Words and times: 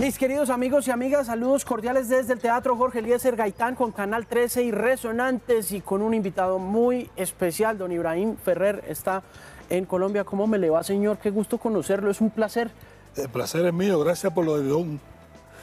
Mis 0.00 0.16
queridos 0.16 0.48
amigos 0.48 0.88
y 0.88 0.90
amigas, 0.90 1.26
saludos 1.26 1.66
cordiales 1.66 2.08
desde 2.08 2.32
el 2.32 2.38
Teatro 2.38 2.74
Jorge 2.74 3.00
Eliezer 3.00 3.36
Gaitán 3.36 3.74
con 3.74 3.92
Canal 3.92 4.26
13 4.26 4.62
y 4.62 4.70
Resonantes 4.70 5.72
y 5.72 5.82
con 5.82 6.00
un 6.00 6.14
invitado 6.14 6.58
muy 6.58 7.10
especial, 7.16 7.76
don 7.76 7.92
Ibrahim 7.92 8.34
Ferrer, 8.42 8.82
está 8.88 9.22
en 9.68 9.84
Colombia. 9.84 10.24
¿Cómo 10.24 10.46
me 10.46 10.56
le 10.56 10.70
va, 10.70 10.82
señor? 10.82 11.18
Qué 11.18 11.28
gusto 11.28 11.58
conocerlo, 11.58 12.10
es 12.10 12.22
un 12.22 12.30
placer. 12.30 12.70
El 13.14 13.28
placer 13.28 13.66
es 13.66 13.74
mío, 13.74 14.00
gracias 14.00 14.32
por 14.32 14.46
lo 14.46 14.56
de 14.56 14.68
Don. 14.68 15.00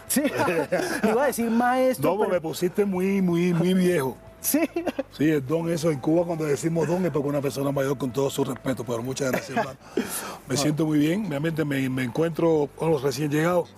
Sí, 0.08 0.22
iba 1.04 1.24
a 1.24 1.28
decir 1.28 1.50
maestro. 1.50 2.12
No, 2.12 2.20
pero... 2.20 2.32
me 2.32 2.40
pusiste 2.40 2.86
muy, 2.86 3.24
muy, 3.24 3.56
muy 3.56 3.74
viejo. 3.74 4.16
Sí. 4.40 4.62
Sí, 5.18 5.32
el 5.32 5.46
don, 5.46 5.68
eso 5.70 5.90
en 5.90 6.00
Cuba 6.00 6.24
cuando 6.24 6.46
decimos 6.46 6.88
don 6.88 7.04
es 7.04 7.12
porque 7.12 7.28
una 7.28 7.42
persona 7.42 7.72
mayor 7.72 7.98
con 7.98 8.12
todo 8.12 8.30
su 8.30 8.46
respeto, 8.46 8.84
pero 8.84 9.02
muchas 9.02 9.32
gracias, 9.32 9.58
hermano. 9.58 9.80
Me 10.48 10.56
siento 10.56 10.86
muy 10.86 11.00
bien, 11.00 11.28
realmente 11.28 11.66
me, 11.66 11.90
me 11.90 12.04
encuentro 12.04 12.70
con 12.78 12.92
los 12.92 13.02
recién 13.02 13.32
llegados 13.32 13.74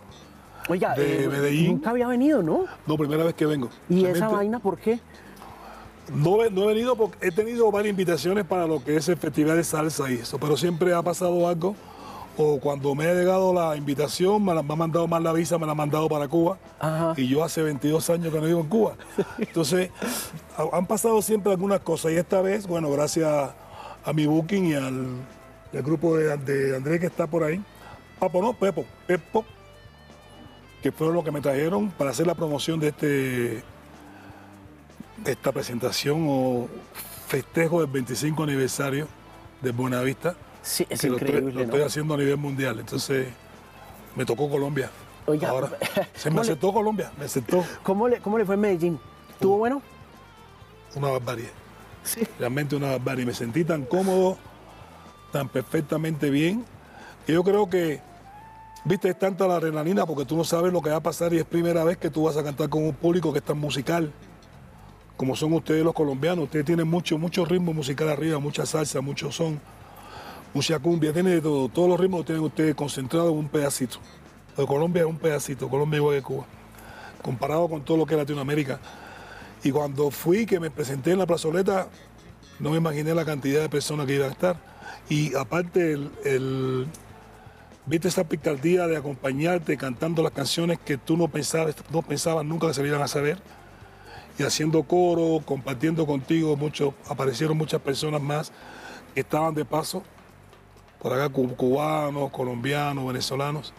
Oiga, 0.69 0.93
de 0.95 1.23
eh, 1.25 1.27
Medellín. 1.27 1.71
nunca 1.73 1.89
había 1.89 2.07
venido, 2.07 2.41
¿no? 2.43 2.65
No, 2.87 2.97
primera 2.97 3.23
vez 3.23 3.33
que 3.33 3.45
vengo. 3.45 3.69
¿Y 3.89 3.95
Realmente, 3.95 4.19
esa 4.19 4.27
vaina 4.29 4.59
por 4.59 4.77
qué? 4.77 4.99
No, 6.13 6.43
he- 6.43 6.49
no 6.49 6.63
he 6.63 6.67
venido 6.73 6.95
porque 6.95 7.27
he 7.27 7.31
tenido 7.31 7.71
varias 7.71 7.91
invitaciones 7.91 8.45
para 8.45 8.65
lo 8.65 8.83
que 8.83 8.95
es 8.95 9.07
el 9.09 9.17
festival 9.17 9.57
de 9.57 9.63
salsa 9.63 10.09
y 10.09 10.15
eso, 10.15 10.39
pero 10.39 10.57
siempre 10.57 10.93
ha 10.93 11.01
pasado 11.01 11.47
algo. 11.47 11.75
O 12.41 12.57
cuando 12.59 12.95
me 12.95 13.05
ha 13.05 13.13
llegado 13.13 13.53
la 13.53 13.75
invitación, 13.75 14.45
me, 14.45 14.55
la, 14.55 14.63
me 14.63 14.71
ha 14.71 14.75
mandado 14.77 15.05
más 15.09 15.21
la 15.21 15.33
visa, 15.33 15.57
me 15.57 15.65
la 15.65 15.71
han 15.73 15.77
mandado 15.77 16.07
para 16.07 16.25
Cuba. 16.29 16.57
Ajá. 16.79 17.13
Y 17.17 17.27
yo 17.27 17.43
hace 17.43 17.61
22 17.61 18.09
años 18.11 18.31
que 18.33 18.39
no 18.39 18.45
vivo 18.47 18.61
en 18.61 18.67
Cuba. 18.69 18.93
Entonces, 19.37 19.91
ha- 20.57 20.77
han 20.77 20.85
pasado 20.87 21.21
siempre 21.21 21.51
algunas 21.51 21.81
cosas. 21.81 22.13
Y 22.13 22.15
esta 22.15 22.41
vez, 22.41 22.65
bueno, 22.65 22.89
gracias 22.91 23.27
a 24.05 24.13
mi 24.13 24.25
booking 24.25 24.67
y 24.67 24.73
al, 24.73 25.05
al 25.73 25.83
grupo 25.83 26.15
de, 26.15 26.37
de 26.37 26.77
Andrés 26.77 27.01
que 27.01 27.07
está 27.07 27.27
por 27.27 27.43
ahí. 27.43 27.61
Papo, 28.19 28.41
no, 28.41 28.53
Pepo, 28.53 28.85
Pepo, 29.05 29.43
que 30.81 30.91
fueron 30.91 31.15
los 31.15 31.23
que 31.25 31.31
me 31.31 31.41
trajeron 31.41 31.89
para 31.91 32.11
hacer 32.11 32.25
la 32.27 32.35
promoción 32.35 32.79
de 32.79 32.87
este 32.89 33.63
de 35.17 35.31
esta 35.33 35.51
presentación 35.51 36.25
o 36.29 36.67
festejo 37.27 37.81
del 37.81 37.89
25 37.91 38.41
aniversario 38.43 39.07
de 39.61 39.71
Buenavista. 39.71 40.35
Sí, 40.61 40.85
es 40.89 41.01
que 41.01 41.09
lo 41.09 41.17
estoy- 41.17 41.27
increíble, 41.29 41.51
lo 41.53 41.59
¿no? 41.59 41.65
estoy 41.65 41.81
haciendo 41.81 42.13
a 42.13 42.17
nivel 42.17 42.37
mundial. 42.37 42.79
Entonces, 42.79 43.27
me 44.15 44.25
tocó 44.25 44.49
Colombia. 44.49 44.89
Oiga, 45.25 45.49
Ahora, 45.49 45.69
se 46.15 46.29
me 46.29 46.35
¿cómo 46.35 46.43
le- 46.43 46.49
aceptó 46.51 46.73
Colombia, 46.73 47.11
me 47.19 47.25
aceptó 47.25 47.63
¿Cómo 47.83 48.07
le, 48.07 48.19
¿Cómo 48.19 48.37
le 48.37 48.45
fue 48.45 48.55
en 48.55 48.61
Medellín? 48.61 48.99
¿Estuvo 49.31 49.57
bueno? 49.57 49.81
una 50.95 51.09
barbarie. 51.09 51.49
Sí. 52.03 52.21
realmente 52.39 52.75
una 52.75 52.91
barbarie. 52.91 53.25
Me 53.25 53.33
sentí 53.33 53.63
tan 53.65 53.83
cómodo, 53.85 54.37
tan 55.31 55.49
perfectamente 55.49 56.29
bien, 56.29 56.65
que 57.27 57.33
yo 57.33 57.43
creo 57.43 57.69
que, 57.69 58.01
viste, 58.85 59.09
es 59.09 59.19
tanta 59.19 59.47
la 59.47 59.55
adrenalina 59.55 60.05
porque 60.05 60.25
tú 60.25 60.35
no 60.35 60.43
sabes 60.43 60.71
lo 60.73 60.81
que 60.81 60.89
va 60.89 60.97
a 60.97 61.03
pasar 61.03 61.33
y 61.33 61.37
es 61.37 61.45
primera 61.45 61.83
vez 61.83 61.97
que 61.97 62.09
tú 62.09 62.23
vas 62.23 62.37
a 62.37 62.43
cantar 62.43 62.69
con 62.69 62.83
un 62.83 62.93
público 62.93 63.31
que 63.31 63.39
es 63.39 63.45
tan 63.45 63.57
musical, 63.59 64.11
como 65.17 65.35
son 65.35 65.53
ustedes 65.53 65.83
los 65.83 65.93
colombianos. 65.93 66.45
Ustedes 66.45 66.65
tienen 66.65 66.87
mucho, 66.87 67.17
mucho 67.17 67.45
ritmo 67.45 67.73
musical 67.73 68.09
arriba, 68.09 68.39
mucha 68.39 68.65
salsa, 68.65 69.01
mucho 69.01 69.31
son, 69.31 69.59
mucha 70.53 70.79
cumbia, 70.79 71.11
tiene 71.13 71.31
de 71.31 71.41
todo. 71.41 71.67
Todos 71.69 71.89
los 71.89 71.99
ritmos 71.99 72.19
los 72.19 72.25
tienen 72.25 72.43
ustedes 72.43 72.75
concentrados 72.75 73.31
en 73.31 73.37
un 73.37 73.49
pedacito. 73.49 73.97
Pero 74.55 74.67
Colombia 74.67 75.01
es 75.01 75.07
un 75.07 75.17
pedacito, 75.17 75.69
Colombia 75.69 75.97
igual 75.97 76.15
que 76.15 76.21
Cuba, 76.23 76.45
comparado 77.21 77.67
con 77.67 77.83
todo 77.83 77.97
lo 77.97 78.05
que 78.05 78.13
es 78.13 78.19
Latinoamérica. 78.19 78.79
Y 79.63 79.71
cuando 79.71 80.09
fui, 80.09 80.45
que 80.45 80.59
me 80.59 80.71
presenté 80.71 81.11
en 81.11 81.19
la 81.19 81.25
plazoleta, 81.25 81.89
no 82.59 82.71
me 82.71 82.77
imaginé 82.77 83.13
la 83.13 83.25
cantidad 83.25 83.61
de 83.61 83.69
personas 83.69 84.05
que 84.07 84.15
iban 84.15 84.29
a 84.29 84.31
estar. 84.31 84.55
Y 85.09 85.35
aparte, 85.35 85.93
el- 86.23 86.87
viste 87.89 88.07
esa 88.07 88.23
picardía 88.23 88.87
de 88.87 88.95
acompañarte 88.97 89.75
cantando 89.77 90.21
las 90.23 90.31
canciones 90.31 90.79
que 90.79 90.97
tú 90.97 91.17
no 91.17 91.27
pensabas, 91.27 91.75
no 91.91 92.01
pensabas 92.03 92.45
nunca 92.45 92.67
que 92.67 92.73
se 92.75 92.87
iban 92.87 93.01
a 93.01 93.07
saber. 93.07 93.39
Y 94.37 94.43
haciendo 94.43 94.83
coro, 94.83 95.43
compartiendo 95.45 96.05
contigo, 96.05 96.55
mucho, 96.55 96.93
aparecieron 97.09 97.57
muchas 97.57 97.81
personas 97.81 98.21
más 98.21 98.51
que 99.13 99.21
estaban 99.21 99.53
de 99.53 99.65
paso, 99.65 100.03
por 101.01 101.11
acá 101.13 101.27
cu- 101.29 101.55
cubanos, 101.55 102.29
colombianos, 102.31 103.05
venezolanos. 103.07 103.73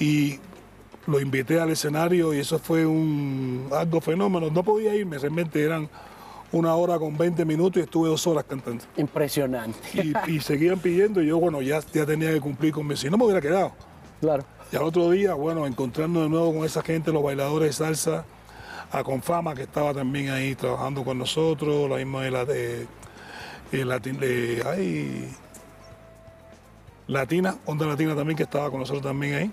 Y 0.00 0.40
lo 1.06 1.20
invité 1.20 1.60
al 1.60 1.70
escenario 1.70 2.32
y 2.34 2.38
eso 2.40 2.58
fue 2.58 2.86
un 2.86 3.68
algo 3.72 4.00
fenómeno. 4.00 4.50
No 4.50 4.62
podía 4.64 4.94
irme, 4.94 5.18
realmente 5.18 5.62
eran 5.62 5.88
una 6.52 6.74
hora 6.74 6.98
con 6.98 7.16
20 7.16 7.44
minutos 7.44 7.80
y 7.80 7.84
estuve 7.84 8.08
dos 8.08 8.26
horas 8.26 8.44
cantando. 8.44 8.84
Impresionante. 8.96 9.78
Y, 10.26 10.32
y 10.36 10.40
seguían 10.40 10.78
pidiendo 10.78 11.22
y 11.22 11.26
yo, 11.26 11.38
bueno, 11.38 11.62
ya, 11.62 11.80
ya 11.92 12.04
tenía 12.06 12.30
que 12.32 12.40
cumplir 12.40 12.72
con 12.72 12.86
mi... 12.86 12.96
Si 12.96 13.08
no 13.10 13.16
me 13.16 13.24
hubiera 13.24 13.40
quedado. 13.40 13.72
Claro. 14.20 14.44
Y 14.70 14.76
al 14.76 14.82
otro 14.82 15.10
día, 15.10 15.34
bueno, 15.34 15.66
encontrarnos 15.66 16.22
de 16.24 16.28
nuevo 16.28 16.54
con 16.54 16.64
esa 16.64 16.82
gente, 16.82 17.10
los 17.12 17.22
bailadores 17.22 17.68
de 17.68 17.72
salsa, 17.72 18.24
a 18.90 19.02
Confama, 19.02 19.54
que 19.54 19.62
estaba 19.62 19.94
también 19.94 20.28
ahí 20.30 20.54
trabajando 20.54 21.02
con 21.04 21.18
nosotros, 21.18 21.88
la 21.88 21.96
misma 21.96 22.22
de 22.22 22.30
la 22.30 22.44
de, 22.44 22.86
de 23.70 23.84
Latin- 23.86 24.18
de- 24.18 24.62
ay, 24.66 25.28
Latina, 27.06 27.56
Onda 27.66 27.86
Latina 27.86 28.14
también, 28.14 28.36
que 28.36 28.42
estaba 28.44 28.70
con 28.70 28.80
nosotros 28.80 29.02
también 29.02 29.34
ahí. 29.34 29.50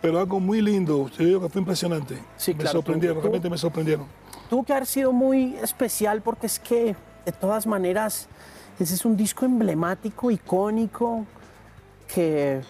Pero 0.00 0.18
algo 0.18 0.40
muy 0.40 0.62
lindo, 0.62 1.08
yo 1.16 1.24
digo 1.24 1.40
que 1.42 1.48
fue 1.48 1.60
impresionante. 1.60 2.18
Sí, 2.36 2.52
me 2.52 2.58
claro, 2.60 2.78
sorprendieron, 2.78 3.16
tú- 3.18 3.22
realmente 3.22 3.50
me 3.50 3.58
sorprendieron. 3.58 4.06
Tuvo 4.48 4.64
que 4.64 4.72
haber 4.72 4.86
sido 4.86 5.12
muy 5.12 5.56
especial 5.56 6.22
porque 6.22 6.46
es 6.46 6.58
que, 6.58 6.94
de 7.24 7.32
todas 7.32 7.66
maneras, 7.66 8.28
ese 8.78 8.94
es 8.94 9.04
un 9.04 9.16
disco 9.16 9.44
emblemático, 9.44 10.30
icónico, 10.30 11.24
que, 12.12 12.60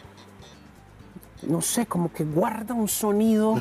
no 1.43 1.61
sé, 1.61 1.85
como 1.87 2.11
que 2.13 2.25
guarda 2.25 2.73
un 2.75 2.89
sonido 2.89 3.61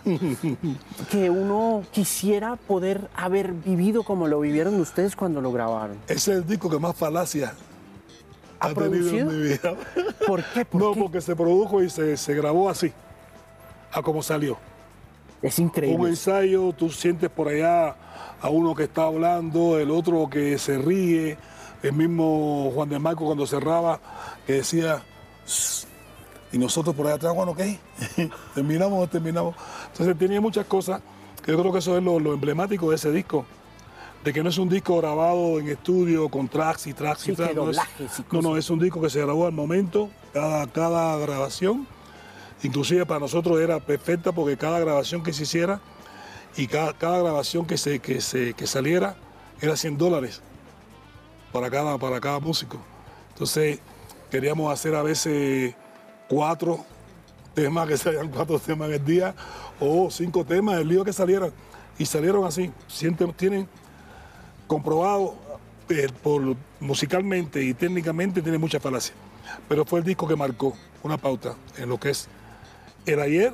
que 1.12 1.30
uno 1.30 1.84
quisiera 1.92 2.56
poder 2.56 3.10
haber 3.16 3.52
vivido 3.52 4.04
como 4.04 4.28
lo 4.28 4.40
vivieron 4.40 4.80
ustedes 4.80 5.16
cuando 5.16 5.42
lo 5.42 5.52
grabaron. 5.52 5.98
Ese 6.08 6.32
es 6.32 6.38
el 6.38 6.48
disco 6.48 6.70
que 6.70 6.80
más 6.80 6.96
falacia 6.96 7.54
¿Ha 8.60 8.68
ha, 8.68 8.74
tenido 8.74 8.90
producido? 8.92 9.32
en 9.32 9.38
mi 9.42 9.48
vida. 9.50 9.76
¿Por 10.26 10.44
qué? 10.54 10.64
¿Por 10.64 10.82
no, 10.82 10.94
qué? 10.94 11.02
porque 11.02 11.20
se 11.22 11.36
produjo 11.36 11.84
y 11.84 11.90
se, 11.90 12.16
se 12.16 12.34
grabó 12.34 12.70
así, 12.70 12.94
a 13.92 14.02
como 14.02 14.24
salió. 14.24 14.58
Es 15.42 15.60
Un 15.60 15.66
increíble. 15.66 16.10
ensayo, 16.10 16.74
tú 16.74 16.90
sientes 16.90 17.30
por 17.30 17.48
allá 17.50 17.96
a 18.42 18.50
uno 18.50 18.74
que 18.76 18.84
está 18.84 19.04
hablando, 19.04 19.78
el 19.80 19.92
otro 19.92 20.30
que 20.30 20.58
se 20.58 20.78
ríe, 20.78 21.38
el 21.84 21.94
mismo 21.94 22.72
Juan 22.74 22.90
de 22.90 23.00
Marco 23.00 23.26
cuando 23.26 23.46
cerraba, 23.46 24.00
que 24.48 24.54
decía, 24.54 25.04
y 26.52 26.58
nosotros 26.58 26.96
por 26.96 27.06
allá 27.08 27.16
atrás, 27.16 27.36
bueno, 27.36 27.54
¿qué? 27.56 27.78
terminamos 28.56 29.10
terminamos. 29.10 29.56
Entonces 29.92 30.18
tenía 30.18 30.42
muchas 30.42 30.66
cosas, 30.66 31.02
que 31.44 31.52
yo 31.52 31.60
creo 31.60 31.72
que 31.72 31.80
eso 31.80 31.98
es 31.98 32.04
lo, 32.04 32.20
lo 32.20 32.34
emblemático 32.34 32.90
de 32.90 32.96
ese 32.96 33.12
disco, 33.12 33.46
de 34.24 34.34
que 34.34 34.42
no 34.42 34.50
es 34.50 34.58
un 34.58 34.70
disco 34.70 34.98
grabado 34.98 35.60
en 35.60 35.70
estudio 35.70 36.30
con 36.30 36.48
tracks 36.48 36.88
y 36.88 36.94
tracks 36.94 37.22
Sí, 37.22 37.32
y 37.34 37.36
tracks. 37.36 37.56
no, 37.56 37.70
es, 37.70 37.78
no, 38.32 38.42
no, 38.42 38.58
es 38.58 38.70
un 38.70 38.80
disco 38.80 39.00
que 39.02 39.10
se 39.10 39.22
grabó 39.22 39.46
al 39.46 39.52
momento, 39.54 40.10
cada, 40.34 40.66
cada 40.68 41.18
grabación. 41.18 41.88
Inclusive 42.64 43.06
para 43.06 43.20
nosotros 43.20 43.60
era 43.60 43.80
perfecta 43.80 44.32
porque 44.32 44.58
cada 44.58 44.80
grabación 44.80 45.24
que 45.24 45.34
se 45.34 45.44
hiciera 45.44 45.82
y 46.58 46.68
cada, 46.68 46.94
cada 46.94 47.20
grabación 47.20 47.66
que, 47.66 47.78
se, 47.78 48.00
que, 48.00 48.22
se, 48.22 48.54
que 48.54 48.66
saliera 48.68 49.16
era 49.62 49.76
100 49.76 49.98
dólares 49.98 50.42
para 51.52 51.70
cada, 51.70 51.98
para 51.98 52.20
cada 52.20 52.40
músico. 52.40 52.78
Entonces 53.34 53.80
queríamos 54.30 54.72
hacer 54.72 54.96
a 54.96 55.02
veces 55.02 55.76
cuatro 56.28 56.86
temas, 57.54 57.88
que 57.88 57.98
salían 57.98 58.30
cuatro 58.30 58.60
temas 58.60 58.90
en 58.90 58.96
el 58.96 59.06
día, 59.06 59.36
o 59.80 60.10
cinco 60.10 60.46
temas, 60.46 60.80
el 60.80 60.88
lío 60.88 61.04
que 61.04 61.14
salieran. 61.14 61.52
Y 61.98 62.06
salieron 62.06 62.46
así. 62.46 62.72
Tienen 63.38 63.68
comprobado 64.68 65.36
eh, 65.90 66.08
por, 66.22 66.56
musicalmente 66.80 67.64
y 67.64 67.74
técnicamente, 67.74 68.42
tiene 68.42 68.58
mucha 68.58 68.80
falacia. 68.80 69.14
Pero 69.70 69.86
fue 69.86 70.00
el 70.00 70.06
disco 70.06 70.28
que 70.28 70.36
marcó 70.36 70.76
una 71.04 71.18
pauta 71.18 71.56
en 71.78 71.90
lo 71.90 72.00
que 72.00 72.10
es 72.10 72.28
el 73.06 73.20
ayer, 73.20 73.54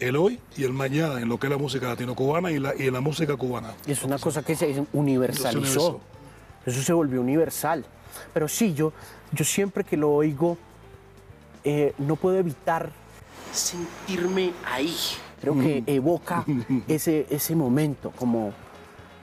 el 0.00 0.16
hoy 0.16 0.38
y 0.56 0.64
el 0.64 0.72
mañana, 0.72 1.20
en 1.20 1.28
lo 1.28 1.38
que 1.38 1.46
es 1.46 1.50
la 1.50 1.58
música 1.58 1.88
latino-cubana 1.88 2.50
y, 2.50 2.58
la, 2.58 2.74
y 2.76 2.86
en 2.86 2.94
la 2.94 3.00
música 3.00 3.36
cubana. 3.36 3.74
Es 3.86 4.02
una 4.04 4.18
cosa 4.18 4.42
que 4.42 4.54
se 4.54 4.84
universalizó. 4.92 6.00
Eso 6.64 6.82
se 6.82 6.92
volvió 6.92 7.20
universal. 7.20 7.84
Pero 8.32 8.48
sí, 8.48 8.74
yo, 8.74 8.92
yo 9.32 9.44
siempre 9.44 9.84
que 9.84 9.96
lo 9.96 10.10
oigo, 10.10 10.56
eh, 11.64 11.94
no 11.98 12.16
puedo 12.16 12.38
evitar 12.38 12.90
sentirme 13.52 14.52
ahí. 14.64 14.94
Creo 15.40 15.58
que 15.58 15.84
evoca 15.86 16.44
ese, 16.88 17.26
ese 17.30 17.54
momento, 17.54 18.12
como, 18.16 18.48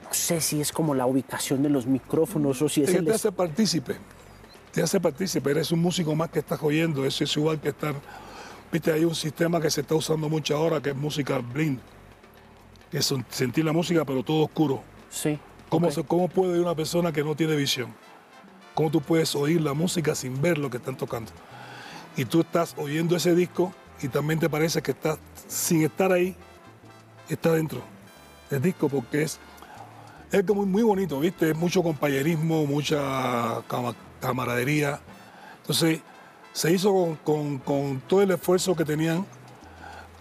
no 0.04 0.14
sé 0.14 0.40
si 0.40 0.60
es 0.60 0.72
como 0.72 0.94
la 0.94 1.06
ubicación 1.06 1.62
de 1.62 1.68
los 1.68 1.86
micrófonos 1.86 2.60
o 2.62 2.68
si 2.68 2.82
es 2.82 2.88
Es 2.88 2.94
que 2.94 3.00
el... 3.00 3.06
te 3.06 3.12
hace 3.12 3.32
partícipe, 3.32 3.96
te 4.72 4.82
hace 4.82 4.98
partícipe, 4.98 5.50
eres 5.50 5.70
un 5.72 5.80
músico 5.80 6.14
más 6.14 6.30
que 6.30 6.38
estás 6.38 6.62
oyendo, 6.62 7.04
eso 7.04 7.22
es 7.24 7.36
igual 7.36 7.60
que 7.60 7.68
estar, 7.68 7.94
viste, 8.72 8.92
hay 8.92 9.04
un 9.04 9.14
sistema 9.14 9.60
que 9.60 9.70
se 9.70 9.80
está 9.82 9.94
usando 9.94 10.28
mucho 10.28 10.56
ahora 10.56 10.80
que 10.80 10.90
es 10.90 10.96
música 10.96 11.38
blind, 11.38 11.78
que 12.90 12.98
es 12.98 13.14
sentir 13.30 13.64
la 13.64 13.72
música 13.72 14.04
pero 14.04 14.22
todo 14.22 14.44
oscuro. 14.44 14.82
Sí. 15.10 15.38
¿Cómo, 15.68 15.90
se- 15.90 16.04
¿Cómo 16.04 16.28
puede 16.28 16.60
una 16.60 16.74
persona 16.74 17.12
que 17.12 17.24
no 17.24 17.34
tiene 17.34 17.56
visión? 17.56 17.92
¿Cómo 18.74 18.90
tú 18.90 19.00
puedes 19.00 19.34
oír 19.34 19.60
la 19.60 19.72
música 19.72 20.14
sin 20.14 20.40
ver 20.40 20.58
lo 20.58 20.68
que 20.70 20.76
están 20.76 20.96
tocando? 20.96 21.32
Y 22.16 22.24
tú 22.24 22.40
estás 22.40 22.74
oyendo 22.78 23.16
ese 23.16 23.34
disco 23.34 23.72
y 24.02 24.08
también 24.08 24.38
te 24.38 24.48
parece 24.48 24.82
que 24.82 24.90
estás, 24.92 25.18
sin 25.48 25.82
estar 25.84 26.12
ahí, 26.12 26.36
está 27.28 27.52
dentro 27.52 27.80
del 28.50 28.62
disco 28.62 28.88
porque 28.88 29.22
es, 29.22 29.38
es 30.30 30.42
como 30.44 30.64
muy 30.66 30.82
bonito, 30.82 31.18
¿viste? 31.20 31.50
Es 31.50 31.56
mucho 31.56 31.82
compañerismo, 31.82 32.64
mucha 32.66 33.62
camaradería. 34.20 35.00
Entonces, 35.62 36.00
se 36.56 36.72
hizo 36.72 37.18
con, 37.22 37.60
todo 38.08 38.22
el 38.22 38.30
esfuerzo 38.30 38.74
que 38.74 38.86
tenían, 38.86 39.26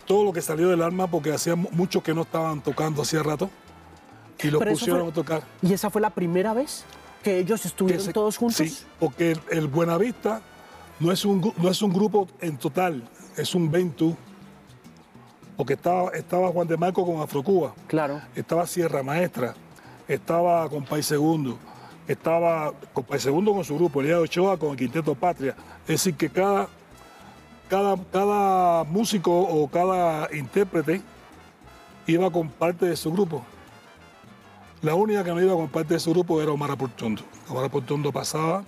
todo 0.06 0.26
lo 0.26 0.34
que 0.34 0.42
salió 0.42 0.68
del 0.68 0.82
alma, 0.82 1.08
porque 1.08 1.32
hacía 1.32 1.56
muchos 1.56 2.04
que 2.04 2.14
no 2.14 2.24
estaban 2.24 2.60
tocando 2.60 3.04
hacía 3.04 3.24
rato, 3.24 3.50
y 4.44 4.50
los 4.50 4.62
pusieron 4.62 5.08
a 5.08 5.14
tocar. 5.14 5.44
¿Y 5.62 5.72
esa 5.72 5.90
fue 5.90 6.02
la 6.02 6.10
primera 6.10 6.54
vez 6.54 6.84
que 7.24 7.40
ellos 7.40 7.66
estuvieron 7.66 8.12
todos 8.12 8.36
juntos? 8.36 8.58
Sí, 8.58 8.78
porque 9.00 9.38
el, 9.50 9.68
Buenavista 9.68 10.42
no 11.00 11.14
es, 11.14 11.24
un, 11.24 11.54
no 11.56 11.70
es 11.70 11.82
un 11.82 11.94
grupo 11.94 12.28
en 12.42 12.58
total, 12.58 13.08
es 13.38 13.56
un 13.56 13.72
Ventu, 13.72 14.18
porque 15.56 15.76
estaba, 15.76 16.10
estaba 16.10 16.50
Juan 16.50 16.68
de 16.68 16.76
Marco 16.76 17.06
con 17.06 17.22
Afrocuba, 17.22 17.74
claro. 17.88 18.20
estaba 18.36 18.68
Sierra 18.68 19.04
Maestra, 19.04 19.56
estaba 20.06 20.68
con 20.68 20.84
País 20.84 21.06
Segundo, 21.06 21.58
estaba 22.10 22.74
con 22.92 23.06
País 23.06 23.24
Segundo 23.24 23.54
con 23.54 23.64
su 23.64 23.76
grupo, 23.76 24.02
Elías 24.02 24.20
Ochoa 24.20 24.60
con 24.60 24.72
el 24.72 24.76
Quinteto 24.76 25.16
Patria, 25.16 25.56
es 25.86 26.04
decir, 26.04 26.16
que 26.16 26.30
cada, 26.30 26.68
cada, 27.70 27.96
cada 28.12 28.84
músico 28.86 29.32
o 29.32 29.68
cada 29.68 30.34
intérprete 30.36 31.02
iba 32.08 32.32
con 32.32 32.50
parte 32.50 32.88
de 32.88 32.96
su 32.96 33.12
grupo. 33.12 33.44
La 34.82 34.96
única 34.96 35.24
que 35.24 35.32
no 35.32 35.42
iba 35.42 35.54
con 35.54 35.68
parte 35.68 35.94
de 35.96 36.00
su 36.00 36.12
grupo 36.12 36.42
era 36.42 36.52
Omar 36.52 36.78
Portondo. 36.78 37.24
Omar 37.50 37.70
Portondo 37.70 38.12
pasaba 38.12 38.64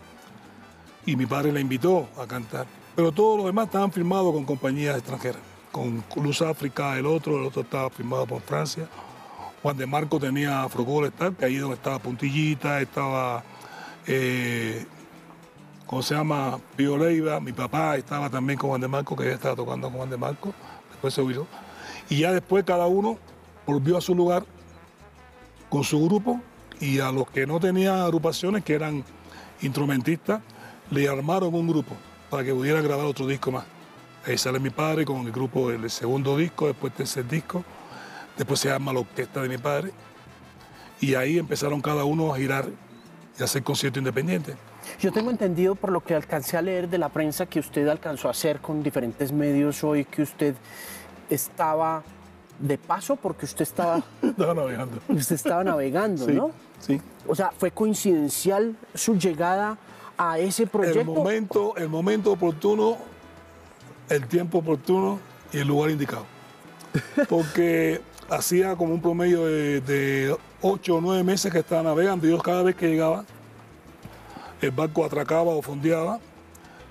y 1.05 1.15
mi 1.15 1.25
padre 1.25 1.51
la 1.51 1.59
invitó 1.59 2.07
a 2.19 2.25
cantar. 2.25 2.65
Pero 2.95 3.11
todos 3.11 3.37
los 3.37 3.45
demás 3.45 3.65
estaban 3.67 3.91
firmados 3.91 4.33
con 4.33 4.45
compañías 4.45 4.97
extranjeras. 4.97 5.41
Con 5.71 6.03
Luz 6.15 6.41
África, 6.41 6.97
el 6.97 7.05
otro, 7.05 7.37
el 7.37 7.45
otro 7.45 7.61
estaba 7.61 7.89
firmado 7.89 8.25
por 8.25 8.41
Francia. 8.41 8.87
Juan 9.61 9.77
de 9.77 9.85
Marco 9.85 10.19
tenía 10.19 10.63
Afrogol 10.63 11.11
que 11.37 11.45
ahí 11.45 11.57
donde 11.57 11.75
estaba 11.75 11.99
Puntillita, 11.99 12.81
estaba 12.81 13.43
eh, 14.07 14.85
¿cómo 15.87 16.03
se 16.03 16.13
llama? 16.13 16.59
Pío 16.75 16.97
Leiva, 16.97 17.39
mi 17.39 17.53
papá 17.53 17.95
estaba 17.95 18.29
también 18.29 18.59
con 18.59 18.69
Juan 18.69 18.81
de 18.81 18.87
Marco, 18.87 19.15
que 19.15 19.25
ya 19.25 19.31
estaba 19.31 19.55
tocando 19.55 19.87
con 19.87 19.97
Juan 19.97 20.09
de 20.09 20.17
Marco, 20.17 20.53
después 20.91 21.13
se 21.13 21.21
olvidó. 21.21 21.47
Y 22.09 22.19
ya 22.19 22.31
después 22.31 22.63
cada 22.63 22.85
uno 22.87 23.17
volvió 23.65 23.97
a 23.97 24.01
su 24.01 24.13
lugar 24.13 24.45
con 25.69 25.83
su 25.83 26.03
grupo 26.05 26.41
y 26.79 26.99
a 26.99 27.11
los 27.11 27.29
que 27.29 27.47
no 27.47 27.59
tenían 27.59 27.99
agrupaciones, 27.99 28.63
que 28.63 28.75
eran 28.75 29.03
instrumentistas, 29.61 30.41
le 30.91 31.07
armaron 31.09 31.53
un 31.53 31.67
grupo 31.67 31.95
para 32.29 32.43
que 32.43 32.53
pudieran 32.53 32.83
grabar 32.83 33.05
otro 33.05 33.25
disco 33.25 33.51
más. 33.51 33.65
Ahí 34.25 34.37
sale 34.37 34.59
mi 34.59 34.69
padre 34.69 35.05
con 35.05 35.25
el 35.25 35.31
grupo 35.31 35.69
del 35.69 35.89
segundo 35.89 36.37
disco, 36.37 36.67
después 36.67 36.93
tercer 36.93 37.27
disco, 37.27 37.63
después 38.37 38.59
se 38.59 38.69
llama 38.69 38.93
la 38.93 38.99
orquesta 38.99 39.41
de 39.41 39.49
mi 39.49 39.57
padre, 39.57 39.91
y 40.99 41.15
ahí 41.15 41.37
empezaron 41.37 41.81
cada 41.81 42.03
uno 42.03 42.33
a 42.33 42.37
girar 42.37 42.67
y 43.37 43.41
a 43.41 43.45
hacer 43.45 43.63
conciertos 43.63 43.99
independientes. 43.99 44.55
Yo 44.99 45.11
tengo 45.11 45.29
entendido 45.29 45.75
por 45.75 45.91
lo 45.91 46.01
que 46.01 46.15
alcancé 46.15 46.57
a 46.57 46.61
leer 46.61 46.89
de 46.89 46.97
la 46.97 47.09
prensa 47.09 47.45
que 47.45 47.59
usted 47.59 47.87
alcanzó 47.87 48.29
a 48.29 48.31
hacer 48.31 48.59
con 48.59 48.81
diferentes 48.81 49.31
medios 49.31 49.83
hoy, 49.83 50.05
que 50.05 50.23
usted 50.23 50.55
estaba 51.29 52.03
de 52.59 52.77
paso 52.79 53.15
porque 53.15 53.45
usted 53.45 53.61
estaba... 53.61 54.01
estaba 54.21 54.55
navegando. 54.55 54.99
Usted 55.07 55.35
estaba 55.35 55.63
navegando, 55.63 56.27
¿no? 56.27 56.51
Sí. 56.79 56.99
O 57.27 57.35
sea, 57.35 57.51
¿fue 57.55 57.69
coincidencial 57.69 58.75
su 58.95 59.15
llegada 59.15 59.77
a 60.17 60.39
ese 60.39 60.65
proyecto? 60.65 60.99
El 60.99 61.05
momento, 61.05 61.77
el 61.77 61.89
momento 61.89 62.31
oportuno, 62.31 62.97
el 64.09 64.25
tiempo 64.27 64.59
oportuno 64.59 65.19
y 65.53 65.59
el 65.59 65.67
lugar 65.67 65.91
indicado. 65.91 66.25
Porque 67.29 68.01
hacía 68.29 68.75
como 68.75 68.95
un 68.95 69.01
promedio 69.01 69.45
de, 69.45 69.81
de 69.81 70.35
ocho 70.61 70.95
o 70.95 71.01
nueve 71.01 71.23
meses 71.23 71.51
que 71.51 71.59
estaba 71.59 71.83
navegando 71.83 72.25
y 72.25 72.31
yo 72.31 72.39
cada 72.39 72.63
vez 72.63 72.75
que 72.75 72.87
llegaba 72.87 73.25
el 74.61 74.71
barco 74.71 75.05
atracaba 75.05 75.51
o 75.51 75.61
fondeaba 75.61 76.19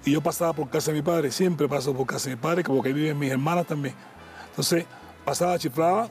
y 0.04 0.12
yo 0.12 0.20
pasaba 0.20 0.52
por 0.52 0.68
casa 0.70 0.92
de 0.92 0.98
mi 0.98 1.02
padre, 1.02 1.30
siempre 1.32 1.68
paso 1.68 1.92
por 1.92 2.06
casa 2.06 2.28
de 2.30 2.36
mi 2.36 2.40
padre, 2.40 2.62
porque 2.62 2.92
viven 2.92 3.18
mis 3.18 3.30
hermanas 3.30 3.66
también. 3.66 3.94
Entonces 4.50 4.86
pasaba, 5.24 5.58
chiflaba 5.58 6.08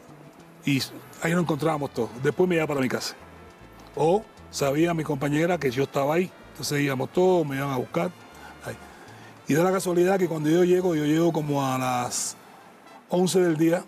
y 0.66 0.82
ahí 1.22 1.32
nos 1.32 1.44
encontrábamos 1.44 1.94
todos. 1.94 2.10
Después 2.22 2.50
me 2.50 2.56
iba 2.56 2.68
para 2.68 2.82
mi 2.82 2.90
casa. 2.90 3.16
O 3.96 4.24
sabía 4.52 4.94
mi 4.94 5.04
compañera 5.04 5.58
que 5.58 5.72
yo 5.72 5.84
estaba 5.84 6.16
ahí, 6.16 6.30
entonces 6.52 6.82
íbamos 6.82 7.12
todos, 7.14 7.48
me 7.48 7.56
iban 7.56 7.70
a 7.70 7.78
buscar. 7.78 8.12
Y 9.48 9.54
da 9.54 9.64
la 9.64 9.72
casualidad 9.72 10.18
que 10.18 10.28
cuando 10.28 10.50
yo 10.50 10.64
llego, 10.64 10.96
yo 10.96 11.06
llego 11.06 11.32
como 11.32 11.64
a 11.64 11.78
las 11.78 12.36
11 13.10 13.42
del 13.42 13.58
día 13.58 13.84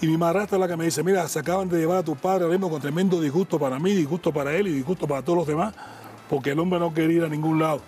y 0.00 0.08
mi 0.08 0.16
madrastra 0.16 0.56
es 0.56 0.60
la 0.60 0.66
que 0.66 0.76
me 0.76 0.84
dice, 0.84 1.04
mira, 1.04 1.28
se 1.28 1.38
acaban 1.38 1.68
de 1.68 1.78
llevar 1.78 1.98
a 1.98 2.02
tu 2.02 2.16
padre 2.16 2.42
ahora 2.42 2.56
mismo 2.56 2.68
con 2.68 2.82
tremendo 2.82 3.20
disgusto 3.20 3.56
para 3.56 3.78
mí, 3.78 3.94
disgusto 3.94 4.32
para 4.32 4.52
él 4.52 4.66
y 4.66 4.72
disgusto 4.72 5.06
para 5.06 5.22
todos 5.22 5.38
los 5.38 5.46
demás 5.46 5.72
porque 6.32 6.52
el 6.52 6.58
hombre 6.60 6.78
no 6.78 6.94
quería 6.94 7.16
ir 7.18 7.24
a 7.24 7.28
ningún 7.28 7.58
lado. 7.58 7.82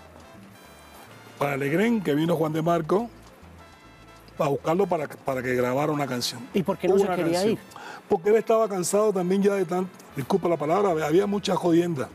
Para 1.38 1.55
Alegren, 1.55 2.02
que 2.02 2.14
vino 2.14 2.37
Juan 2.37 2.52
de 2.52 2.61
Marco 2.61 3.08
a 4.38 4.49
buscarlo 4.49 4.87
para, 4.87 5.08
para 5.08 5.43
que 5.43 5.55
grabara 5.55 5.91
una 5.91 6.06
canción. 6.06 6.46
¿Y 6.52 6.62
por 6.62 6.76
qué 6.76 6.87
no 6.87 6.99
se 6.99 7.08
quería 7.08 7.46
ir? 7.46 7.58
Porque 8.06 8.29
él 8.29 8.37
estaba 8.37 8.69
cansado 8.69 9.14
también 9.14 9.43
ya 9.43 9.55
de 9.55 9.64
tanto, 9.64 9.91
disculpa 10.14 10.46
la 10.50 10.58
palabra, 10.58 10.91
había 10.91 11.26
mucha 11.26 11.56
jodienda. 11.56 12.11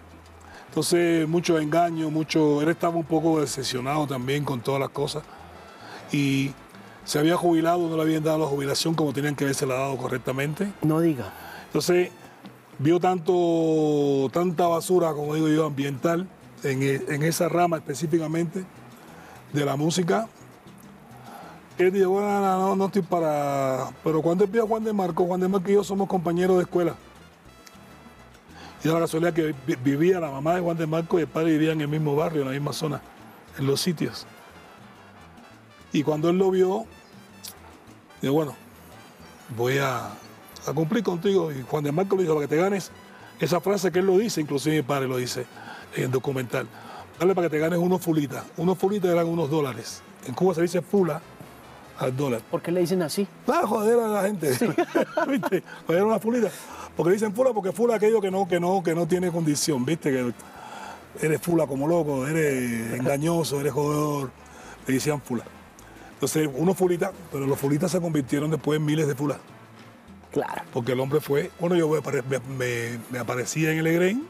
Entonces, 0.68 1.28
mucho 1.28 1.58
engaño, 1.58 2.12
mucho. 2.12 2.62
Él 2.62 2.70
estaba 2.70 2.96
un 2.96 3.06
poco 3.06 3.42
decepcionado 3.42 4.06
también 4.06 4.46
con 4.46 4.62
todas 4.62 4.80
las 4.80 4.90
cosas. 4.90 5.24
Y 6.12 6.54
se 7.06 7.18
había 7.18 7.38
jubilado, 7.38 7.90
no 7.90 7.96
le 7.96 8.04
habían 8.04 8.24
dado 8.24 8.38
la 8.38 8.46
jubilación 8.46 8.94
como 8.94 9.14
tenían 9.14 9.36
que 9.36 9.46
haberse 9.46 9.66
la 9.66 9.74
dado 9.74 9.98
correctamente. 9.98 10.72
No 10.84 11.00
diga. 11.00 11.34
Entonces, 11.66 12.12
vio 12.80 13.00
tanto, 13.00 14.30
tanta 14.32 14.68
basura, 14.68 15.14
como 15.14 15.36
digo 15.36 15.50
yo, 15.50 15.66
ambiental, 15.66 16.28
en, 16.64 17.24
esa 17.24 17.48
rama 17.50 17.78
específicamente 17.78 18.64
de 19.54 19.66
la 19.66 19.76
música, 19.76 20.28
él 21.78 21.92
dijo, 21.92 22.10
bueno, 22.10 22.42
no, 22.42 22.76
no 22.76 22.86
estoy 22.88 23.02
para... 23.02 23.90
Pero 24.04 24.22
cuando 24.22 24.46
vio 24.48 24.64
a 24.64 24.68
Juan 24.68 24.84
de 24.84 24.92
Marco, 24.92 25.26
Juan 25.26 25.40
de 25.40 25.48
Marco 25.48 25.70
y 25.70 25.76
yo 25.76 25.84
somos 25.84 26.10
compañeros 26.10 26.58
de 26.58 26.64
escuela. 26.64 26.96
Y 28.84 28.88
era 28.88 28.96
la 28.96 29.06
casualidad 29.06 29.34
que 29.34 29.54
vivía 29.84 30.20
la 30.20 30.32
mamá 30.32 30.56
de 30.56 30.62
Juan 30.62 30.78
de 30.78 30.88
Marco 30.88 31.20
y 31.20 31.22
el 31.22 31.28
padre 31.28 31.52
vivía 31.52 31.72
en 31.72 31.82
el 31.82 31.88
mismo 31.88 32.16
barrio, 32.16 32.42
en 32.42 32.48
la 32.48 32.54
misma 32.54 32.74
zona, 32.74 33.02
en 33.58 33.66
los 33.66 33.80
sitios. 33.80 34.26
Y 35.92 36.04
cuando 36.04 36.30
él 36.30 36.38
lo 36.38 36.52
vio, 36.52 36.86
dijo, 38.22 38.34
bueno, 38.34 38.56
voy 39.56 39.78
a, 39.80 40.12
a 40.66 40.74
cumplir 40.74 41.04
contigo. 41.04 41.52
Y 41.52 41.64
Juan 41.64 41.84
de 41.84 41.92
Marco 41.92 42.16
le 42.16 42.24
dijo, 42.24 42.36
para 42.36 42.48
que 42.48 42.56
te 42.56 42.62
ganes 42.62 42.92
esa 43.40 43.60
frase 43.60 43.92
que 43.92 44.00
él 44.00 44.06
lo 44.06 44.18
dice, 44.18 44.42
inclusive 44.42 44.78
mi 44.78 44.82
padre 44.82 45.08
lo 45.08 45.18
dice 45.18 45.46
en 45.96 46.06
el 46.06 46.12
documental. 46.12 46.68
Dale 47.20 47.36
para 47.36 47.48
que 47.48 47.58
te 47.58 47.60
ganes 47.60 47.80
unos 47.80 48.02
fulitas. 48.02 48.46
Unos 48.58 48.78
fulitas 48.78 49.12
eran 49.12 49.28
unos 49.28 49.50
dólares. 49.50 50.02
En 50.26 50.34
Cuba 50.34 50.54
se 50.54 50.62
dice 50.62 50.82
fula 50.82 51.22
al 51.98 52.16
dólar. 52.16 52.42
¿Por 52.50 52.62
qué 52.62 52.72
le 52.72 52.82
dicen 52.82 53.02
así? 53.02 53.28
Para 53.46 53.68
joder 53.68 54.00
a 54.00 54.08
la 54.08 54.22
gente. 54.24 54.50
¿Viste? 55.28 55.64
Joder 55.86 56.04
una 56.04 56.20
fulita. 56.20 56.50
Porque 56.96 57.14
dicen 57.14 57.34
fula 57.34 57.52
porque 57.54 57.72
fula 57.72 57.96
aquello 57.96 58.22
que 58.22 58.32
no, 58.32 58.48
que 58.48 58.60
no, 58.60 58.82
que 58.84 58.96
no 58.96 59.06
tiene 59.08 59.32
condición, 59.32 59.86
¿viste? 59.86 60.12
Que 60.12 60.34
eres 61.22 61.42
fula 61.42 61.68
como 61.68 61.88
loco, 61.88 62.26
eres 62.28 62.94
engañoso, 63.00 63.60
eres 63.60 63.74
jodedor. 63.74 64.32
Le 64.88 64.94
decían 64.94 65.22
fula. 65.22 65.44
Entonces, 66.14 66.50
unos 66.54 66.78
fulitas, 66.78 67.12
pero 67.32 67.46
los 67.46 67.58
fulitas 67.58 67.92
se 67.92 68.02
convirtieron 68.02 68.52
después 68.52 68.78
en 68.78 68.86
miles 68.86 69.08
de 69.08 69.16
fulas. 69.16 69.38
Claro. 70.32 70.62
Porque 70.72 70.92
el 70.92 71.00
hombre 71.00 71.20
fue, 71.22 71.52
bueno, 71.60 71.76
yo 71.76 71.90
me, 71.90 73.20
aparecía 73.20 73.72
en 73.72 73.80
el 73.80 73.88
Egren 73.88 74.28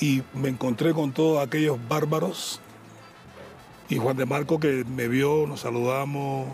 y 0.00 0.22
me 0.34 0.48
encontré 0.48 0.92
con 0.92 1.12
todos 1.12 1.44
aquellos 1.44 1.78
bárbaros. 1.88 2.60
Y 3.88 3.96
Juan 3.96 4.16
de 4.16 4.26
Marco 4.26 4.58
que 4.58 4.84
me 4.84 5.08
vio, 5.08 5.46
nos 5.46 5.60
saludamos, 5.60 6.48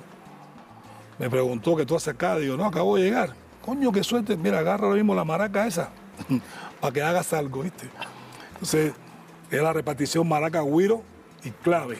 me 1.18 1.30
preguntó 1.30 1.76
que 1.76 1.86
tú 1.86 1.96
haces 1.96 2.08
acá. 2.08 2.36
Digo, 2.36 2.56
no, 2.56 2.66
acabo 2.66 2.96
de 2.96 3.04
llegar. 3.04 3.34
Coño, 3.64 3.92
qué 3.92 4.02
suerte. 4.02 4.36
Mira, 4.36 4.58
agarra 4.58 4.84
ahora 4.84 4.96
mismo 4.96 5.14
la 5.14 5.24
maraca 5.24 5.66
esa 5.66 5.90
para 6.80 6.92
que 6.92 7.02
hagas 7.02 7.32
algo, 7.32 7.62
¿viste? 7.62 7.88
Entonces, 8.54 8.92
era 9.50 9.64
la 9.64 9.72
repartición 9.72 10.28
maraca, 10.28 10.62
guiro 10.62 11.02
y 11.44 11.50
clave. 11.50 11.98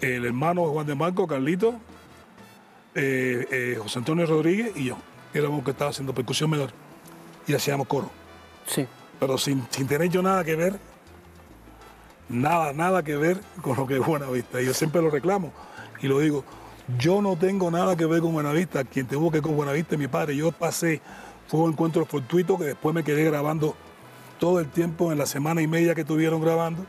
El 0.00 0.26
hermano 0.26 0.66
Juan 0.66 0.86
de 0.86 0.94
Marco, 0.94 1.26
Carlito, 1.26 1.76
eh, 2.96 3.46
eh, 3.50 3.78
José 3.80 3.98
Antonio 3.98 4.26
Rodríguez 4.26 4.72
y 4.74 4.86
yo, 4.86 4.96
éramos 5.34 5.62
que 5.62 5.70
estaba 5.70 5.90
haciendo 5.90 6.14
percusión 6.14 6.50
menor 6.50 6.70
y 7.46 7.54
hacíamos 7.54 7.86
coro. 7.86 8.10
Sí. 8.66 8.86
Pero 9.20 9.38
sin, 9.38 9.66
tener 9.66 10.08
yo 10.08 10.22
nada 10.22 10.42
que 10.44 10.56
ver, 10.56 10.78
nada, 12.28 12.72
nada 12.72 13.02
que 13.02 13.16
ver 13.16 13.38
con 13.62 13.76
lo 13.76 13.86
que 13.86 13.98
es 13.98 14.04
Buenavista. 14.04 14.60
Y 14.60 14.66
yo 14.66 14.74
siempre 14.74 15.00
lo 15.00 15.10
reclamo 15.10 15.52
y 16.00 16.08
lo 16.08 16.18
digo, 16.20 16.44
yo 16.98 17.22
no 17.22 17.36
tengo 17.36 17.70
nada 17.70 17.96
que 17.96 18.06
ver 18.06 18.20
con 18.20 18.32
Buenavista, 18.32 18.82
quien 18.84 19.06
tuvo 19.06 19.30
que 19.30 19.36
ver 19.36 19.42
con 19.42 19.56
Buenavista 19.56 19.94
es 19.94 19.98
mi 19.98 20.08
padre. 20.08 20.34
Yo 20.34 20.50
pasé, 20.50 21.00
fue 21.48 21.60
un 21.60 21.72
encuentro 21.72 22.04
fortuito 22.06 22.58
que 22.58 22.64
después 22.64 22.94
me 22.94 23.04
quedé 23.04 23.24
grabando 23.24 23.76
todo 24.40 24.58
el 24.58 24.68
tiempo 24.68 25.12
en 25.12 25.18
la 25.18 25.26
semana 25.26 25.62
y 25.62 25.66
media 25.66 25.94
que 25.94 26.00
estuvieron 26.02 26.40
grabando, 26.40 26.84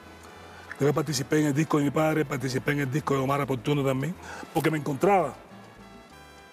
Después 0.79 0.93
participé 0.93 1.39
en 1.39 1.47
el 1.47 1.53
disco 1.55 1.79
de 1.79 1.85
mi 1.85 1.89
padre, 1.89 2.23
participé 2.23 2.73
en 2.73 2.81
el 2.81 2.91
disco 2.91 3.15
de 3.15 3.19
Omar 3.21 3.41
Oportuno 3.41 3.83
también, 3.83 4.13
porque 4.53 4.69
me 4.69 4.77
encontraba. 4.77 5.33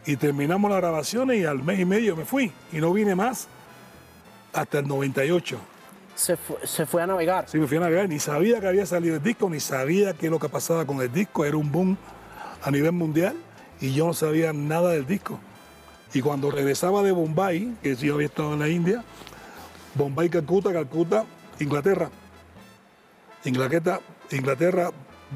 Y 0.06 0.16
terminamos 0.16 0.70
las 0.70 0.80
grabaciones 0.80 1.38
y 1.38 1.44
al 1.44 1.62
mes 1.62 1.80
y 1.80 1.84
medio 1.84 2.16
me 2.16 2.24
fui. 2.24 2.52
Y 2.72 2.76
no 2.76 2.92
vine 2.92 3.14
más 3.14 3.48
hasta 4.52 4.80
el 4.80 4.88
98. 4.88 5.58
Se 6.14 6.36
fue, 6.36 6.66
se 6.66 6.86
fue 6.86 7.02
a 7.02 7.06
navegar. 7.06 7.48
Sí, 7.48 7.58
me 7.58 7.66
fui 7.66 7.78
a 7.78 7.80
navegar. 7.80 8.08
Ni 8.08 8.18
sabía 8.18 8.60
que 8.60 8.68
había 8.68 8.86
salido 8.86 9.16
el 9.16 9.22
disco, 9.22 9.48
ni 9.48 9.60
sabía 9.60 10.12
qué 10.14 10.26
es 10.26 10.32
lo 10.32 10.38
que 10.38 10.48
pasaba 10.48 10.84
con 10.84 11.00
el 11.00 11.12
disco. 11.12 11.44
Era 11.44 11.56
un 11.56 11.70
boom 11.72 11.96
a 12.62 12.70
nivel 12.70 12.92
mundial 12.92 13.34
y 13.80 13.92
yo 13.92 14.06
no 14.06 14.14
sabía 14.14 14.52
nada 14.52 14.90
del 14.90 15.06
disco. 15.06 15.38
Y 16.12 16.20
cuando 16.20 16.50
regresaba 16.50 17.02
de 17.02 17.12
Bombay, 17.12 17.76
que 17.82 17.96
yo 17.96 18.14
había 18.14 18.26
estado 18.26 18.54
en 18.54 18.60
la 18.60 18.68
India, 18.68 19.02
Bombay, 19.94 20.28
Calcuta, 20.28 20.72
Calcuta, 20.72 21.24
Inglaterra. 21.58 22.08
Inglaterra, 23.44 24.00
Inglaterra, 24.30 24.90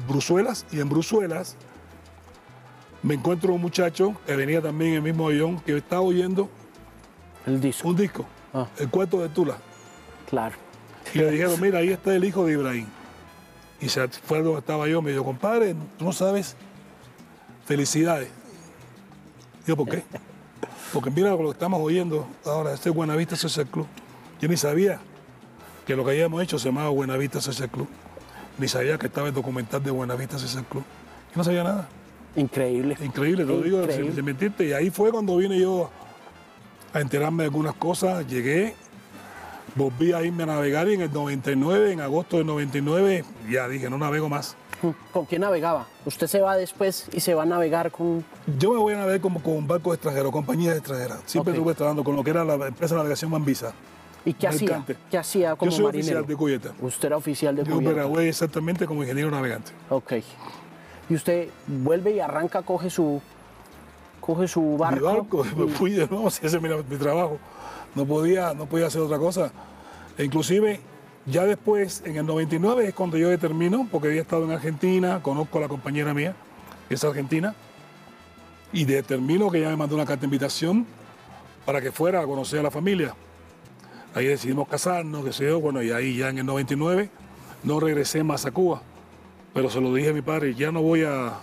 Bruselas, 0.07 0.65
y 0.71 0.79
en 0.79 0.89
Bruselas 0.89 1.57
me 3.03 3.13
encuentro 3.15 3.53
un 3.53 3.61
muchacho 3.61 4.15
que 4.25 4.35
venía 4.35 4.61
también 4.61 4.91
en 4.91 4.95
el 4.97 5.01
mismo 5.03 5.27
avión 5.27 5.59
que 5.59 5.75
estaba 5.77 6.01
oyendo 6.01 6.49
El 7.45 7.61
disco. 7.61 7.87
un 7.87 7.95
disco, 7.95 8.25
Ah. 8.53 8.67
El 8.79 8.89
cuarto 8.89 9.21
de 9.21 9.29
Tula. 9.29 9.57
Claro. 10.29 10.55
Y 11.13 11.19
le 11.19 11.31
dijeron, 11.31 11.59
mira, 11.61 11.79
ahí 11.79 11.89
está 11.89 12.15
el 12.15 12.23
hijo 12.23 12.45
de 12.45 12.53
Ibrahim. 12.53 12.87
Y 13.79 13.89
se 13.89 14.07
fue 14.07 14.41
donde 14.41 14.59
estaba 14.59 14.87
yo, 14.87 15.01
me 15.01 15.11
dijo, 15.11 15.23
compadre, 15.23 15.75
tú 15.97 16.05
no 16.05 16.11
sabes, 16.11 16.55
felicidades. 17.65 18.29
Digo, 19.65 19.77
¿por 19.85 19.89
qué? 19.95 20.03
Porque 20.93 21.11
mira 21.11 21.29
lo 21.31 21.37
que 21.37 21.49
estamos 21.49 21.79
oyendo 21.79 22.27
ahora, 22.45 22.73
este 22.73 22.89
Buenavista 22.89 23.35
Social 23.35 23.67
Club. 23.67 23.87
Yo 24.41 24.47
ni 24.49 24.57
sabía 24.57 24.99
que 25.85 25.95
lo 25.95 26.03
que 26.03 26.11
habíamos 26.11 26.41
hecho 26.41 26.57
se 26.57 26.69
llamaba 26.69 26.89
Buenavista 26.89 27.39
Social 27.39 27.69
Club. 27.69 27.87
Ni 28.57 28.67
sabía 28.67 28.97
que 28.97 29.05
estaba 29.07 29.27
el 29.27 29.33
documental 29.33 29.83
de 29.83 29.91
Buenavista 29.91 30.39
Social 30.39 30.65
Club. 30.65 30.83
Yo 31.31 31.37
no 31.37 31.43
sabía 31.43 31.63
nada. 31.63 31.87
Increíble. 32.35 32.97
Increíble, 33.01 33.43
te 33.43 33.49
lo 33.51 33.61
digo 33.61 33.81
Increíble. 33.81 34.13
sin, 34.13 34.25
mentirte. 34.25 34.65
Y 34.67 34.73
ahí 34.73 34.89
fue 34.89 35.11
cuando 35.11 35.35
vine 35.37 35.59
yo 35.59 35.89
a 36.93 36.99
enterarme 37.01 37.43
de 37.43 37.47
algunas 37.47 37.73
cosas. 37.75 38.25
Llegué, 38.27 38.75
volví 39.75 40.13
a 40.13 40.21
irme 40.23 40.43
a 40.43 40.47
navegar 40.47 40.87
y 40.89 40.93
en 40.93 41.01
el 41.01 41.13
99, 41.13 41.91
en 41.93 42.01
agosto 42.01 42.37
del 42.37 42.45
99, 42.45 43.23
ya 43.49 43.67
dije, 43.67 43.89
no 43.89 43.97
navego 43.97 44.29
más. 44.29 44.55
¿Con 45.11 45.25
quién 45.25 45.41
navegaba? 45.41 45.87
Usted 46.05 46.27
se 46.27 46.39
va 46.39 46.55
después 46.55 47.07
y 47.11 47.19
se 47.19 47.33
va 47.33 47.43
a 47.43 47.45
navegar 47.45 47.91
con... 47.91 48.23
Yo 48.57 48.71
me 48.71 48.79
voy 48.79 48.93
a 48.93 48.97
navegar 48.97 49.19
como 49.21 49.41
con 49.41 49.53
un 49.55 49.67
barco 49.67 49.93
extranjero, 49.93 50.31
compañías 50.31 50.77
extranjeras. 50.77 51.19
Siempre 51.25 51.53
estuve 51.53 51.73
trabajando 51.73 52.03
con 52.03 52.15
lo 52.15 52.23
que 52.23 52.29
era 52.29 52.45
la 52.45 52.53
empresa 52.67 52.95
de 52.95 52.99
navegación 52.99 53.31
Bambisa. 53.31 53.73
¿Y 54.25 54.33
qué 54.33 54.47
hacía? 54.47 54.83
¿Qué 55.09 55.17
hacía 55.17 55.55
como 55.55 55.71
Yo 55.71 55.77
soy 55.77 55.85
marinero? 55.85 56.19
oficial 56.19 56.27
de 56.27 56.35
cubierta. 56.35 56.71
Usted 56.81 57.05
era 57.07 57.17
oficial 57.17 57.55
de 57.55 57.63
Yo 57.63 57.71
cubierta. 57.75 58.01
operaba 58.05 58.23
exactamente 58.23 58.85
como 58.85 59.01
ingeniero 59.01 59.31
navegante. 59.31 59.71
Ok. 59.89 60.13
Y 61.09 61.15
usted 61.15 61.49
vuelve 61.67 62.11
y 62.11 62.19
arranca, 62.19 62.61
coge 62.61 62.89
su, 62.89 63.21
coge 64.21 64.47
su 64.47 64.77
barco. 64.77 64.95
Mi 64.95 65.17
barco, 65.17 65.45
me 65.57 65.67
fui 65.67 65.91
de 65.91 66.07
nuevo, 66.07 66.27
ese 66.41 66.45
era 66.45 66.77
mi 66.77 66.97
trabajo. 66.97 67.37
No 67.95 68.05
podía, 68.05 68.53
no 68.53 68.67
podía 68.67 68.87
hacer 68.87 69.01
otra 69.01 69.17
cosa. 69.17 69.51
E 70.17 70.23
inclusive, 70.23 70.79
ya 71.25 71.45
después, 71.45 72.03
en 72.05 72.17
el 72.17 72.25
99 72.25 72.87
es 72.87 72.93
cuando 72.93 73.17
yo 73.17 73.29
determino, 73.29 73.87
porque 73.91 74.09
había 74.09 74.21
estado 74.21 74.45
en 74.45 74.51
Argentina, 74.51 75.21
conozco 75.23 75.57
a 75.57 75.61
la 75.61 75.67
compañera 75.67 76.13
mía, 76.13 76.35
que 76.87 76.95
es 76.95 77.03
argentina, 77.03 77.55
y 78.71 78.85
determino 78.85 79.49
que 79.49 79.59
ella 79.59 79.69
me 79.69 79.77
mandó 79.77 79.95
una 79.95 80.05
carta 80.05 80.21
de 80.21 80.27
invitación 80.27 80.85
para 81.65 81.81
que 81.81 81.91
fuera 81.91 82.21
a 82.21 82.25
conocer 82.25 82.59
a 82.59 82.63
la 82.63 82.71
familia. 82.71 83.15
Ahí 84.13 84.25
decidimos 84.25 84.67
casarnos, 84.67 85.23
que 85.23 85.33
sé 85.33 85.45
yo, 85.45 85.59
bueno, 85.59 85.81
y 85.81 85.91
ahí 85.91 86.17
ya 86.17 86.29
en 86.29 86.39
el 86.39 86.45
99 86.45 87.09
no 87.63 87.79
regresé 87.79 88.23
más 88.23 88.45
a 88.45 88.51
Cuba. 88.51 88.81
Pero 89.53 89.69
se 89.69 89.81
lo 89.81 89.93
dije 89.93 90.09
a 90.09 90.13
mi 90.13 90.21
padre, 90.21 90.53
ya 90.53 90.71
no 90.71 90.81
voy 90.81 91.03
a, 91.03 91.33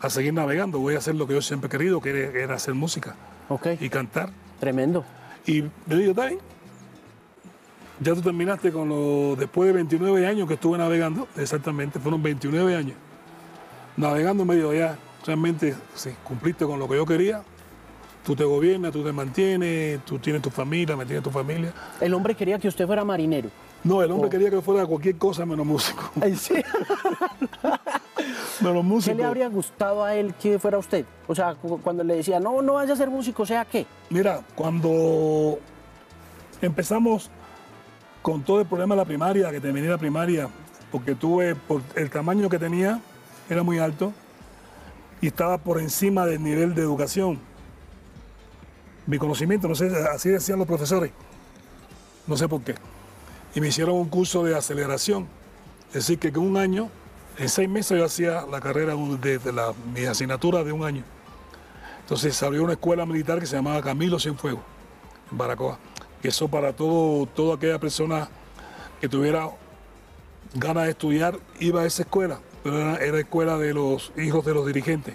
a 0.00 0.10
seguir 0.10 0.32
navegando, 0.32 0.78
voy 0.78 0.94
a 0.94 0.98
hacer 0.98 1.14
lo 1.14 1.26
que 1.26 1.34
yo 1.34 1.42
siempre 1.42 1.66
he 1.68 1.70
querido, 1.70 2.00
que 2.00 2.10
era, 2.10 2.38
era 2.38 2.54
hacer 2.54 2.74
música 2.74 3.16
y 3.80 3.88
cantar. 3.88 4.30
Tremendo. 4.60 5.04
Y 5.46 5.62
dijo, 5.86 6.10
está 6.10 6.26
bien. 6.26 6.38
Ya 8.00 8.14
tú 8.14 8.22
terminaste 8.22 8.70
con 8.70 8.88
lo, 8.88 9.34
después 9.36 9.66
de 9.66 9.72
29 9.72 10.26
años 10.26 10.46
que 10.46 10.54
estuve 10.54 10.78
navegando, 10.78 11.26
exactamente, 11.36 11.98
fueron 11.98 12.22
29 12.22 12.76
años. 12.76 12.96
Navegando 13.96 14.44
me 14.44 14.54
dijo, 14.54 14.72
ya, 14.72 14.96
realmente, 15.26 15.74
sí, 15.94 16.10
cumpliste 16.22 16.64
con 16.64 16.78
lo 16.78 16.88
que 16.88 16.94
yo 16.94 17.04
quería. 17.04 17.42
Tú 18.24 18.36
te 18.36 18.44
gobiernas, 18.44 18.92
tú 18.92 19.02
te 19.02 19.10
mantienes, 19.10 20.04
tú 20.04 20.18
tienes 20.18 20.42
tu 20.42 20.50
familia, 20.50 20.96
me 20.96 21.06
tienes 21.06 21.24
tu 21.24 21.30
familia. 21.30 21.72
El 22.00 22.14
hombre 22.14 22.34
quería 22.34 22.58
que 22.58 22.68
usted 22.68 22.86
fuera 22.86 23.04
marinero. 23.04 23.48
No, 23.84 24.02
el 24.02 24.10
hombre 24.10 24.26
Oh. 24.26 24.30
quería 24.30 24.50
que 24.50 24.60
fuera 24.60 24.84
cualquier 24.86 25.16
cosa 25.16 25.46
menos 25.46 25.64
músico. 25.66 26.10
Sí. 26.36 26.54
Menos 28.60 28.76
¿Qué 28.76 28.82
músico. 28.82 29.16
le 29.16 29.24
habría 29.24 29.48
gustado 29.48 30.02
a 30.04 30.14
él 30.16 30.34
que 30.34 30.58
fuera 30.58 30.78
usted? 30.78 31.04
O 31.28 31.34
sea, 31.34 31.54
cu- 31.54 31.80
cuando 31.80 32.02
le 32.02 32.16
decía, 32.16 32.40
no, 32.40 32.60
no 32.60 32.74
vaya 32.74 32.92
a 32.92 32.96
ser 32.96 33.08
músico, 33.08 33.46
sea 33.46 33.64
qué. 33.64 33.86
Mira, 34.10 34.40
cuando 34.56 35.60
empezamos 36.60 37.30
con 38.20 38.42
todo 38.42 38.60
el 38.60 38.66
problema 38.66 38.96
de 38.96 39.00
la 39.00 39.04
primaria, 39.04 39.50
que 39.52 39.60
terminé 39.60 39.86
la 39.88 39.96
primaria, 39.98 40.48
porque 40.90 41.14
tuve, 41.14 41.54
por 41.54 41.82
el 41.94 42.10
tamaño 42.10 42.48
que 42.48 42.58
tenía, 42.58 43.00
era 43.48 43.62
muy 43.62 43.78
alto 43.78 44.12
y 45.20 45.28
estaba 45.28 45.58
por 45.58 45.80
encima 45.80 46.26
del 46.26 46.42
nivel 46.42 46.74
de 46.74 46.82
educación. 46.82 47.38
Mi 49.06 49.18
conocimiento, 49.18 49.68
no 49.68 49.76
sé, 49.76 49.88
así 50.12 50.30
decían 50.30 50.58
los 50.58 50.66
profesores, 50.66 51.12
no 52.26 52.36
sé 52.36 52.48
por 52.48 52.60
qué. 52.62 52.74
Y 53.54 53.60
me 53.60 53.68
hicieron 53.68 53.96
un 53.96 54.08
curso 54.08 54.44
de 54.44 54.56
aceleración, 54.56 55.26
es 55.88 55.94
decir, 55.94 56.18
que 56.18 56.28
en 56.28 56.38
un 56.38 56.56
año, 56.56 56.90
en 57.38 57.48
seis 57.48 57.68
meses 57.68 57.98
yo 57.98 58.04
hacía 58.04 58.44
la 58.50 58.60
carrera 58.60 58.94
de, 58.94 59.38
de 59.38 59.52
la, 59.52 59.72
mi 59.94 60.04
asignatura 60.04 60.62
de 60.64 60.72
un 60.72 60.84
año. 60.84 61.02
Entonces 62.00 62.36
se 62.36 62.46
abrió 62.46 62.64
una 62.64 62.72
escuela 62.72 63.04
militar 63.04 63.38
que 63.38 63.46
se 63.46 63.56
llamaba 63.56 63.82
Camilo 63.82 64.18
Cienfuegos, 64.18 64.62
en 65.30 65.38
Baracoa. 65.38 65.78
Que 66.22 66.28
eso 66.28 66.48
para 66.48 66.72
todo, 66.72 67.26
toda 67.26 67.56
aquella 67.56 67.78
persona 67.78 68.28
que 69.00 69.08
tuviera 69.08 69.50
ganas 70.54 70.84
de 70.84 70.90
estudiar 70.90 71.38
iba 71.60 71.82
a 71.82 71.86
esa 71.86 72.02
escuela, 72.02 72.40
pero 72.62 72.80
era, 72.80 72.96
era 72.96 73.18
escuela 73.18 73.56
de 73.58 73.74
los 73.74 74.12
hijos 74.16 74.44
de 74.44 74.54
los 74.54 74.66
dirigentes, 74.66 75.14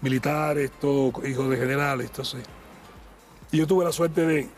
militares, 0.00 0.70
todos 0.80 1.24
hijos 1.26 1.48
de 1.48 1.56
generales, 1.56 2.08
entonces. 2.08 2.44
Y 3.52 3.58
yo 3.58 3.66
tuve 3.66 3.84
la 3.84 3.92
suerte 3.92 4.26
de, 4.26 4.48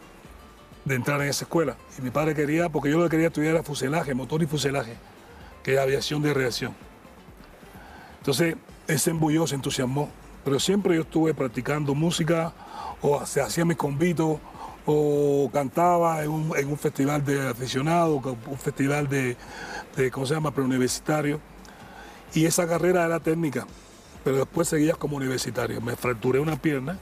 de 0.87 0.95
entrar 0.95 1.21
en 1.21 1.29
esa 1.29 1.45
escuela. 1.45 1.77
Y 1.99 2.03
mi 2.03 2.11
padre 2.11 2.35
quería, 2.35 2.69
porque 2.69 2.91
yo 2.91 2.97
lo 2.97 3.05
que 3.05 3.11
quería 3.11 3.27
estudiar 3.27 3.55
era 3.57 3.63
fuselaje, 3.65 4.15
motor 4.15 4.43
y 4.43 4.47
fuselaje, 4.47 4.95
que 5.63 5.75
es 5.75 5.81
aviación 5.81 6.23
de 6.23 6.33
reacción. 6.33 6.75
Entonces, 8.19 8.57
él 8.87 8.99
se 8.99 9.11
embulló, 9.11 9.47
se 9.47 9.57
entusiasmó. 9.57 10.09
Pero 10.45 10.61
siempre 10.61 10.95
yo 10.95 11.03
estuve 11.03 11.35
practicando 11.35 11.93
música, 11.95 12.53
o 13.03 13.27
se 13.27 13.41
hacía 13.41 13.65
mis 13.65 13.77
convitos, 13.77 14.39
o 14.87 15.51
cantaba 15.53 16.23
en 16.23 16.31
un, 16.31 16.57
en 16.57 16.69
un 16.69 16.79
festival 16.79 17.25
de 17.25 17.49
aficionados, 17.49 18.25
un 18.25 18.57
festival 18.57 19.09
de, 19.09 19.37
de, 19.97 20.11
¿cómo 20.13 20.25
se 20.25 20.35
llama?, 20.35 20.53
preuniversitario. 20.53 21.41
Y 22.33 22.45
esa 22.45 22.69
carrera 22.69 23.05
era 23.05 23.19
técnica, 23.19 23.67
pero 24.23 24.37
después 24.37 24.69
seguía 24.69 24.95
como 24.95 25.17
universitario. 25.17 25.81
Me 25.81 25.97
fracturé 25.97 26.39
una 26.39 26.55
pierna, 26.55 26.97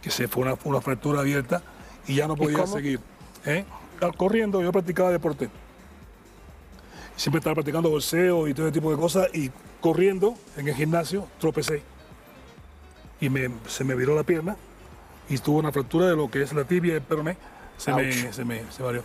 que 0.00 0.10
se 0.10 0.26
fue 0.26 0.44
una, 0.44 0.56
una 0.64 0.80
fractura 0.80 1.20
abierta, 1.20 1.62
y 2.08 2.14
ya 2.16 2.26
no 2.26 2.34
podía 2.36 2.58
seguir. 2.66 3.00
¿eh? 3.46 3.64
Corriendo, 4.16 4.60
yo 4.62 4.72
practicaba 4.72 5.10
deporte 5.10 5.48
siempre 7.16 7.38
estaba 7.38 7.54
practicando 7.54 7.90
boxeo 7.90 8.46
y 8.46 8.54
todo 8.54 8.66
ese 8.66 8.74
tipo 8.74 8.92
de 8.92 8.96
cosas 8.96 9.26
y 9.34 9.50
corriendo 9.80 10.34
en 10.56 10.68
el 10.68 10.74
gimnasio 10.76 11.26
tropecé 11.40 11.82
y 13.20 13.28
me- 13.28 13.50
se 13.66 13.82
me 13.82 13.96
viró 13.96 14.14
la 14.14 14.22
pierna 14.22 14.56
y 15.28 15.36
tuvo 15.38 15.58
una 15.58 15.72
fractura 15.72 16.06
de 16.06 16.14
lo 16.16 16.30
que 16.30 16.42
es 16.42 16.52
la 16.52 16.62
tibia 16.64 16.92
y 16.92 16.96
el 16.96 17.02
peroné, 17.02 17.36
se 17.76 17.92
me, 17.92 18.12
se 18.32 18.44
me 18.44 18.62
se 18.70 18.82
me 18.82 18.86
abrió. 18.88 19.02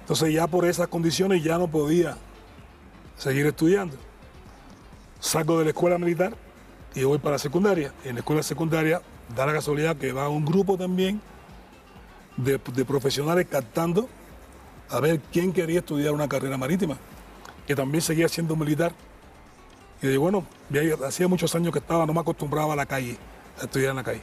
Entonces 0.00 0.32
ya 0.32 0.46
por 0.46 0.64
esas 0.64 0.86
condiciones 0.86 1.42
ya 1.42 1.58
no 1.58 1.66
podía 1.66 2.16
seguir 3.18 3.46
estudiando. 3.46 3.96
Salgo 5.18 5.58
de 5.58 5.64
la 5.64 5.70
escuela 5.70 5.98
militar 5.98 6.36
y 6.94 7.02
voy 7.02 7.18
para 7.18 7.32
la 7.32 7.38
secundaria. 7.40 7.92
En 8.04 8.14
la 8.14 8.20
escuela 8.20 8.44
secundaria 8.44 9.02
da 9.34 9.44
la 9.44 9.52
casualidad 9.54 9.96
que 9.96 10.12
va 10.12 10.28
un 10.28 10.44
grupo 10.44 10.76
también 10.78 11.20
de, 12.36 12.58
profesionales 12.58 13.46
captando 13.50 14.08
a 14.88 15.00
ver 15.00 15.20
quién 15.32 15.52
quería 15.52 15.80
estudiar 15.80 16.12
una 16.12 16.28
carrera 16.28 16.56
marítima, 16.56 16.96
que 17.66 17.74
también 17.74 18.02
seguía 18.02 18.28
siendo 18.28 18.56
militar. 18.56 18.92
Y 20.02 20.08
digo, 20.08 20.22
bueno, 20.22 20.46
hacía 21.06 21.28
muchos 21.28 21.54
años 21.54 21.72
que 21.72 21.78
estaba, 21.78 22.06
no 22.06 22.12
me 22.12 22.20
acostumbraba 22.20 22.74
a 22.74 22.76
la 22.76 22.86
calle, 22.86 23.16
a 23.60 23.64
estudiar 23.64 23.90
en 23.90 23.96
la 23.96 24.04
calle. 24.04 24.22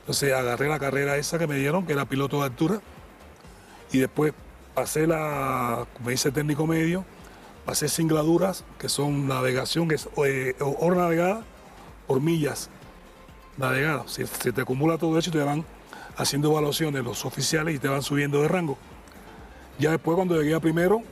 Entonces 0.00 0.32
agarré 0.32 0.68
la 0.68 0.78
carrera 0.78 1.16
esa 1.16 1.38
que 1.38 1.46
me 1.46 1.56
dieron, 1.56 1.86
que 1.86 1.92
era 1.92 2.04
piloto 2.06 2.38
de 2.38 2.44
altura, 2.44 2.80
y 3.92 3.98
después 3.98 4.32
pasé 4.74 5.06
la, 5.06 5.86
como 5.94 6.10
dice 6.10 6.32
técnico 6.32 6.66
medio, 6.66 7.04
pasé 7.66 7.88
singladuras, 7.88 8.64
que 8.78 8.88
son 8.88 9.28
navegación, 9.28 9.88
que 9.88 9.96
es 9.96 10.08
eh, 10.24 10.56
navegada 10.80 11.42
por 12.06 12.20
millas 12.20 12.70
navegadas. 13.58 14.12
Se 14.12 14.52
te 14.52 14.62
acumula 14.62 14.98
todo 14.98 15.18
eso 15.18 15.30
te 15.30 15.38
van 15.38 15.64
haciendo 16.16 16.50
evaluaciones 16.50 17.02
los 17.04 17.24
oficiales 17.24 17.74
y 17.74 17.78
te 17.78 17.88
van 17.88 18.02
subiendo 18.02 18.42
de 18.42 18.48
rango. 18.48 18.76
Ya 19.78 19.90
después 19.90 20.14
cuando 20.16 20.40
llegué 20.40 20.54
a 20.54 20.60
primero, 20.60 21.02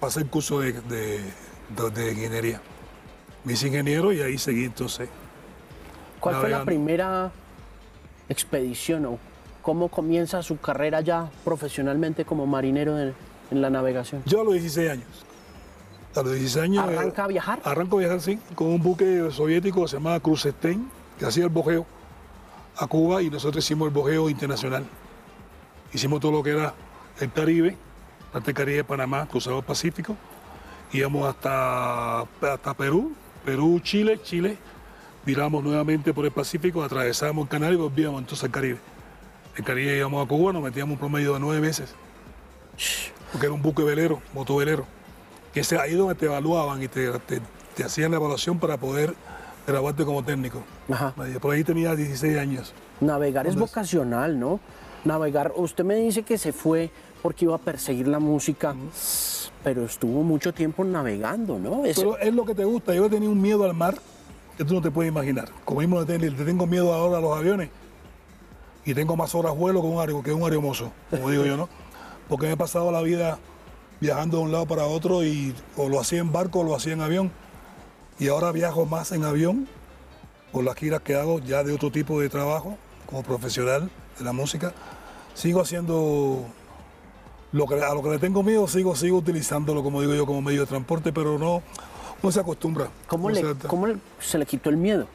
pasé 0.00 0.20
el 0.20 0.26
curso 0.26 0.60
de, 0.60 0.72
de, 0.72 1.20
de- 1.76 1.90
de 1.90 2.12
ingeniería. 2.12 2.60
Me 3.44 3.54
hice 3.54 3.68
ingeniero 3.68 4.12
y 4.12 4.20
ahí 4.20 4.38
seguí 4.38 4.64
entonces. 4.64 5.08
¿Cuál 6.20 6.36
fue 6.36 6.50
la 6.50 6.64
primera 6.64 7.32
expedición 8.28 9.06
o 9.06 9.18
cómo 9.62 9.88
comienza 9.88 10.42
su 10.42 10.58
carrera 10.60 11.00
ya 11.00 11.30
profesionalmente 11.44 12.24
como 12.24 12.46
marinero 12.46 12.98
en, 12.98 13.14
en 13.50 13.62
la 13.62 13.70
navegación? 13.70 14.22
Yo 14.26 14.42
a 14.42 14.44
los 14.44 14.52
16 14.54 14.90
años. 14.90 15.06
A 16.14 16.22
los 16.22 16.32
16 16.34 16.64
años. 16.64 16.88
eh, 16.90 16.96
¿Arranca 16.98 17.24
a 17.24 17.26
viajar? 17.26 17.60
Arranco 17.64 17.96
a 17.96 18.00
viajar, 18.00 18.20
sí, 18.20 18.38
con 18.54 18.68
un 18.68 18.82
buque 18.82 19.28
soviético 19.32 19.82
que 19.82 19.88
se 19.88 19.96
llamaba 19.96 20.20
Cruz 20.20 20.42
Stein, 20.42 20.88
que 21.18 21.24
hacía 21.26 21.44
el 21.44 21.50
bojeo 21.50 21.86
a 22.76 22.86
Cuba 22.86 23.22
y 23.22 23.30
nosotros 23.30 23.64
hicimos 23.64 23.88
el 23.88 23.94
bojeo 23.94 24.28
internacional. 24.28 24.84
Hicimos 25.92 26.20
todo 26.20 26.32
lo 26.32 26.42
que 26.42 26.50
era 26.50 26.74
el 27.20 27.32
Caribe, 27.32 27.76
parte 28.32 28.46
del 28.46 28.54
Caribe 28.54 28.76
de 28.78 28.84
Panamá, 28.84 29.26
cruzado 29.28 29.58
el 29.58 29.64
Pacífico. 29.64 30.16
Íbamos 30.92 31.28
hasta, 31.28 32.20
hasta 32.20 32.74
Perú, 32.74 33.14
Perú, 33.44 33.80
Chile, 33.80 34.20
Chile. 34.22 34.56
Viramos 35.24 35.62
nuevamente 35.62 36.12
por 36.12 36.24
el 36.24 36.32
Pacífico, 36.32 36.82
atravesamos 36.82 37.44
el 37.44 37.48
canal 37.48 37.72
y 37.72 37.76
volvíamos 37.76 38.20
entonces 38.20 38.44
al 38.44 38.50
Caribe. 38.50 38.78
El 39.56 39.64
Caribe 39.64 39.96
íbamos 39.96 40.24
a 40.24 40.28
Cuba, 40.28 40.52
nos 40.52 40.62
metíamos 40.62 40.94
un 40.94 40.98
promedio 40.98 41.34
de 41.34 41.40
nueve 41.40 41.60
meses 41.60 41.94
porque 43.30 43.46
era 43.46 43.54
un 43.54 43.62
buque 43.62 43.82
velero, 43.82 44.20
motovelero, 44.34 44.86
que 45.54 45.60
es 45.60 45.72
ahí 45.72 45.94
donde 45.94 46.14
te 46.14 46.26
evaluaban 46.26 46.82
y 46.82 46.88
te 46.88 47.10
hacían 47.82 48.10
la 48.10 48.18
evaluación 48.18 48.58
para 48.58 48.76
poder 48.76 49.14
graduarte 49.66 50.04
como 50.04 50.22
técnico. 50.24 50.62
Ajá. 50.90 51.14
Por 51.40 51.54
ahí 51.54 51.64
tenía 51.64 51.94
16 51.94 52.36
años. 52.38 52.72
Navegar 53.00 53.46
es 53.46 53.56
vocacional, 53.56 54.38
¿no? 54.38 54.60
Navegar, 55.04 55.52
usted 55.56 55.84
me 55.84 55.96
dice 55.96 56.22
que 56.22 56.38
se 56.38 56.52
fue 56.52 56.90
porque 57.22 57.44
iba 57.44 57.54
a 57.54 57.58
perseguir 57.58 58.08
la 58.08 58.18
música, 58.18 58.74
pero 59.64 59.84
estuvo 59.84 60.22
mucho 60.22 60.52
tiempo 60.52 60.84
navegando, 60.84 61.58
¿no? 61.58 61.84
Es- 61.84 61.96
Pero 61.96 62.18
es 62.18 62.32
lo 62.34 62.44
que 62.44 62.54
te 62.54 62.64
gusta. 62.64 62.94
Yo 62.94 63.08
tenía 63.08 63.28
un 63.28 63.40
miedo 63.40 63.64
al 63.64 63.74
mar 63.74 63.96
que 64.56 64.64
tú 64.64 64.74
no 64.74 64.82
te 64.82 64.90
puedes 64.90 65.10
imaginar. 65.10 65.48
Como 65.64 65.80
mismo 65.80 66.00
le 66.02 66.30
tengo 66.30 66.66
miedo 66.66 66.92
ahora 66.92 67.18
a 67.18 67.20
los 67.20 67.36
aviones 67.36 67.70
y 68.84 68.94
tengo 68.94 69.16
más 69.16 69.34
horas 69.34 69.56
vuelo 69.56 69.80
que 69.80 69.86
un, 69.88 70.00
ario, 70.00 70.22
que 70.22 70.32
un 70.32 70.42
aeromozo, 70.42 70.92
como 71.10 71.30
digo 71.30 71.44
yo, 71.44 71.56
¿no? 71.56 71.68
Porque 72.28 72.46
me 72.46 72.52
he 72.52 72.56
pasado 72.56 72.90
la 72.92 73.02
vida 73.02 73.38
viajando 74.00 74.38
de 74.38 74.42
un 74.44 74.52
lado 74.52 74.66
para 74.66 74.84
otro 74.86 75.24
y 75.24 75.54
o 75.76 75.88
lo 75.88 76.00
hacía 76.00 76.18
en 76.20 76.32
barco 76.32 76.60
o 76.60 76.64
lo 76.64 76.74
hacía 76.74 76.92
en 76.92 77.00
avión. 77.00 77.30
Y 78.18 78.28
ahora 78.28 78.52
viajo 78.52 78.86
más 78.86 79.12
en 79.12 79.24
avión 79.24 79.68
por 80.52 80.64
las 80.64 80.76
giras 80.76 81.00
que 81.02 81.14
hago 81.14 81.38
ya 81.40 81.64
de 81.64 81.72
otro 81.72 81.90
tipo 81.90 82.20
de 82.20 82.28
trabajo, 82.28 82.76
como 83.06 83.22
profesional 83.22 83.90
de 84.18 84.24
la 84.24 84.32
música. 84.32 84.72
Sigo 85.34 85.60
haciendo 85.60 86.44
lo 87.52 87.66
que, 87.66 87.74
a 87.82 87.94
lo 87.94 88.02
que 88.02 88.10
le 88.10 88.18
tengo 88.18 88.42
miedo, 88.42 88.68
sigo, 88.68 88.94
sigo 88.94 89.18
utilizándolo, 89.18 89.82
como 89.82 90.00
digo 90.02 90.14
yo, 90.14 90.26
como 90.26 90.42
medio 90.42 90.60
de 90.60 90.66
transporte, 90.66 91.12
pero 91.12 91.38
no, 91.38 91.62
no 92.22 92.30
se 92.32 92.40
acostumbra. 92.40 92.88
¿Cómo, 93.06 93.28
No 93.30 93.34
le, 93.34 93.40
se 93.40 93.54
cómo 93.66 93.86
le- 93.86 93.96
se 94.20 94.38
le 94.38 94.46
quitó 94.46 94.68
el 94.70 94.76
miedo? 94.76 95.06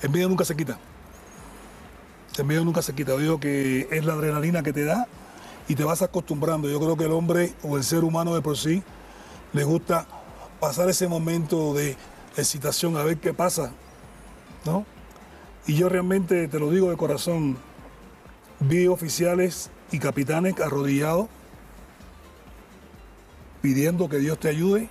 El 0.00 0.10
miedo 0.10 0.28
nunca 0.28 0.44
se 0.44 0.56
quita. 0.56 0.78
El 2.38 2.44
miedo 2.46 2.64
nunca 2.64 2.80
se 2.82 2.94
quita. 2.94 3.12
Yo 3.12 3.18
digo 3.18 3.40
que 3.40 3.86
es 3.90 4.04
la 4.04 4.14
adrenalina 4.14 4.62
que 4.62 4.72
te 4.72 4.84
da 4.84 5.06
y 5.68 5.74
te 5.74 5.84
vas 5.84 6.00
acostumbrando. 6.02 6.68
Yo 6.68 6.80
creo 6.80 6.96
que 6.96 7.04
el 7.04 7.12
hombre 7.12 7.52
o 7.62 7.76
el 7.76 7.84
ser 7.84 8.02
humano 8.02 8.34
de 8.34 8.40
por 8.40 8.56
sí 8.56 8.82
le 9.52 9.64
gusta 9.64 10.06
pasar 10.62 10.88
ese 10.88 11.08
momento 11.08 11.74
de 11.74 11.96
excitación 12.36 12.96
a 12.96 13.02
ver 13.02 13.16
qué 13.16 13.34
pasa, 13.34 13.72
¿no? 14.64 14.86
Y 15.66 15.74
yo 15.74 15.88
realmente, 15.88 16.46
te 16.46 16.60
lo 16.60 16.70
digo 16.70 16.88
de 16.88 16.96
corazón, 16.96 17.58
vi 18.60 18.86
oficiales 18.86 19.70
y 19.90 19.98
capitanes 19.98 20.60
arrodillados 20.60 21.26
pidiendo 23.60 24.08
que 24.08 24.18
Dios 24.18 24.38
te 24.38 24.50
ayude 24.50 24.88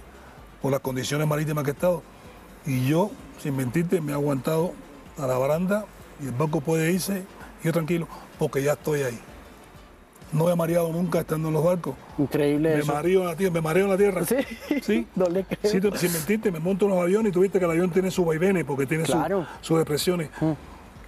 por 0.62 0.73
las 0.73 0.81
condiciones 0.81 1.25
marítimas 1.25 1.63
que 1.63 1.69
he 1.69 1.73
estado. 1.73 2.03
Y 2.65 2.86
yo, 2.89 3.10
sin 3.41 3.55
mentirte, 3.55 4.01
me 4.01 4.12
he 4.12 4.15
aguantado 4.15 4.73
a 5.17 5.25
la 5.25 5.38
baranda 5.38 5.86
y 6.21 6.25
el 6.25 6.34
barco 6.34 6.60
puede 6.60 6.91
irse, 6.91 7.23
y 7.63 7.67
yo 7.67 7.71
tranquilo, 7.71 8.10
porque 8.38 8.62
ya 8.62 8.73
estoy 8.73 9.03
ahí. 9.03 9.21
No 10.32 10.50
he 10.50 10.56
mareado 10.56 10.91
nunca 10.94 11.20
estando 11.20 11.50
en 11.50 11.54
los 11.54 11.63
barcos. 11.63 11.96
Increíble 12.17 12.74
Me 12.76 12.80
eso. 12.82 12.94
mareo 12.94 13.22
en 13.22 13.28
la 13.28 13.36
tierra, 13.36 13.54
me 13.54 13.62
mareo 13.62 13.84
en 13.86 13.91
la 13.91 13.98
tierra. 13.98 14.26
Sí, 14.26 14.80
Sí. 14.82 15.08
no 15.15 15.26
le 15.26 15.44
creo. 15.44 15.72
Sí, 15.72 15.82
te- 15.82 15.98
sin 15.98 16.13
mentirte, 16.13 16.52
me 16.52 16.60
monto 16.60 16.86
en 16.86 16.91
los 16.91 17.02
aviones 17.02 17.32
y 17.32 17.34
tú 17.34 17.41
viste 17.41 17.60
que 17.60 17.65
el 17.65 17.72
avión 17.72 17.89
tiene 17.89 18.10
sus 18.12 18.26
vaivenes 18.26 18.63
porque 18.63 18.86
tiene 18.86 19.06
su- 19.06 19.46
sus 19.62 19.78
depresiones. 19.78 20.30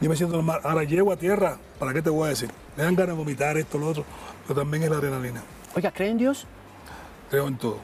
Yo 0.02 0.10
me 0.10 0.16
siento 0.18 0.36
normal. 0.36 0.60
Ahora 0.64 0.84
llego 0.84 1.12
a 1.14 1.16
tierra, 1.18 1.58
¿para 1.80 1.94
qué 1.94 2.02
te 2.02 2.10
voy 2.10 2.26
a 2.26 2.30
decir? 2.30 2.50
Me 2.76 2.84
dan 2.84 2.96
ganas 2.96 3.16
de 3.16 3.24
vomitar 3.24 3.58
esto, 3.58 3.78
lo 3.78 3.88
otro, 3.88 4.04
pero 4.46 4.60
también 4.60 4.84
es 4.84 4.90
la 4.90 4.98
adrenalina. 4.98 5.42
Oiga, 5.76 5.92
¿cree 5.92 6.10
en 6.10 6.18
Dios? 6.18 6.46
Creo 7.30 7.48
en 7.48 7.56
todo. 7.58 7.78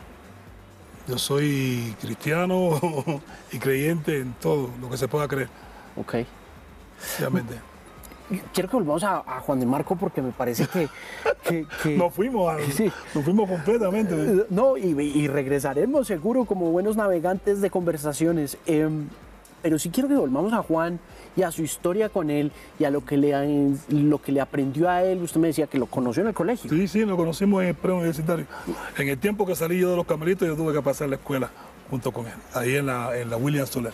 Yo 1.08 1.18
soy 1.18 1.96
cristiano 2.02 2.80
y 3.54 3.58
creyente 3.60 4.20
en 4.20 4.34
todo 4.34 4.70
lo 4.82 4.90
que 4.90 4.98
se 4.98 5.08
pueda 5.08 5.28
creer, 5.30 5.48
Ok. 5.96 6.16
realmente. 7.18 7.56
Quiero 8.54 8.70
que 8.70 8.76
volvamos 8.78 9.04
a, 9.04 9.18
a 9.18 9.40
Juan 9.42 9.60
de 9.60 9.66
Marco 9.66 9.96
porque 9.96 10.22
me 10.22 10.32
parece 10.32 10.68
que... 10.68 10.88
que- 11.48 11.66
que- 11.84 11.98
Nos 11.98 12.14
fuimos, 12.14 12.52
a- 12.54 12.60
Sí. 12.72 12.92
nos 13.16 13.24
fuimos 13.24 13.50
completamente. 13.50 14.46
No, 14.50 14.78
y, 14.78 14.90
y 15.00 15.28
regresaremos 15.28 16.08
seguro 16.08 16.46
como 16.46 16.70
buenos 16.72 16.96
navegantes 16.96 17.60
de 17.62 17.70
conversaciones. 17.70 18.58
Em, 18.68 19.08
pero 19.62 19.78
sí 19.80 19.90
quiero 19.90 20.08
que 20.08 20.16
volvamos 20.16 20.54
a 20.54 20.64
Juan 20.64 21.00
y 21.36 21.42
a 21.42 21.52
su 21.52 21.64
historia 21.64 22.08
con 22.10 22.30
él 22.30 22.52
y 22.80 22.84
a 22.86 22.92
lo 22.92 23.04
que 23.04 23.18
le, 23.18 23.34
lo 23.90 24.22
que 24.22 24.32
le 24.32 24.42
aprendió 24.42 24.90
a 24.90 25.04
él. 25.04 25.22
Usted 25.22 25.40
me 25.40 25.48
decía 25.48 25.68
que 25.68 25.78
lo 25.80 25.86
conoció 25.88 26.22
en 26.22 26.28
el 26.30 26.34
colegio. 26.34 26.70
Sí, 26.70 26.88
sí, 26.88 27.06
nos 27.06 27.18
conocimos 27.18 27.62
en 27.64 27.70
el 27.70 27.76
preuniversitario. 27.76 28.46
En 28.98 29.10
el 29.10 29.18
tiempo 29.18 29.46
que 29.46 29.56
salí 29.56 29.80
yo 29.80 29.90
de 29.92 29.96
los 29.98 30.06
camaritos, 30.06 30.48
yo 30.48 30.56
tuve 30.56 30.72
que 30.74 30.82
pasar 30.82 31.10
la 31.10 31.16
escuela 31.16 31.50
junto 31.90 32.12
con 32.12 32.28
él, 32.28 32.34
ahí 32.54 32.76
en 32.76 32.86
la, 32.86 33.18
en 33.18 33.30
la 33.32 33.38
William 33.38 33.66
Soler, 33.66 33.92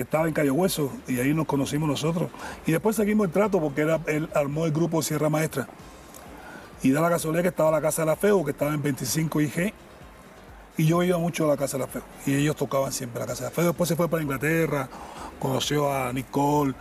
que 0.00 0.04
estaba 0.04 0.26
en 0.26 0.32
Cayo 0.32 0.54
Hueso, 0.54 0.90
y 1.06 1.20
ahí 1.20 1.34
nos 1.34 1.46
conocimos 1.46 1.86
nosotros. 1.86 2.30
Y 2.66 2.72
después 2.72 2.96
seguimos 2.96 3.26
el 3.26 3.32
trato 3.32 3.60
porque 3.60 3.82
era, 3.82 4.00
él 4.06 4.30
armó 4.34 4.64
el 4.64 4.72
grupo 4.72 5.02
Sierra 5.02 5.28
Maestra. 5.28 5.68
Y 6.82 6.90
da 6.90 7.02
la 7.02 7.10
casualidad 7.10 7.42
que 7.42 7.48
estaba 7.48 7.70
la 7.70 7.82
Casa 7.82 8.00
de 8.00 8.06
la 8.06 8.16
Feo, 8.16 8.42
que 8.42 8.52
estaba 8.52 8.72
en 8.72 8.80
25 8.80 9.42
IG, 9.42 9.74
y 10.78 10.86
yo 10.86 11.02
iba 11.02 11.18
mucho 11.18 11.44
a 11.44 11.48
la 11.48 11.58
Casa 11.58 11.76
de 11.76 11.84
la 11.84 11.86
Feo. 11.86 12.02
Y 12.24 12.34
ellos 12.34 12.56
tocaban 12.56 12.92
siempre 12.92 13.20
la 13.20 13.26
Casa 13.26 13.44
de 13.44 13.50
la 13.50 13.54
Feo. 13.54 13.66
Después 13.66 13.88
se 13.88 13.94
fue 13.94 14.08
para 14.08 14.22
Inglaterra, 14.22 14.88
conoció 15.38 15.92
a 15.92 16.10
Nicole, 16.14 16.72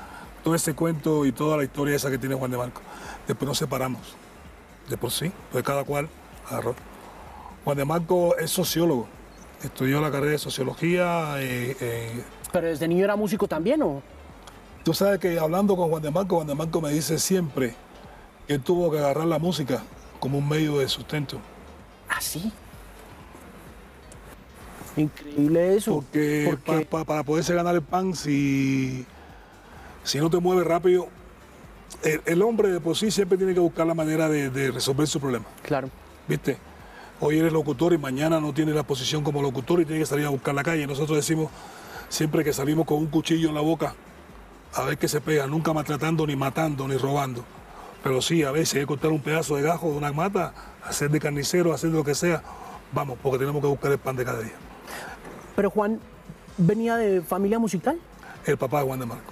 todo 0.41 0.55
ese 0.55 0.73
cuento 0.73 1.25
y 1.25 1.34
toda 1.34 1.58
la 1.58 1.65
historia 1.65 1.97
esa 1.97 2.10
que 2.10 2.17
tiene 2.17 2.36
Juan 2.36 2.51
de 2.51 2.58
Marco. 2.58 2.82
Después 3.27 3.47
nos 3.49 3.58
separamos 3.58 4.15
de 4.89 4.95
por 4.95 5.12
sí, 5.12 5.29
pues 5.51 5.65
cada 5.65 5.84
cual 5.84 6.08
agarró. 6.49 6.73
Juan 7.65 7.75
de 7.75 7.84
Marco 7.84 8.38
es 8.38 8.49
sociólogo, 8.49 9.10
estudió 9.62 9.99
la 9.99 10.10
carrera 10.10 10.32
de 10.32 10.38
sociología. 10.38 11.36
eh, 11.41 11.75
eh, 11.82 12.23
Pero 12.51 12.67
desde 12.67 12.88
niño 12.88 13.03
era 13.03 13.15
músico 13.15 13.47
también, 13.47 13.81
¿o? 13.83 14.01
tú 14.83 14.93
sabes 14.93 15.19
que 15.19 15.38
hablando 15.38 15.75
con 15.75 15.89
Juan 15.89 16.01
de 16.01 16.09
Marco, 16.09 16.35
Juan 16.38 16.47
de 16.47 16.55
Marco 16.55 16.81
me 16.81 16.89
dice 16.91 17.19
siempre 17.19 17.75
que 18.47 18.53
él 18.55 18.62
tuvo 18.62 18.89
que 18.89 18.97
agarrar 18.97 19.27
la 19.27 19.38
música 19.38 19.83
como 20.19 20.38
un 20.39 20.47
medio 20.49 20.79
de 20.79 20.88
sustento. 20.88 21.39
Así. 22.07 22.51
Increíble 24.97 25.75
eso. 25.77 25.95
Porque, 25.95 26.47
porque- 26.49 26.85
pa- 26.85 26.99
pa- 26.99 27.05
para 27.05 27.23
poderse 27.23 27.53
ganar 27.53 27.75
el 27.75 27.81
pan, 27.81 28.15
si, 28.15 29.05
si 30.03 30.17
no 30.19 30.29
te 30.29 30.39
mueves 30.39 30.65
rápido, 30.65 31.07
el, 32.03 32.21
el 32.25 32.41
hombre 32.41 32.69
de 32.69 32.79
por 32.79 32.97
sí 32.97 33.12
siempre 33.12 33.38
tiene 33.38 33.53
que 33.53 33.59
buscar 33.59 33.85
la 33.85 33.93
manera 33.93 34.27
de, 34.29 34.49
de 34.49 34.71
resolver 34.71 35.07
su 35.07 35.19
problema. 35.19 35.45
Claro. 35.63 35.89
¿Viste? 36.27 36.57
Hoy 37.19 37.38
eres 37.38 37.51
locutor 37.53 37.93
y 37.93 37.97
mañana 37.97 38.39
no 38.39 38.53
tienes 38.53 38.73
la 38.75 38.83
posición 38.83 39.23
como 39.23 39.41
locutor 39.41 39.81
y 39.81 39.85
tienes 39.85 40.03
que 40.03 40.09
salir 40.09 40.25
a 40.25 40.29
buscar 40.29 40.55
la 40.55 40.63
calle. 40.63 40.88
Nosotros 40.88 41.17
decimos 41.17 41.49
siempre 42.10 42.43
que 42.43 42.54
salimos 42.54 42.86
con 42.86 42.98
un 42.98 43.08
cuchillo 43.08 43.50
en 43.50 43.56
la 43.56 43.62
boca 43.62 43.95
a 44.74 44.84
ver 44.84 44.98
qué 44.98 45.08
se 45.08 45.22
pega, 45.22 45.48
nunca 45.48 45.74
maltratando, 45.74 46.28
ni 46.28 46.36
matando, 46.36 46.88
ni 46.88 46.98
robando. 46.98 47.43
Pero 48.04 48.22
sí, 48.22 48.43
a 48.43 48.52
veces 48.52 48.76
hay 48.76 48.82
que 48.82 48.88
cortar 48.88 49.12
un 49.12 49.22
pedazo 49.22 49.56
de 49.56 49.63
gajo 49.63 49.91
de 49.91 49.98
una 49.98 50.12
mata, 50.12 50.54
hacer 50.84 51.10
de 51.10 51.19
carnicero, 51.19 51.74
hacer 51.74 51.89
de 51.89 51.98
lo 51.98 52.04
que 52.04 52.15
sea. 52.15 52.43
Vamos, 52.91 53.17
porque 53.22 53.39
tenemos 53.39 53.62
que 53.62 53.67
buscar 53.67 53.91
el 53.91 53.98
pan 53.98 54.15
de 54.15 54.26
cada 54.26 54.41
día. 54.41 54.54
Pero 55.56 55.69
Juan 55.69 56.00
venía 56.58 56.95
de 56.95 57.22
familia 57.22 57.60
musical. 57.60 58.00
El 58.45 58.58
papá 58.58 58.80
de 58.80 58.86
Juan 58.86 59.00
de 59.00 59.06
Marco. 59.06 59.32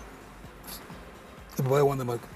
El 1.58 1.64
papá 1.64 1.78
de 1.78 1.82
Juan 1.84 2.00
de 2.00 2.06
Marco. 2.06 2.28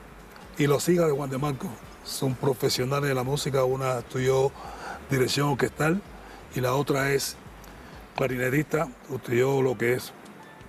Y 0.57 0.67
los 0.67 0.87
hijas 0.89 1.07
de 1.07 1.11
Juan 1.11 1.29
de 1.29 1.37
Marco 1.37 1.67
son 2.03 2.35
profesionales 2.35 3.09
de 3.09 3.15
la 3.15 3.23
música. 3.23 3.63
Una 3.63 3.99
estudió 3.99 4.51
dirección 5.09 5.49
orquestal 5.49 6.01
y 6.55 6.61
la 6.61 6.73
otra 6.73 7.11
es 7.11 7.35
clarinetista. 8.15 8.87
Estudió 9.13 9.61
lo 9.61 9.77
que 9.77 9.95
es 9.95 10.13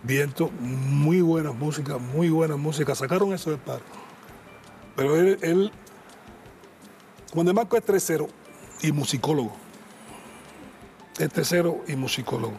viento. 0.03 0.51
Muy 0.61 1.21
buenas 1.21 1.55
músicas, 1.55 2.01
muy 2.01 2.31
buenas 2.31 2.59
músicas. 2.59 2.99
Sacaron 2.99 3.33
eso 3.33 3.51
del 3.51 3.59
padre. 3.59 3.85
Pero 4.97 5.17
él, 5.17 5.39
él 5.43 5.73
Juan 7.33 7.47
de 7.47 7.55
Marco 7.55 7.77
es 7.77 7.85
tercero 7.85 8.29
y 8.83 8.93
musicólogo. 8.93 9.53
Es 11.19 11.31
tercero 11.31 11.83
y 11.89 11.97
musicólogo. 11.97 12.55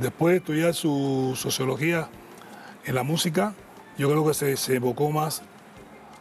Después 0.00 0.32
de 0.32 0.38
estudiar 0.38 0.74
su 0.74 1.34
sociología 1.36 2.08
en 2.84 2.94
la 2.94 3.02
música, 3.02 3.54
yo 3.96 4.08
creo 4.10 4.26
que 4.26 4.34
se, 4.34 4.56
se 4.56 4.76
evocó 4.76 5.10
más 5.10 5.42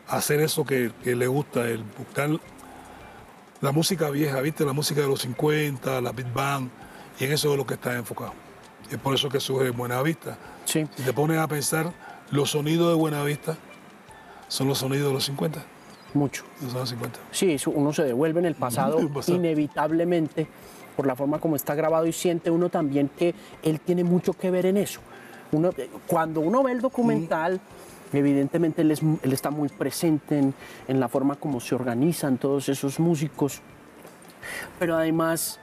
a 0.08 0.18
hacer 0.18 0.40
eso 0.40 0.66
que, 0.66 0.92
que 1.04 1.16
le 1.16 1.28
gusta, 1.28 1.68
el 1.68 1.84
buscar 1.84 2.30
la 3.62 3.72
música 3.72 4.10
vieja, 4.10 4.40
¿viste? 4.42 4.66
La 4.66 4.74
música 4.74 5.02
de 5.02 5.08
los 5.08 5.22
50, 5.22 6.00
la 6.02 6.12
Big 6.12 6.32
Bang, 6.32 6.70
y 7.20 7.26
en 7.26 7.34
eso 7.34 7.52
es 7.52 7.58
lo 7.58 7.66
que 7.66 7.74
está 7.74 7.96
enfocado. 7.96 8.47
Es 8.92 8.98
por 8.98 9.14
eso 9.14 9.30
que 9.30 9.40
surge 9.40 9.70
Buenavista. 9.72 10.38
Sí. 10.66 10.88
Si 10.96 11.04
te 11.04 11.14
pones 11.14 11.38
a 11.40 11.48
pensar, 11.48 11.92
los 12.32 12.52
sonidos 12.52 12.90
de 12.90 12.96
Buenavista 12.96 13.58
son 14.48 14.68
los 14.68 14.78
sonidos 14.78 15.08
de 15.08 15.14
los 15.14 15.26
50. 15.26 15.62
Mucho. 16.14 16.44
Los 16.62 16.74
años 16.74 16.90
50. 16.90 17.20
Sí, 17.32 17.58
uno 17.68 17.92
se 17.94 18.04
devuelve 18.04 18.40
en 18.40 18.46
el 18.46 18.56
pasado, 18.56 18.98
El 19.00 19.10
pasado. 19.10 19.38
inevitablemente 19.38 20.48
por 20.96 21.06
la 21.06 21.16
forma 21.16 21.40
como 21.40 21.56
está 21.56 21.76
grabado 21.76 22.08
y 22.08 22.14
siente 22.14 22.50
uno 22.50 22.70
también 22.70 23.10
que 23.10 23.36
él 23.62 23.80
tiene 23.82 24.04
mucho 24.04 24.34
que 24.34 24.50
ver 24.50 24.66
en 24.66 24.78
eso. 24.78 25.00
Uno, 25.52 25.70
cuando 26.08 26.40
uno 26.42 26.64
ve 26.64 26.72
el 26.72 26.82
documental, 26.82 27.60
evidentemente 28.14 28.82
él, 28.82 28.92
es- 28.92 29.02
él 29.04 29.32
está 29.34 29.52
muy 29.52 29.70
presente 29.70 30.40
en, 30.40 30.54
en 30.88 31.00
la 31.00 31.08
forma 31.08 31.36
como 31.36 31.60
se 31.60 31.76
organizan 31.76 32.38
todos 32.38 32.68
esos 32.70 33.00
músicos, 33.00 33.62
pero 34.80 34.96
además, 34.96 35.60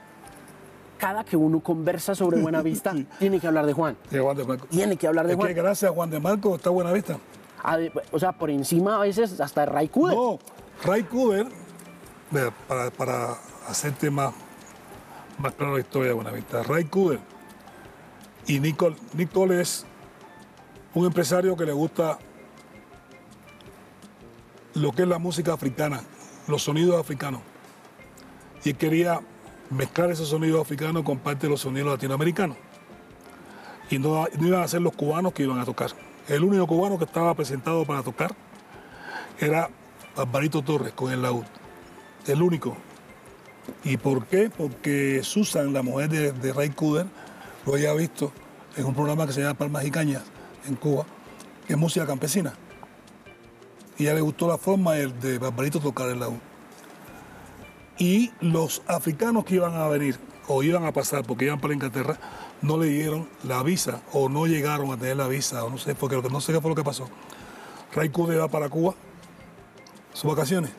cada 1.05 1.23
que 1.23 1.37
uno 1.37 1.59
conversa 1.59 2.15
sobre 2.15 2.41
Buenavista, 2.41 2.91
tiene 3.19 3.39
que 3.39 3.45
hablar 3.45 3.67
de 3.67 3.73
Juan, 3.73 3.95
De 4.09 4.19
Juan 4.19 4.35
de 4.35 4.43
Marco. 4.43 4.65
tiene 4.65 4.97
que 4.97 5.05
hablar 5.05 5.27
de 5.27 5.33
Es 5.33 5.37
que 5.37 5.43
Juan. 5.43 5.53
gracias 5.53 5.91
a 5.91 5.93
Juan 5.93 6.09
de 6.09 6.19
Marco 6.19 6.55
está 6.55 6.71
Buenavista. 6.71 7.19
O 8.11 8.17
sea, 8.17 8.31
por 8.31 8.49
encima 8.49 8.95
a 8.95 8.99
veces 9.01 9.39
hasta 9.39 9.67
Ray 9.67 9.87
Kuder. 9.87 10.15
No, 10.15 10.39
Ray 10.83 11.03
Cooder, 11.03 11.47
para, 12.67 12.89
para 12.89 13.33
hacerte 13.67 14.09
más, 14.09 14.33
más 15.37 15.53
claro 15.53 15.75
la 15.75 15.81
historia 15.81 16.07
de 16.07 16.13
Buenavista, 16.15 16.63
Ray 16.63 16.85
Cooder 16.85 17.19
y 18.47 18.59
Nicole, 18.59 18.95
Nicole 19.13 19.61
es 19.61 19.85
un 20.95 21.05
empresario 21.05 21.55
que 21.55 21.65
le 21.67 21.73
gusta 21.73 22.17
lo 24.73 24.91
que 24.91 25.03
es 25.03 25.07
la 25.07 25.19
música 25.19 25.53
africana, 25.53 26.01
los 26.47 26.63
sonidos 26.63 26.99
africanos. 26.99 27.41
Y 28.63 28.73
quería 28.73 29.21
mezclar 29.69 30.11
esos 30.11 30.29
sonidos 30.29 30.61
africanos 30.61 31.03
con 31.03 31.19
parte 31.19 31.47
de 31.47 31.51
los 31.51 31.61
sonidos 31.61 31.91
latinoamericanos. 31.91 32.57
Y 33.89 33.99
no, 33.99 34.27
iban 34.39 34.61
a 34.61 34.67
ser 34.67 34.81
los 34.81 34.93
cubanos 34.93 35.33
que 35.33 35.43
iban 35.43 35.59
a 35.59 35.65
tocar. 35.65 35.91
El 36.27 36.43
único 36.43 36.65
cubano 36.65 36.97
que 36.97 37.05
estaba 37.05 37.33
presentado 37.35 37.85
para 37.85 38.01
tocar 38.01 38.35
era 39.39 39.69
Barbarito 40.15 40.61
Torres 40.61 40.93
con 40.93 41.11
el 41.11 41.21
laúd. 41.21 41.45
El 42.25 42.41
único. 42.41 42.75
¿Y 43.83 43.97
por 43.97 44.25
qué? 44.25 44.49
Porque 44.55 45.21
Susan, 45.23 45.73
la 45.73 45.83
mujer 45.83 46.09
de, 46.09 46.31
de 46.31 46.53
Ray 46.53 46.69
Cooder, 46.69 47.05
lo 47.65 47.73
había 47.73 47.93
visto 47.93 48.31
en 48.75 48.85
un 48.85 48.93
programa 48.93 49.27
que 49.27 49.33
se 49.33 49.41
llama 49.41 49.53
Palmas 49.55 49.85
y 49.85 49.91
Cañas 49.91 50.23
en 50.67 50.75
Cuba, 50.75 51.05
que 51.67 51.73
es 51.73 51.79
música 51.79 52.05
campesina. 52.05 52.53
Y 53.97 54.03
a 54.03 54.07
ella 54.07 54.15
le 54.15 54.21
gustó 54.21 54.47
la 54.47 54.57
forma 54.57 54.93
de, 54.93 55.07
de 55.07 55.37
Barbarito 55.37 55.79
tocar 55.79 56.09
el 56.09 56.19
laúd. 56.19 56.39
Y 57.97 58.31
los 58.41 58.81
africanos 58.87 59.45
que 59.45 59.55
iban 59.55 59.75
a 59.75 59.87
venir 59.87 60.19
o 60.47 60.63
iban 60.63 60.85
a 60.85 60.91
pasar 60.91 61.23
porque 61.23 61.45
iban 61.45 61.59
para 61.59 61.73
Inglaterra, 61.73 62.17
no 62.61 62.77
le 62.77 62.87
dieron 62.87 63.27
la 63.43 63.63
visa 63.63 64.01
o 64.11 64.29
no 64.29 64.47
llegaron 64.47 64.91
a 64.91 64.97
tener 64.97 65.17
la 65.17 65.27
visa 65.27 65.63
o 65.63 65.69
no 65.69 65.77
sé, 65.77 65.95
porque 65.95 66.15
lo 66.15 66.23
que 66.23 66.29
no 66.29 66.41
sé 66.41 66.53
qué 66.53 66.61
fue 66.61 66.69
lo 66.69 66.75
que 66.75 66.83
pasó. 66.83 67.09
Ray 67.93 68.09
Cooder 68.09 68.41
va 68.41 68.47
para 68.47 68.69
Cuba, 68.69 68.93
sus 70.13 70.29
vacaciones, 70.29 70.71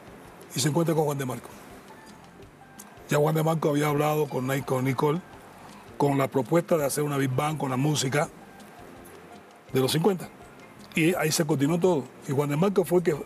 y 0.54 0.60
se 0.60 0.68
encuentra 0.68 0.94
con 0.94 1.04
Juan 1.04 1.18
de 1.18 1.24
Marco. 1.24 1.48
Ya 3.08 3.18
Juan 3.18 3.34
de 3.34 3.42
Marco 3.42 3.70
había 3.70 3.88
hablado 3.88 4.28
con, 4.28 4.48
con 4.62 4.84
Nicole 4.84 5.20
con 5.96 6.18
la 6.18 6.28
propuesta 6.28 6.76
de 6.76 6.84
hacer 6.84 7.04
una 7.04 7.16
Big 7.16 7.30
Bang 7.30 7.56
con 7.56 7.70
la 7.70 7.76
música 7.76 8.28
de 9.72 9.80
los 9.80 9.92
50. 9.92 10.28
Y 10.94 11.14
ahí 11.14 11.30
se 11.30 11.44
continuó 11.44 11.78
todo. 11.78 12.04
Y 12.28 12.32
Juan 12.32 12.50
de 12.50 12.56
Marco 12.56 12.84
fue 12.84 12.98
el 12.98 13.04
que 13.04 13.16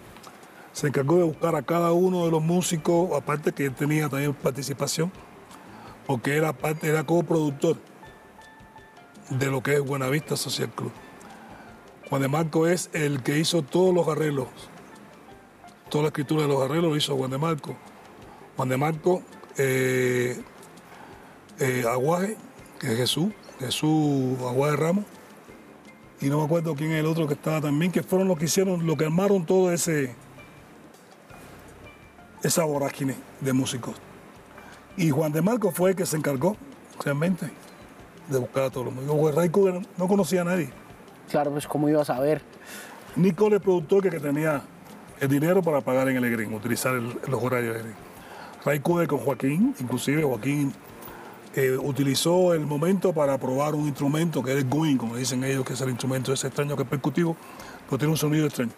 se 0.72 0.88
encargó 0.88 1.18
de 1.18 1.24
buscar 1.24 1.56
a 1.56 1.62
cada 1.62 1.92
uno 1.92 2.24
de 2.24 2.30
los 2.30 2.42
músicos, 2.42 3.10
aparte 3.16 3.52
que 3.52 3.66
él 3.66 3.74
tenía 3.74 4.08
también 4.08 4.34
participación, 4.34 5.12
porque 6.06 6.36
era, 6.36 6.52
parte, 6.52 6.88
era 6.88 7.04
coproductor 7.04 7.76
de 9.30 9.46
lo 9.46 9.62
que 9.62 9.74
es 9.74 9.80
Buenavista 9.80 10.36
Social 10.36 10.70
Club. 10.70 10.92
Juan 12.08 12.22
de 12.22 12.28
Marco 12.28 12.66
es 12.66 12.90
el 12.92 13.22
que 13.22 13.38
hizo 13.38 13.62
todos 13.62 13.94
los 13.94 14.08
arreglos, 14.08 14.48
toda 15.88 16.02
la 16.02 16.08
escritura 16.08 16.42
de 16.42 16.48
los 16.48 16.62
arreglos 16.62 16.90
lo 16.90 16.96
hizo 16.96 17.16
Juan 17.16 17.30
de 17.30 17.38
Marco. 17.38 17.76
Juan 18.56 18.68
de 18.68 18.76
Marco, 18.76 19.22
eh, 19.56 20.40
eh, 21.58 21.84
Aguaje, 21.88 22.36
que 22.78 22.92
es 22.92 22.96
Jesús, 22.98 23.32
Jesús 23.58 24.38
Aguaje 24.40 24.76
Ramos, 24.76 25.04
y 26.20 26.26
no 26.26 26.38
me 26.38 26.44
acuerdo 26.44 26.74
quién 26.74 26.92
es 26.92 27.00
el 27.00 27.06
otro 27.06 27.26
que 27.26 27.34
estaba 27.34 27.60
también, 27.60 27.92
que 27.92 28.02
fueron 28.02 28.28
los 28.28 28.38
que 28.38 28.44
hicieron, 28.46 28.86
los 28.86 28.96
que 28.96 29.04
armaron 29.04 29.46
todo 29.46 29.72
ese, 29.72 30.14
esa 32.42 32.64
vorágine 32.64 33.14
de 33.40 33.52
músicos. 33.52 33.94
Y 34.96 35.10
Juan 35.10 35.32
de 35.32 35.42
Marco 35.42 35.70
fue 35.70 35.90
el 35.90 35.96
que 35.96 36.06
se 36.06 36.16
encargó 36.16 36.56
realmente 37.04 37.50
de 38.28 38.38
buscar 38.38 38.64
a 38.64 38.70
todos 38.70 38.86
los 38.86 38.94
músicos. 38.94 39.48
Cooder 39.50 39.80
no 39.96 40.08
conocía 40.08 40.42
a 40.42 40.44
nadie. 40.44 40.70
Claro, 41.30 41.50
pues 41.52 41.66
cómo 41.66 41.88
ibas 41.88 42.10
a 42.10 42.18
ver. 42.20 42.42
Nicole, 43.16 43.56
el 43.56 43.62
productor 43.62 44.02
que, 44.02 44.10
que 44.10 44.20
tenía 44.20 44.62
el 45.20 45.28
dinero 45.28 45.62
para 45.62 45.80
pagar 45.80 46.08
en 46.08 46.16
el 46.16 46.30
Green, 46.30 46.52
utilizar 46.54 46.94
el- 46.94 47.18
los 47.28 47.42
horarios 47.42 47.74
de 47.74 47.82
Green. 47.82 47.94
Ray 48.64 48.80
Cooder 48.80 49.08
con 49.08 49.18
Joaquín, 49.20 49.74
inclusive 49.80 50.22
Joaquín 50.22 50.72
eh, 51.54 51.76
utilizó 51.82 52.54
el 52.54 52.60
momento 52.66 53.12
para 53.12 53.36
probar 53.38 53.74
un 53.74 53.86
instrumento 53.88 54.42
que 54.42 54.52
es 54.52 54.58
el 54.58 54.68
Gwin, 54.68 54.96
como 54.98 55.16
dicen 55.16 55.42
ellos, 55.44 55.64
que 55.64 55.72
es 55.72 55.80
el 55.80 55.88
instrumento 55.90 56.32
ese 56.32 56.46
extraño 56.46 56.76
que 56.76 56.82
es 56.84 56.88
percutivo, 56.88 57.36
pero 57.86 57.98
tiene 57.98 58.12
un 58.12 58.16
sonido 58.18 58.46
extraño. 58.46 58.70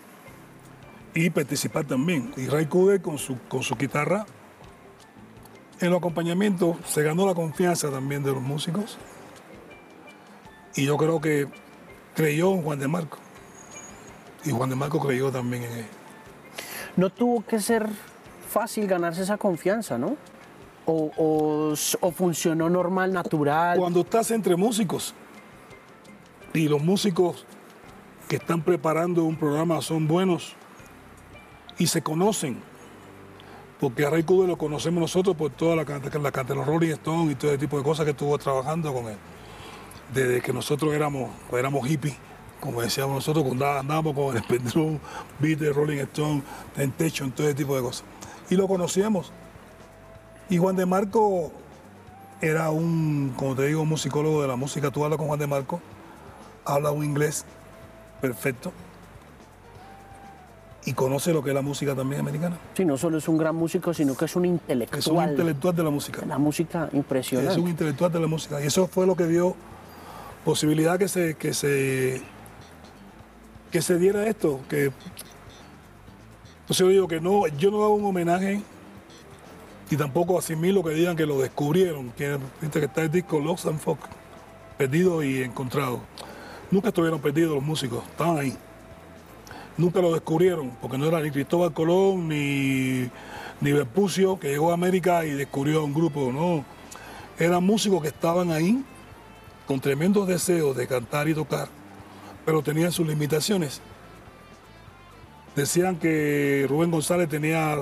Y 1.14 1.30
participar 1.30 1.84
también. 1.84 2.32
Y 2.36 2.46
Ray 2.46 2.66
Cooder 2.66 3.02
con 3.02 3.18
su, 3.18 3.38
con 3.48 3.62
su 3.62 3.74
guitarra, 3.76 4.24
en 5.80 5.90
los 5.90 5.98
acompañamientos, 5.98 6.76
se 6.86 7.02
ganó 7.02 7.26
la 7.26 7.34
confianza 7.34 7.90
también 7.90 8.22
de 8.22 8.32
los 8.32 8.40
músicos. 8.42 8.96
Y 10.74 10.86
yo 10.86 10.96
creo 10.96 11.20
que 11.20 11.48
creyó 12.14 12.52
en 12.54 12.62
Juan 12.62 12.78
de 12.78 12.88
Marco. 12.88 13.18
Y 14.44 14.50
Juan 14.50 14.70
de 14.70 14.76
Marco 14.76 15.00
creyó 15.00 15.30
también 15.30 15.64
en 15.64 15.72
él. 15.72 15.86
No 16.96 17.10
tuvo 17.10 17.44
que 17.44 17.60
ser 17.60 17.88
fácil 18.48 18.86
ganarse 18.86 19.22
esa 19.22 19.36
confianza, 19.38 19.98
¿no? 19.98 20.16
O, 20.86 21.10
o 21.16 21.72
s- 21.74 21.96
o 22.00 22.10
funcionó 22.10 22.68
normal, 22.70 23.12
natural. 23.12 23.78
Cuando 23.78 24.00
estás 24.00 24.30
entre 24.30 24.56
músicos 24.56 25.14
y 26.54 26.68
los 26.68 26.82
músicos 26.82 27.46
que 28.28 28.36
están 28.36 28.62
preparando 28.62 29.24
un 29.24 29.36
programa 29.36 29.80
son 29.80 30.08
buenos 30.08 30.54
y 31.82 31.88
se 31.88 32.00
conocen, 32.00 32.62
porque 33.80 34.06
a 34.06 34.10
Ray 34.10 34.22
Cooder 34.22 34.48
lo 34.48 34.56
conocemos 34.56 35.00
nosotros 35.00 35.34
por 35.34 35.50
toda 35.50 35.74
la 35.74 35.82
la 35.82 36.30
canta 36.30 36.52
de 36.52 36.54
los 36.54 36.64
Rolling 36.64 36.92
Stones 36.92 37.32
y 37.32 37.34
todo 37.34 37.50
ese 37.50 37.58
tipo 37.58 37.76
de 37.76 37.82
cosas 37.82 38.04
que 38.04 38.12
estuvo 38.12 38.38
trabajando 38.38 38.94
con 38.94 39.08
él. 39.08 39.16
Desde 40.14 40.40
que 40.40 40.52
nosotros 40.52 40.94
éramos, 40.94 41.30
éramos 41.50 41.84
hippies, 41.88 42.14
como 42.60 42.82
decíamos 42.82 43.16
nosotros, 43.16 43.44
cuando 43.44 43.66
andábamos 43.68 44.14
con 44.14 44.36
el 44.36 44.44
Pendulum, 44.44 45.00
Beatles, 45.40 45.74
Rolling 45.74 45.98
Stone, 45.98 46.42
Temptation, 46.76 47.32
todo 47.32 47.48
ese 47.48 47.56
tipo 47.56 47.74
de 47.74 47.82
cosas. 47.82 48.04
Y 48.48 48.54
lo 48.54 48.68
conocíamos. 48.68 49.32
Y 50.50 50.58
Juan 50.58 50.76
de 50.76 50.86
Marco 50.86 51.50
era 52.40 52.70
un, 52.70 53.34
como 53.36 53.56
te 53.56 53.66
digo, 53.66 53.82
un 53.82 53.88
musicólogo 53.88 54.40
de 54.40 54.46
la 54.46 54.54
música. 54.54 54.92
Tú 54.92 55.02
hablas 55.02 55.18
con 55.18 55.26
Juan 55.26 55.40
de 55.40 55.48
Marco, 55.48 55.80
habla 56.64 56.92
un 56.92 57.04
inglés 57.04 57.44
perfecto 58.20 58.72
y 60.84 60.92
conoce 60.94 61.32
lo 61.32 61.42
que 61.42 61.50
es 61.50 61.54
la 61.54 61.62
música 61.62 61.94
también 61.94 62.20
americana. 62.20 62.58
Sí, 62.74 62.84
no 62.84 62.96
solo 62.96 63.18
es 63.18 63.28
un 63.28 63.38
gran 63.38 63.54
músico, 63.54 63.94
sino 63.94 64.16
que 64.16 64.24
es 64.24 64.34
un 64.34 64.44
intelectual. 64.46 64.98
Es 64.98 65.06
un 65.06 65.30
intelectual 65.30 65.76
de 65.76 65.82
la 65.82 65.90
música. 65.90 66.26
La 66.26 66.38
música 66.38 66.88
impresionante. 66.92 67.52
Es 67.52 67.58
un 67.58 67.68
intelectual 67.68 68.12
de 68.12 68.20
la 68.20 68.26
música. 68.26 68.60
Y 68.60 68.66
eso 68.66 68.88
fue 68.88 69.06
lo 69.06 69.14
que 69.14 69.26
dio 69.26 69.54
posibilidad 70.44 70.98
que 70.98 71.08
se, 71.08 71.34
que 71.34 71.54
se, 71.54 72.20
que 73.70 73.80
se 73.80 73.98
diera 73.98 74.26
esto. 74.26 74.60
Que, 74.68 74.90
entonces 76.62 76.78
yo 76.78 76.88
digo 76.88 77.08
que 77.08 77.20
no, 77.20 77.46
yo 77.46 77.70
no 77.70 77.84
hago 77.84 77.94
un 77.94 78.04
homenaje 78.04 78.60
y 79.88 79.96
tampoco 79.96 80.38
asimilo 80.38 80.82
que 80.82 80.90
digan 80.90 81.16
que 81.16 81.26
lo 81.26 81.38
descubrieron. 81.40 82.10
Que, 82.12 82.38
viste 82.60 82.80
que 82.80 82.86
está 82.86 83.02
el 83.02 83.10
disco 83.10 83.38
Lost 83.38 83.66
and 83.66 83.78
Folk, 83.78 84.00
perdido 84.78 85.22
y 85.22 85.42
encontrado. 85.42 86.00
Nunca 86.72 86.88
estuvieron 86.88 87.20
perdidos 87.20 87.54
los 87.54 87.62
músicos, 87.62 88.02
estaban 88.08 88.38
ahí. 88.38 88.56
Nunca 89.76 90.00
lo 90.00 90.12
descubrieron, 90.12 90.70
porque 90.80 90.98
no 90.98 91.06
era 91.06 91.20
ni 91.20 91.30
Cristóbal 91.30 91.72
Colón 91.72 92.28
ni, 92.28 93.08
ni 93.60 93.72
Vespucio, 93.72 94.38
que 94.38 94.48
llegó 94.48 94.70
a 94.70 94.74
América 94.74 95.24
y 95.24 95.30
descubrió 95.30 95.84
un 95.84 95.94
grupo, 95.94 96.30
no. 96.30 96.64
Eran 97.38 97.64
músicos 97.64 98.02
que 98.02 98.08
estaban 98.08 98.50
ahí 98.50 98.84
con 99.66 99.80
tremendos 99.80 100.28
deseos 100.28 100.76
de 100.76 100.86
cantar 100.86 101.28
y 101.28 101.34
tocar, 101.34 101.68
pero 102.44 102.62
tenían 102.62 102.92
sus 102.92 103.06
limitaciones. 103.06 103.80
Decían 105.56 105.96
que 105.96 106.66
Rubén 106.68 106.90
González 106.90 107.28
tenía, 107.28 107.78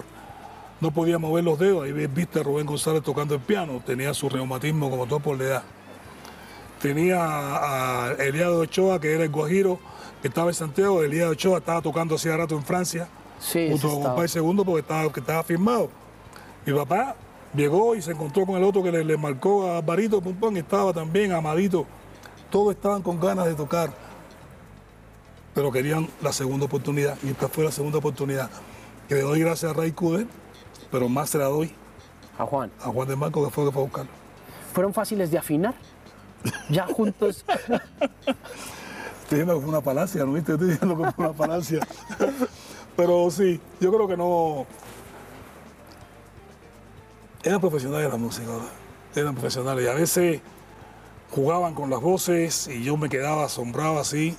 no 0.80 0.90
podía 0.92 1.18
mover 1.18 1.42
los 1.42 1.58
dedos, 1.58 1.84
ahí 1.84 1.92
viste 1.92 2.40
a 2.40 2.42
Rubén 2.44 2.66
González 2.66 3.02
tocando 3.02 3.34
el 3.34 3.40
piano, 3.40 3.82
tenía 3.84 4.14
su 4.14 4.28
reumatismo 4.28 4.90
como 4.90 5.06
todo 5.06 5.20
por 5.20 5.38
la 5.38 5.44
edad. 5.44 5.62
Tenía 6.80 7.18
a 7.20 8.12
Eliado 8.12 8.60
Ochoa, 8.60 9.00
que 9.00 9.12
era 9.12 9.24
el 9.24 9.30
guajiro, 9.30 9.78
estaba 10.28 10.48
en 10.48 10.54
Santiago, 10.54 11.02
Eliado 11.02 11.32
Ochoa 11.32 11.58
estaba 11.58 11.80
tocando 11.82 12.14
hacía 12.14 12.36
rato 12.36 12.54
en 12.56 12.62
Francia, 12.64 13.08
Sí, 13.40 13.68
junto 13.70 13.88
con. 13.88 14.02
Juan 14.12 14.28
Segundo 14.28 14.64
porque 14.64 14.80
estaba, 14.80 15.10
que 15.12 15.20
estaba 15.20 15.42
firmado. 15.42 15.88
Mi 16.66 16.74
papá 16.74 17.16
llegó 17.54 17.94
y 17.94 18.02
se 18.02 18.10
encontró 18.12 18.44
con 18.44 18.56
el 18.56 18.64
otro 18.64 18.82
que 18.82 18.92
le, 18.92 19.02
le 19.02 19.16
marcó 19.16 19.70
a 19.70 19.80
Barito, 19.80 20.20
pum, 20.20 20.34
pum, 20.34 20.54
y 20.56 20.58
estaba 20.60 20.92
también 20.92 21.32
Amadito. 21.32 21.86
Todos 22.50 22.74
estaban 22.74 23.00
con 23.00 23.18
ganas 23.18 23.46
de 23.46 23.54
tocar, 23.54 23.90
pero 25.54 25.72
querían 25.72 26.08
la 26.20 26.32
segunda 26.32 26.66
oportunidad. 26.66 27.16
Y 27.22 27.30
esta 27.30 27.48
fue 27.48 27.64
la 27.64 27.72
segunda 27.72 27.98
oportunidad. 27.98 28.50
Que 29.08 29.14
le 29.14 29.22
doy 29.22 29.40
gracias 29.40 29.70
a 29.70 29.74
Ray 29.74 29.92
Cuder, 29.92 30.26
pero 30.90 31.08
más 31.08 31.30
se 31.30 31.38
la 31.38 31.46
doy 31.46 31.72
A 32.38 32.44
Juan. 32.44 32.70
a 32.80 32.88
Juan 32.88 33.08
de 33.08 33.16
Marco, 33.16 33.42
que 33.44 33.50
fue 33.50 33.64
que 33.64 33.72
fue 33.72 33.82
a 33.82 33.84
buscarlo. 33.86 34.10
¿Fueron 34.74 34.92
fáciles 34.92 35.30
de 35.30 35.38
afinar? 35.38 35.74
Ya 36.68 36.86
juntos. 36.86 37.44
Estoy 39.30 39.42
diciendo 39.42 39.54
que 39.54 39.60
fue 39.60 39.70
una 39.70 39.80
palacia, 39.80 40.24
¿no 40.24 40.32
viste? 40.32 40.52
Estoy 40.54 40.70
diciendo 40.70 40.96
que 40.96 41.12
fue 41.12 41.24
una 41.24 41.32
palacia. 41.32 41.86
Pero 42.96 43.30
sí, 43.30 43.60
yo 43.80 43.92
creo 43.92 44.08
que 44.08 44.16
no. 44.16 44.66
Eran 47.44 47.60
profesionales 47.60 48.10
la 48.10 48.16
música, 48.16 48.48
eran 49.14 49.34
profesionales. 49.34 49.84
Y 49.84 49.88
a 49.88 49.94
veces 49.94 50.40
jugaban 51.30 51.74
con 51.74 51.90
las 51.90 52.00
voces 52.00 52.66
y 52.66 52.82
yo 52.82 52.96
me 52.96 53.08
quedaba 53.08 53.44
asombrado 53.44 54.00
así, 54.00 54.36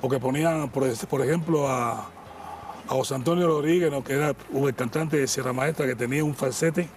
porque 0.00 0.18
ponían, 0.18 0.68
por, 0.70 0.84
ejemplo, 1.20 1.68
a, 1.68 2.10
José 2.88 3.14
Antonio 3.14 3.46
Rodríguez, 3.46 3.92
que 4.04 4.14
era 4.14 4.34
el 4.52 4.74
cantante 4.74 5.16
de 5.16 5.28
Sierra 5.28 5.52
Maestra, 5.52 5.86
que 5.86 5.94
tenía 5.94 6.24
un 6.24 6.34
falsete 6.34 6.88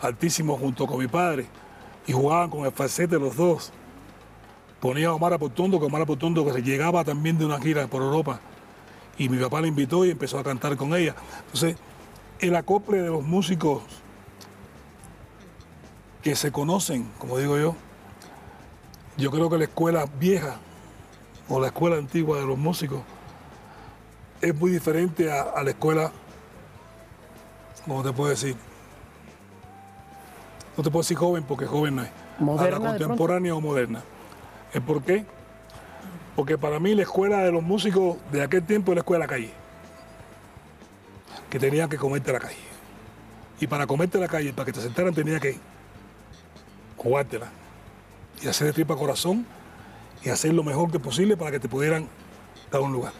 altísimo 0.00 0.56
junto 0.56 0.86
con 0.86 1.00
mi 1.00 1.08
padre, 1.08 1.46
y 2.06 2.12
jugaban 2.12 2.48
con 2.48 2.64
el 2.64 2.70
falsete 2.70 3.18
los 3.18 3.34
dos 3.34 3.72
ponía 4.80 5.08
a 5.08 5.14
Omar 5.14 5.32
Apotondo, 5.32 5.78
que 5.78 5.86
Omar 5.86 6.02
Apotondo 6.02 6.44
que 6.44 6.52
se 6.52 6.62
llegaba 6.62 7.04
también 7.04 7.38
de 7.38 7.46
una 7.46 7.60
gira 7.60 7.86
por 7.86 8.02
Europa. 8.02 8.40
Y 9.16 9.28
mi 9.28 9.38
papá 9.38 9.60
la 9.60 9.66
invitó 9.66 10.04
y 10.04 10.10
empezó 10.10 10.38
a 10.38 10.44
cantar 10.44 10.76
con 10.76 10.94
ella. 10.94 11.14
Entonces, 11.46 11.76
el 12.40 12.54
acople 12.54 13.02
de 13.02 13.08
los 13.08 13.24
músicos 13.24 13.82
que 16.22 16.36
se 16.36 16.52
conocen, 16.52 17.10
como 17.18 17.38
digo 17.38 17.58
yo, 17.58 17.74
yo 19.16 19.30
creo 19.30 19.50
que 19.50 19.58
la 19.58 19.64
escuela 19.64 20.06
vieja 20.20 20.56
o 21.48 21.60
la 21.60 21.68
escuela 21.68 21.96
antigua 21.96 22.38
de 22.38 22.46
los 22.46 22.58
músicos 22.58 23.00
es 24.40 24.54
muy 24.54 24.70
diferente 24.70 25.32
a, 25.32 25.42
a 25.42 25.64
la 25.64 25.70
escuela, 25.70 26.12
¿cómo 27.84 28.04
te 28.04 28.12
puedo 28.12 28.30
decir? 28.30 28.56
No 30.76 30.84
te 30.84 30.90
puedo 30.90 31.02
decir 31.02 31.16
joven 31.16 31.42
porque 31.42 31.66
joven 31.66 31.96
no 31.96 32.02
es. 32.02 32.10
Moderna, 32.38 32.76
a 32.76 32.80
la 32.80 32.88
contemporánea 32.90 33.54
o 33.56 33.60
moderna. 33.60 34.04
¿El 34.72 34.82
por 34.82 35.02
qué? 35.02 35.24
Porque 36.36 36.58
para 36.58 36.78
mí 36.78 36.94
la 36.94 37.02
escuela 37.02 37.38
de 37.38 37.50
los 37.50 37.62
músicos 37.62 38.16
de 38.30 38.42
aquel 38.42 38.64
tiempo 38.64 38.92
es 38.92 38.96
la 38.96 39.00
escuela 39.00 39.24
de 39.24 39.26
la 39.26 39.34
calle. 39.34 39.52
Que 41.50 41.58
tenía 41.58 41.88
que 41.88 41.96
comerte 41.96 42.32
la 42.32 42.38
calle. 42.38 42.56
Y 43.60 43.66
para 43.66 43.86
comerte 43.86 44.18
la 44.18 44.28
calle, 44.28 44.52
para 44.52 44.66
que 44.66 44.72
te 44.72 44.80
sentaran, 44.80 45.14
tenía 45.14 45.40
que 45.40 45.56
jugártela. 46.96 47.48
Y 48.42 48.48
hacer 48.48 48.68
de 48.68 48.72
tripa 48.72 48.94
corazón 48.94 49.46
y 50.22 50.28
hacer 50.28 50.52
lo 50.52 50.62
mejor 50.62 50.90
que 50.90 51.00
posible 51.00 51.36
para 51.36 51.50
que 51.50 51.60
te 51.60 51.68
pudieran 51.68 52.06
dar 52.70 52.82
un 52.82 52.92
lugar. 52.92 53.12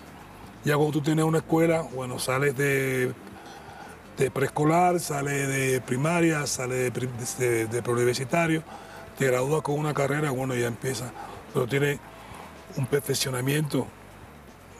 Ya 0.64 0.76
cuando 0.76 0.92
tú 0.92 1.00
tienes 1.00 1.24
una 1.24 1.38
escuela, 1.38 1.82
bueno, 1.82 2.18
sales 2.18 2.56
de, 2.56 3.12
preescolar, 4.32 5.00
sales 5.00 5.48
de 5.48 5.80
primaria, 5.80 6.46
sales 6.46 6.92
de, 6.92 7.08
de, 7.38 7.66
de 7.66 7.82
preuniversitario, 7.82 8.62
te 9.16 9.26
gradúas 9.26 9.62
con 9.62 9.78
una 9.78 9.94
carrera, 9.94 10.30
bueno, 10.30 10.54
ya 10.54 10.66
empieza. 10.66 11.12
Pero 11.52 11.66
tiene 11.66 11.98
un 12.76 12.86
perfeccionamiento 12.86 13.86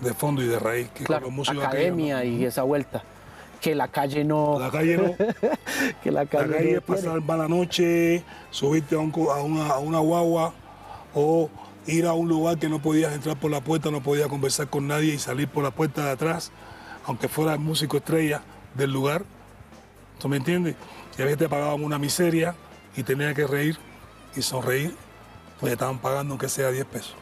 de 0.00 0.14
fondo 0.14 0.42
y 0.42 0.46
de 0.46 0.58
raíz. 0.58 0.88
Que 0.90 1.04
Claro, 1.04 1.28
aquellos, 1.28 1.64
academia 1.64 2.24
y 2.24 2.44
esa 2.44 2.62
vuelta. 2.62 3.02
Que 3.60 3.74
la 3.74 3.88
calle 3.88 4.24
no. 4.24 4.52
¿no? 4.52 4.58
La 4.60 4.70
calle 4.70 4.96
no. 4.96 5.14
que 6.02 6.10
la 6.10 6.22
La 6.22 6.26
calle, 6.26 6.52
calle 6.52 6.72
no 6.72 6.78
es 6.78 6.84
pasar 6.84 7.20
mala 7.22 7.48
noche, 7.48 8.22
subirte 8.50 8.94
a, 8.94 8.98
un 8.98 9.12
a 9.30 9.42
una, 9.42 9.66
a 9.68 9.78
una 9.78 9.98
guagua 9.98 10.54
o 11.14 11.50
ir 11.86 12.06
a 12.06 12.12
un 12.12 12.28
lugar 12.28 12.58
que 12.58 12.68
no 12.68 12.80
podías 12.80 13.12
entrar 13.14 13.36
por 13.36 13.50
la 13.50 13.60
puerta, 13.60 13.90
no 13.90 14.02
podías 14.02 14.28
conversar 14.28 14.68
con 14.68 14.86
nadie 14.86 15.14
y 15.14 15.18
salir 15.18 15.48
por 15.48 15.64
la 15.64 15.70
puerta 15.70 16.04
de 16.04 16.10
atrás, 16.10 16.52
aunque 17.06 17.28
fuera 17.28 17.54
el 17.54 17.58
músico 17.58 17.96
estrella 17.96 18.42
del 18.74 18.92
lugar. 18.92 19.24
¿Tú 20.20 20.28
me 20.28 20.36
entiendes? 20.36 20.76
Y 21.16 21.22
a 21.22 21.24
veces 21.24 21.38
te 21.38 21.48
pagaban 21.48 21.82
una 21.82 21.98
miseria 21.98 22.54
y 22.96 23.02
tenías 23.02 23.34
que 23.34 23.46
reír 23.46 23.76
y 24.36 24.42
sonreír, 24.42 24.94
pues 25.60 25.72
estaban 25.72 25.98
pagando 25.98 26.34
aunque 26.34 26.48
sea 26.48 26.70
10 26.70 26.84
pesos. 26.86 27.14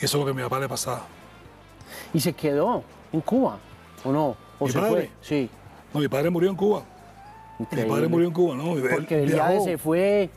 Y 0.00 0.04
eso 0.04 0.18
es 0.18 0.20
lo 0.20 0.24
que 0.24 0.30
a 0.32 0.34
mi 0.34 0.42
papá 0.42 0.60
le 0.60 0.68
pasaba. 0.68 1.06
Y 2.12 2.20
se 2.20 2.32
quedó 2.32 2.82
en 3.12 3.20
Cuba, 3.20 3.58
¿o 4.04 4.12
no? 4.12 4.36
¿O 4.58 4.66
¿Mi 4.66 4.72
se 4.72 4.78
padre? 4.78 4.90
fue? 4.92 5.10
Sí. 5.22 5.50
No, 5.92 6.00
mi 6.00 6.08
padre 6.08 6.30
murió 6.30 6.50
en 6.50 6.56
Cuba. 6.56 6.82
Mi 7.58 7.84
padre 7.84 8.08
murió 8.08 8.26
en 8.26 8.32
Cuba, 8.34 8.56
¿no? 8.56 8.74
Porque 8.90 9.22
Eliade 9.22 9.60
se 9.60 9.78
fue. 9.78 10.28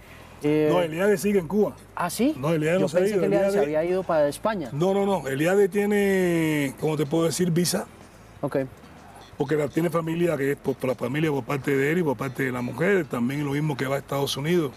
eh, 0.44 0.70
No, 0.72 0.82
Eliade 0.82 1.18
sigue 1.18 1.40
en 1.40 1.48
Cuba. 1.48 1.76
¿Ah, 1.96 2.10
sí? 2.12 2.36
No, 2.38 2.54
Eliade 2.54 2.78
Yo 2.78 2.82
no 2.82 2.88
se 2.88 2.98
ha 3.00 3.08
ido, 3.08 3.20
que 3.20 3.26
Eliade 3.26 3.52
se 3.52 3.60
había 3.60 3.84
ido 3.84 4.04
para 4.04 4.28
España. 4.28 4.70
No, 4.72 4.94
no, 4.94 5.06
no. 5.06 5.28
Eliade 5.28 5.68
tiene, 5.68 6.76
¿cómo 6.80 6.96
te 6.96 7.06
puedo 7.08 7.26
decir? 7.26 7.50
Visa. 7.50 7.88
Ok. 8.42 8.58
Porque 9.36 9.56
la- 9.56 9.68
tiene 9.68 9.90
familia 9.90 10.38
que 10.38 10.52
es 10.52 10.58
por, 10.58 10.76
por 10.76 10.90
la 10.92 10.96
familia 10.96 11.32
por 11.32 11.44
parte 11.44 11.76
de 11.76 11.92
él 11.92 11.98
y 12.00 12.04
por 12.04 12.16
parte 12.18 12.44
de 12.44 12.52
la 12.52 12.62
mujer. 12.62 13.06
También 13.08 13.44
lo 13.44 13.52
mismo 13.52 13.76
que 13.76 13.88
va 13.88 13.96
a 13.96 14.00
Estados 14.00 14.38
Unidos. 14.38 14.74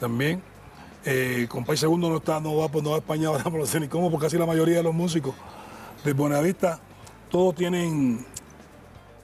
También. 0.00 0.42
Eh, 1.04 1.46
con 1.48 1.64
País 1.64 1.80
Segundo 1.80 2.08
no 2.08 2.16
está, 2.16 2.40
no 2.40 2.56
va, 2.56 2.68
pues 2.68 2.82
no 2.82 2.90
va 2.90 2.96
a 2.96 2.98
España 3.00 3.28
ahora, 3.28 3.44
sé 3.66 3.80
ni 3.80 3.88
cómo, 3.88 4.10
porque 4.10 4.26
casi 4.26 4.38
la 4.38 4.46
mayoría 4.46 4.78
de 4.78 4.82
los 4.82 4.94
músicos 4.94 5.34
de 6.04 6.12
Buenavista, 6.12 6.80
todos 7.30 7.54
tienen, 7.54 8.24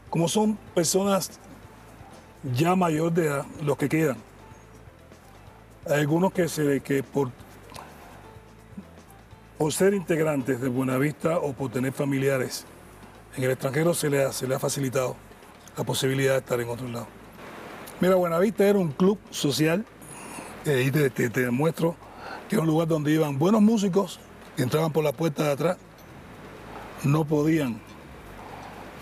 como 0.08 0.28
son 0.28 0.56
personas 0.74 1.30
ya 2.54 2.74
mayor 2.74 3.12
de 3.12 3.26
edad, 3.26 3.46
los 3.62 3.76
que 3.76 3.88
quedan. 3.88 4.16
Hay 5.86 6.00
algunos 6.00 6.32
que 6.32 6.48
se 6.48 6.80
que 6.80 7.02
por 7.02 7.30
por 9.60 9.74
ser 9.74 9.92
integrantes 9.92 10.58
de 10.58 10.68
Buenavista 10.70 11.36
o 11.36 11.52
por 11.52 11.70
tener 11.70 11.92
familiares 11.92 12.64
en 13.36 13.44
el 13.44 13.50
extranjero 13.50 13.92
se 13.92 14.08
le 14.08 14.24
ha, 14.24 14.32
se 14.32 14.46
ha 14.54 14.58
facilitado 14.58 15.16
la 15.76 15.84
posibilidad 15.84 16.32
de 16.32 16.38
estar 16.38 16.58
en 16.58 16.68
otro 16.70 16.88
lado. 16.88 17.06
Mira, 18.00 18.14
Buenavista 18.14 18.66
era 18.66 18.78
un 18.78 18.90
club 18.90 19.18
social, 19.30 19.84
ahí 20.66 20.90
te, 20.90 21.10
te- 21.10 21.30
te 21.30 21.40
demuestro 21.42 21.96
que 22.48 22.56
era 22.56 22.62
un 22.62 22.68
lugar 22.68 22.88
donde 22.88 23.12
iban 23.12 23.38
buenos 23.38 23.62
músicos 23.62 24.18
que 24.56 24.62
entraban 24.62 24.92
por 24.92 25.04
la 25.04 25.12
puerta 25.12 25.44
de 25.44 25.52
atrás, 25.52 25.76
no 27.04 27.24
podían 27.24 27.80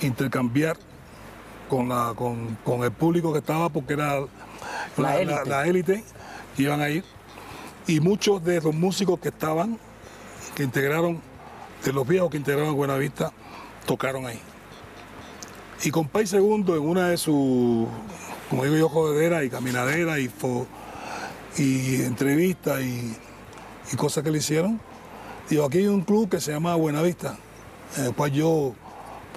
intercambiar 0.00 0.76
con, 1.68 1.88
la, 1.88 2.12
con, 2.14 2.56
con 2.64 2.84
el 2.84 2.92
público 2.92 3.32
que 3.32 3.38
estaba 3.40 3.68
porque 3.68 3.94
era 3.94 4.20
La 4.96 5.66
élite. 5.66 6.04
que 6.56 6.62
iban 6.62 6.80
a 6.80 6.88
ir. 6.90 7.04
Y 7.86 8.00
muchos 8.00 8.44
de 8.44 8.60
los 8.60 8.74
músicos 8.74 9.18
que 9.18 9.28
estaban, 9.28 9.78
que 10.54 10.62
integraron, 10.62 11.20
de 11.84 11.92
los 11.92 12.06
viejos 12.06 12.30
que 12.30 12.36
integraron 12.36 12.74
Buenavista, 12.74 13.32
tocaron 13.86 14.26
ahí. 14.26 14.40
Y 15.84 15.90
con 15.90 16.08
País 16.08 16.28
Segundo, 16.30 16.76
en 16.76 16.82
una 16.82 17.08
de 17.08 17.16
sus, 17.16 17.86
como 18.50 18.64
digo 18.64 18.76
yo, 18.76 18.88
jodederas 18.88 19.44
y 19.44 19.50
caminaderas 19.50 20.18
y, 20.18 20.28
fo- 20.28 20.66
y 21.58 22.02
entrevistas 22.02 22.80
y, 22.80 23.16
y 23.92 23.96
cosas 23.96 24.22
que 24.22 24.30
le 24.30 24.38
hicieron, 24.38 24.80
digo, 25.48 25.64
aquí 25.64 25.78
hay 25.78 25.86
un 25.88 26.02
club 26.02 26.28
que 26.28 26.40
se 26.40 26.52
llama 26.52 26.74
Buenavista, 26.74 27.36
en 27.96 28.06
el 28.06 28.14
cual 28.14 28.32
yo 28.32 28.74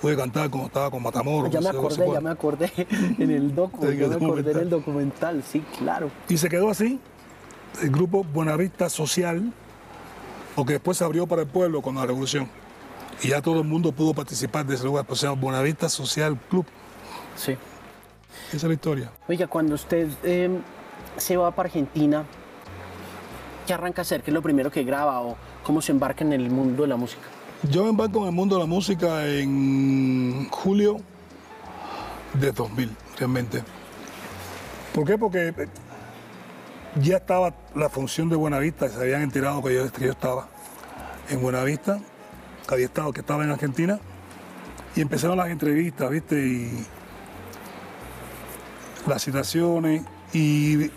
pude 0.02 0.16
cantar 0.16 0.50
cuando 0.50 0.68
estaba 0.68 0.90
con 0.90 1.04
Matamoros. 1.04 1.52
Ya 1.52 1.62
me 1.62 1.70
acordé, 1.70 2.12
ya 2.12 2.22
me 2.22 2.30
acordé 2.32 2.72
en 3.20 3.32
el 3.32 3.54
docu, 3.56 3.86
me 3.86 3.94
acordé 3.94 4.06
en 4.06 4.20
documental. 4.20 4.62
el 4.62 4.70
documental, 4.70 5.44
sí, 5.44 5.64
claro. 5.78 6.12
Y 6.28 6.38
se 6.38 6.50
quedó 6.50 6.70
así, 6.70 7.00
el 7.82 7.92
grupo 7.92 8.24
Buenavista 8.24 8.90
Social, 8.90 9.54
porque 10.56 10.74
después 10.74 10.98
se 10.98 11.04
abrió 11.04 11.28
para 11.28 11.44
el 11.44 11.48
pueblo 11.48 11.82
con 11.82 11.96
la 11.96 12.06
revolución. 12.06 12.48
Y 13.24 13.30
ya 13.30 13.42
todo 13.42 13.62
el 13.62 13.68
mundo 13.68 13.92
pudo 13.92 14.14
participar 14.16 14.66
de 14.66 14.76
ese 14.76 14.84
lugar, 14.84 15.06
pues 15.06 15.20
se 15.20 15.28
llama 15.28 15.40
Buenavista 15.40 15.88
Social 15.88 16.38
Club. 16.50 16.66
Sí. 17.36 17.56
Esa 18.48 18.58
es 18.58 18.64
la 18.64 18.74
historia. 18.74 19.12
Oiga, 19.28 19.48
cuando 19.48 19.76
usted 19.76 20.10
eh, 20.24 20.50
se 21.18 21.38
va 21.38 21.52
para 21.52 21.68
Argentina, 21.68 22.26
¿qué 23.68 23.74
arranca 23.74 24.02
a 24.02 24.04
hacer? 24.04 24.22
¿Qué 24.24 24.32
es 24.32 24.34
lo 24.34 24.42
primero 24.42 24.72
que 24.72 24.84
graba 24.84 25.22
o 25.22 25.38
cómo 25.64 25.82
se 25.82 25.92
embarca 25.92 26.24
en 26.24 26.34
el 26.34 26.50
mundo 26.50 26.84
de 26.84 26.90
la 26.90 26.98
música? 26.98 27.24
Yo 27.70 27.84
me 27.84 27.90
embarco 27.90 28.22
en 28.22 28.28
el 28.28 28.32
mundo 28.32 28.56
de 28.56 28.62
la 28.62 28.68
música 28.68 29.28
en 29.28 30.48
julio 30.50 30.98
de 32.34 32.52
2000, 32.52 32.96
realmente. 33.18 33.64
¿Por 34.94 35.06
qué? 35.06 35.18
Porque 35.18 35.50
eh, 35.50 35.68
ya 37.02 37.18
estaba 37.18 37.54
la 37.76 37.90
función 37.90 38.30
de 38.30 38.36
Buenavista, 38.36 38.90
se 38.90 39.00
habían 39.00 39.22
enterado 39.22 39.62
que 39.62 39.76
yo, 39.76 39.92
que 39.92 40.06
yo 40.06 40.12
estaba 40.12 40.48
en 41.30 41.42
Buenavista, 41.42 42.00
que 42.68 42.74
había 42.74 42.88
estado, 42.88 43.14
que 43.14 43.22
estaba 43.22 43.44
en 43.44 43.52
Argentina, 43.52 44.00
y 44.96 45.02
empezaron 45.02 45.38
las 45.38 45.50
entrevistas, 45.50 46.10
¿viste? 46.10 46.36
Y 46.36 46.86
las 49.08 49.24
citaciones, 49.24 50.04
y, 50.34 50.86
y 50.86 50.92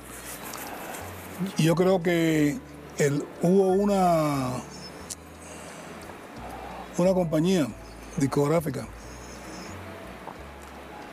yo 1.59 1.75
creo 1.75 2.03
que 2.03 2.59
hubo 3.42 3.68
una 3.68 4.51
una 6.97 7.12
compañía 7.12 7.66
discográfica 8.16 8.87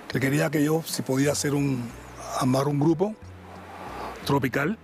que 0.09 0.19
quería 0.19 0.49
que 0.49 0.63
yo, 0.63 0.83
si 0.85 1.01
podía 1.01 1.31
hacer 1.31 1.53
un, 1.53 1.89
armar 2.39 2.67
un 2.67 2.79
grupo 2.79 3.15
tropical 4.25 4.77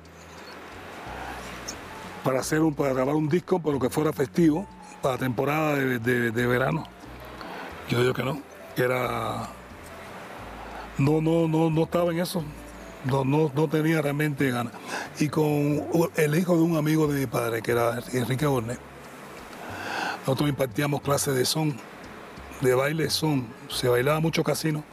para 2.23 2.39
hacer 2.39 2.61
para 2.75 2.93
grabar 2.93 3.15
un 3.15 3.27
disco, 3.27 3.59
pero 3.59 3.79
que 3.79 3.89
fuera 3.89 4.13
festivo 4.13 4.65
para 5.01 5.17
temporada 5.17 5.75
de 5.75 6.47
verano. 6.47 6.85
Yo 7.89 8.01
digo 8.01 8.13
que 8.13 8.23
no, 8.23 8.41
que 8.75 8.83
era 8.83 9.49
no, 10.97 11.21
no, 11.21 11.47
no, 11.47 11.69
no 11.69 11.83
estaba 11.83 12.11
en 12.11 12.19
eso. 12.19 12.43
No, 13.05 13.23
no, 13.23 13.51
no 13.55 13.67
tenía 13.67 14.01
realmente 14.01 14.49
ganas. 14.51 14.73
Y 15.19 15.29
con 15.29 15.83
el 16.15 16.35
hijo 16.35 16.55
de 16.55 16.61
un 16.61 16.75
amigo 16.77 17.07
de 17.07 17.19
mi 17.21 17.25
padre, 17.25 17.61
que 17.61 17.71
era 17.71 17.99
Enrique 18.13 18.45
Bornet, 18.45 18.79
nosotros 20.21 20.49
impartíamos 20.49 21.01
clases 21.01 21.35
de 21.35 21.45
son, 21.45 21.77
de 22.61 22.73
baile 22.75 23.09
son. 23.09 23.47
Se 23.69 23.87
bailaba 23.87 24.19
mucho 24.19 24.43
casino. 24.43 24.83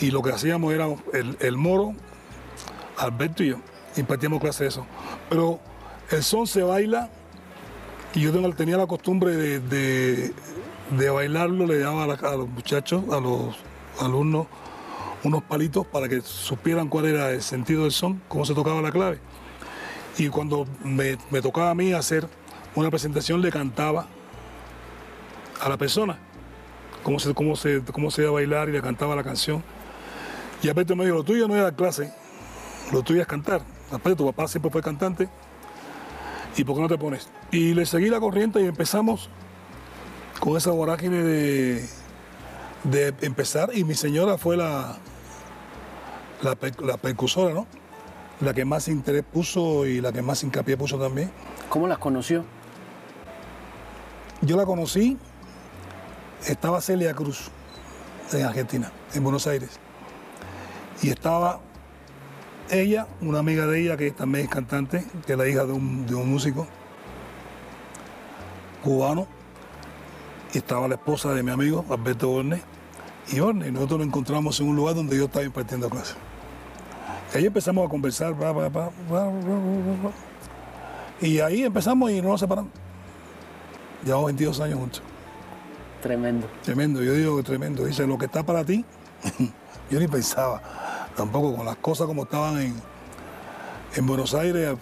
Y 0.00 0.10
lo 0.10 0.22
que 0.22 0.30
hacíamos 0.30 0.72
era 0.72 0.86
el, 1.12 1.36
el 1.40 1.56
moro, 1.56 1.94
Alberto 2.98 3.42
y 3.42 3.48
yo, 3.50 3.56
impartíamos 3.96 4.40
clases 4.40 4.60
de 4.60 4.66
eso. 4.68 4.86
Pero 5.28 5.60
el 6.10 6.22
son 6.22 6.46
se 6.46 6.62
baila 6.62 7.08
y 8.14 8.20
yo 8.20 8.32
tenía 8.54 8.76
la 8.76 8.86
costumbre 8.86 9.34
de, 9.36 9.60
de- 9.60 10.32
bailarlo, 11.10 11.66
le 11.66 11.78
daba 11.78 12.04
a 12.04 12.36
los 12.36 12.48
muchachos, 12.48 13.02
a 13.12 13.18
los 13.20 13.56
alumnos, 14.00 14.46
unos 15.24 15.42
palitos 15.42 15.86
para 15.86 16.08
que 16.08 16.20
supieran 16.20 16.88
cuál 16.88 17.06
era 17.06 17.30
el 17.30 17.42
sentido 17.42 17.82
del 17.82 17.92
son, 17.92 18.20
cómo 18.28 18.44
se 18.44 18.54
tocaba 18.54 18.82
la 18.82 18.90
clave. 18.90 19.18
Y 20.18 20.28
cuando 20.28 20.66
me, 20.84 21.16
tocaba 21.40 21.70
a 21.70 21.74
mí 21.74 21.92
hacer 21.92 22.26
una 22.74 22.90
presentación, 22.90 23.40
le 23.40 23.50
cantaba 23.50 24.06
a 25.60 25.68
la 25.68 25.76
persona 25.76 26.18
cómo 27.02 27.18
se, 27.18 27.34
cómo 27.34 27.56
se, 27.56 27.82
cómo 27.92 28.10
se 28.10 28.22
iba 28.22 28.30
a 28.30 28.34
bailar 28.34 28.68
y 28.68 28.72
le 28.72 28.82
cantaba 28.82 29.14
la 29.14 29.22
canción. 29.22 29.62
Y 30.62 30.68
Alberto 30.68 30.96
me 30.96 31.04
dijo, 31.04 31.16
lo 31.16 31.24
tuyo 31.24 31.48
no 31.48 31.56
es 31.56 31.62
dar 31.62 31.74
clase, 31.74 32.12
lo 32.92 33.02
tuyo 33.02 33.20
es 33.20 33.26
cantar. 33.26 33.62
Aparte, 33.90 34.16
tu 34.16 34.26
papá 34.26 34.48
siempre 34.48 34.70
fue 34.70 34.82
cantante. 34.82 35.28
¿Y 36.56 36.64
por 36.64 36.76
qué 36.76 36.82
no 36.82 36.88
te 36.88 36.98
pones? 36.98 37.28
Y 37.50 37.74
le 37.74 37.86
seguí 37.86 38.08
la 38.08 38.20
corriente 38.20 38.60
y 38.60 38.66
empezamos 38.66 39.30
con 40.38 40.56
esa 40.56 40.70
vorágine 40.70 41.22
de 41.22 43.14
empezar. 43.22 43.70
Y 43.74 43.84
mi 43.84 43.94
señora 43.94 44.36
fue 44.36 44.56
la, 44.56 44.98
la, 46.42 46.54
per- 46.54 46.82
la 46.82 46.96
percusora, 46.96 47.54
¿no? 47.54 47.66
La 48.40 48.52
que 48.52 48.64
más 48.64 48.88
interés 48.88 49.24
puso 49.24 49.86
y 49.86 50.00
la 50.00 50.12
que 50.12 50.20
más 50.22 50.42
hincapié 50.42 50.76
puso 50.76 50.98
también. 50.98 51.30
¿Cómo 51.68 51.86
las 51.86 51.98
conoció? 51.98 52.44
Yo 54.40 54.56
la 54.56 54.66
conocí, 54.66 55.16
estaba 56.46 56.80
Celia 56.80 57.14
Cruz 57.14 57.50
en 58.32 58.44
Argentina, 58.44 58.90
en 59.14 59.22
Buenos 59.22 59.46
Aires. 59.46 59.78
Y 61.00 61.10
estaba 61.10 61.60
ella, 62.70 63.06
una 63.20 63.38
amiga 63.38 63.66
de 63.66 63.80
ella 63.80 63.96
que 63.96 64.10
también 64.10 64.46
es 64.46 64.50
cantante, 64.50 65.04
que 65.26 65.32
es 65.32 65.38
la 65.38 65.46
hija 65.46 65.64
de 65.64 65.72
un, 65.72 66.06
de 66.06 66.14
un 66.16 66.28
músico 66.28 66.66
cubano. 68.82 69.28
Y 70.52 70.58
estaba 70.58 70.88
la 70.88 70.96
esposa 70.96 71.32
de 71.32 71.42
mi 71.42 71.52
amigo, 71.52 71.84
Alberto 71.88 72.28
Borne. 72.28 72.60
Y 73.30 73.38
Borne, 73.38 73.70
nosotros 73.70 74.00
nos 74.00 74.08
encontramos 74.08 74.60
en 74.60 74.68
un 74.68 74.76
lugar 74.76 74.96
donde 74.96 75.16
yo 75.16 75.26
estaba 75.26 75.44
impartiendo 75.44 75.88
clases. 75.88 76.16
Y 77.34 77.38
ahí 77.38 77.46
empezamos 77.46 77.86
a 77.86 77.88
conversar, 77.88 78.34
y 81.20 81.38
ahí 81.40 81.62
empezamos 81.62 82.10
y 82.10 82.20
no 82.20 82.28
nos 82.30 82.40
separamos. 82.40 82.70
Llevamos 84.04 84.26
22 84.26 84.60
años 84.60 84.78
juntos. 84.78 85.02
Tremendo. 86.02 86.46
Tremendo, 86.62 87.02
yo 87.02 87.14
digo 87.14 87.36
que 87.36 87.42
tremendo. 87.44 87.84
Dice, 87.84 88.06
lo 88.06 88.18
que 88.18 88.26
está 88.26 88.42
para 88.42 88.64
ti, 88.64 88.84
yo 89.90 90.00
ni 90.00 90.08
pensaba. 90.08 90.60
Tampoco 91.16 91.56
con 91.56 91.64
las 91.64 91.76
cosas 91.76 92.06
como 92.06 92.24
estaban 92.24 92.58
en, 92.58 92.74
en 93.94 94.06
Buenos 94.06 94.34
Aires. 94.34 94.74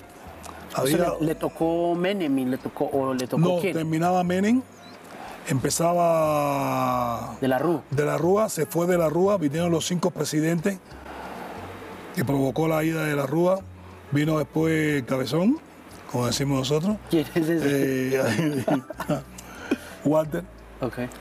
O 0.77 0.87
sea, 0.87 0.97
Había, 0.99 1.13
le, 1.21 1.27
le 1.27 1.35
tocó 1.35 1.95
Menem 1.95 2.39
y 2.39 2.45
le 2.47 2.57
tocó, 2.57 2.87
o 2.93 3.13
le 3.13 3.27
tocó 3.27 3.43
no, 3.43 3.59
quién? 3.61 3.75
terminaba 3.75 4.25
Menem, 4.25 4.63
empezaba 5.49 7.37
De 7.41 7.49
la 7.49 7.59
RU. 7.59 7.83
de 7.91 8.07
la 8.07 8.17
Rúa, 8.17 8.49
se 8.49 8.67
fue 8.67 8.87
de 8.87 8.97
la 8.97 9.09
Rúa, 9.09 9.37
vinieron 9.37 9.71
los 9.71 9.87
cinco 9.87 10.11
presidentes 10.11 10.79
que 12.15 12.25
provocó 12.25 12.69
la 12.69 12.83
ida 12.85 13.05
de 13.05 13.17
la 13.17 13.27
Rúa. 13.27 13.61
Vino 14.13 14.39
después 14.39 15.03
Cabezón, 15.05 15.59
como 16.11 16.27
decimos 16.27 16.59
nosotros. 16.59 16.97
¿Quién 17.11 17.27
es 17.35 17.49
ese? 17.49 18.17
Eh, 18.17 18.23
Walter. 20.05 20.45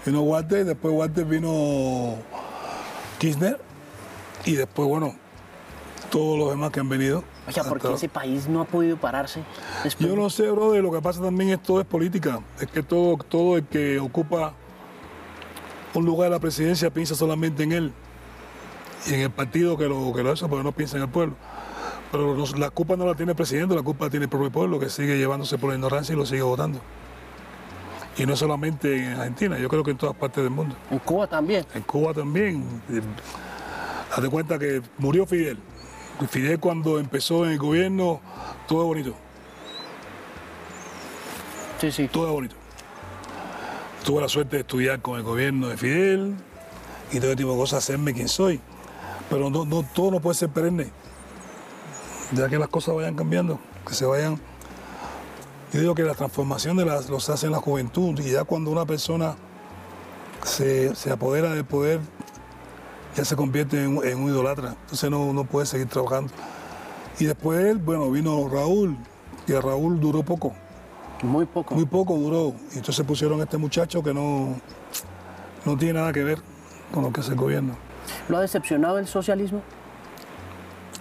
Vino 0.06 0.21
Walter, 0.21 0.65
después 0.65 0.93
Walter 0.93 1.25
vino 1.25 2.15
Kirchner 3.19 3.60
y 4.45 4.54
después, 4.54 4.88
bueno, 4.88 5.15
todos 6.10 6.39
los 6.39 6.49
demás 6.49 6.71
que 6.71 6.80
han 6.80 6.88
venido. 6.88 7.23
Oiga, 7.45 7.63
¿por 7.65 7.82
qué 7.82 7.93
ese 7.93 8.08
país 8.08 8.47
no 8.47 8.62
ha 8.62 8.65
podido 8.65 8.95
pararse? 8.97 9.43
después 9.84 10.10
Yo 10.10 10.15
no 10.15 10.30
sé, 10.30 10.49
brother, 10.49 10.82
lo 10.82 10.91
que 10.91 11.02
pasa 11.02 11.21
también 11.21 11.49
es 11.49 11.62
todo 11.62 11.82
es 11.82 11.86
política. 11.86 12.39
Es 12.60 12.67
que 12.67 12.82
todo, 12.82 13.17
todo 13.17 13.58
el 13.58 13.65
que 13.65 13.99
ocupa 13.99 14.54
un 15.93 16.06
lugar 16.06 16.30
de 16.30 16.36
la 16.36 16.39
presidencia 16.39 16.89
piensa 16.89 17.15
solamente 17.15 17.63
en 17.63 17.71
él 17.73 17.93
y 19.08 19.14
en 19.14 19.22
el 19.22 19.32
partido 19.32 19.78
que 19.78 19.88
lo, 19.88 20.14
que 20.14 20.24
lo 20.24 20.32
hace, 20.32 20.48
pero 20.48 20.64
no 20.64 20.72
piensa 20.72 20.98
en 20.98 21.04
el 21.04 21.10
pueblo. 21.10 21.36
Pero 22.12 22.36
la 22.58 22.70
culpa 22.72 22.96
no 22.96 23.06
la 23.06 23.16
tiene 23.16 23.34
el 23.34 23.36
presidente, 23.36 23.76
la 23.76 23.84
culpa 23.84 24.06
la 24.06 24.12
tiene 24.12 24.26
el 24.26 24.30
propio 24.30 24.52
pueblo 24.52 24.80
que 24.80 24.90
sigue 24.90 25.18
llevándose 25.18 25.58
por 25.58 25.70
la 25.70 25.76
ignorancia 25.76 26.14
y 26.14 26.18
lo 26.18 26.26
sigue 26.26 26.42
votando. 26.42 26.80
Y 28.18 28.26
no 28.26 28.36
solamente 28.36 28.98
en 28.98 29.14
Argentina, 29.14 29.58
yo 29.58 29.70
creo 29.70 29.84
que 29.84 29.92
en 29.92 29.98
todas 29.98 30.16
partes 30.16 30.44
del 30.44 30.52
mundo. 30.52 30.76
En 30.92 31.00
Cuba 31.00 31.28
también. 31.28 31.66
En 31.74 31.84
Cuba 31.84 32.14
también. 32.14 32.66
Haz 34.12 34.22
de 34.22 34.30
cuenta 34.30 34.60
que 34.60 34.82
murió 34.98 35.26
Fidel. 35.26 35.58
Fidel 36.30 36.60
cuando 36.60 37.00
empezó 37.00 37.46
en 37.46 37.52
el 37.52 37.58
gobierno, 37.60 38.20
todo 38.68 38.86
bonito, 38.86 39.14
Sí, 41.80 41.92
sí. 41.94 42.10
todo 42.10 42.34
bonito. 42.34 42.56
Tuve 44.04 44.22
la 44.22 44.28
suerte 44.28 44.58
de 44.58 44.62
estudiar 44.62 45.02
con 45.02 45.18
el 45.18 45.24
gobierno 45.24 45.68
de 45.70 45.78
Fidel 45.78 46.36
y 47.12 47.20
todo 47.22 47.36
tipo 47.38 47.52
de 47.52 47.58
cosas, 47.58 47.84
hacerme 47.84 48.14
quien 48.14 48.28
soy. 48.28 48.60
Pero 49.30 49.50
no, 49.50 49.65
no, 49.65 49.84
todo 49.84 50.12
no 50.12 50.20
puede 50.20 50.36
ser 50.36 50.50
perenne. 50.50 50.92
Ya 52.34 52.48
que 52.50 52.58
las 52.60 52.68
cosas 52.70 52.96
vayan 52.96 53.15
cambiando, 53.15 53.60
que 53.88 53.94
se 53.94 54.06
vayan... 54.06 54.39
Yo 55.72 55.80
digo 55.82 55.94
que 55.96 56.02
la 56.04 56.15
transformación 56.15 56.78
de 56.78 56.86
las, 56.86 57.10
los 57.10 57.30
hace 57.30 57.46
en 57.46 57.52
la 57.52 57.60
juventud 57.60 58.20
y 58.20 58.32
ya 58.32 58.44
cuando 58.44 58.72
una 58.72 58.86
persona 58.86 59.36
se, 60.44 60.96
se 60.96 61.12
apodera 61.12 61.54
del 61.54 61.63
poder, 61.65 62.00
ya 63.15 63.24
se 63.24 63.36
convierte 63.36 63.84
en, 63.84 63.98
un- 63.98 64.06
en 64.06 64.20
un 64.20 64.30
idolatra. 64.30 64.76
Entonces 64.82 65.12
no, 65.12 65.32
no 65.32 65.44
puede 65.44 65.68
seguir 65.68 65.88
trabajando. 65.88 66.32
Y 67.20 67.26
después 67.26 67.60
él, 67.65 67.78
bueno, 67.78 68.10
vino 68.10 68.48
Raúl, 68.50 68.98
y 69.48 69.54
a 69.54 69.62
Raúl 69.62 70.00
duró 70.00 70.24
poco, 70.24 70.54
Muy 71.22 71.46
poco. 71.46 71.76
muy 71.76 71.86
poco 71.86 72.15
duró. 72.15 72.54
Y 72.74 72.78
entonces 72.78 73.06
pusieron 73.06 73.39
a 73.39 73.44
este 73.44 73.58
muchacho 73.58 74.02
que 74.02 74.13
no, 74.13 74.56
no 75.65 75.78
tiene 75.78 76.00
nada 76.00 76.12
que 76.13 76.24
ver 76.24 76.42
con 76.92 77.04
lo 77.04 77.12
que 77.13 77.22
hace 77.22 77.32
el 77.32 77.38
gobierno. 77.38 77.76
¿Lo 78.28 78.38
ha 78.38 78.41
decepcionado 78.41 79.00
el 79.00 79.08
socialismo? 79.08 79.62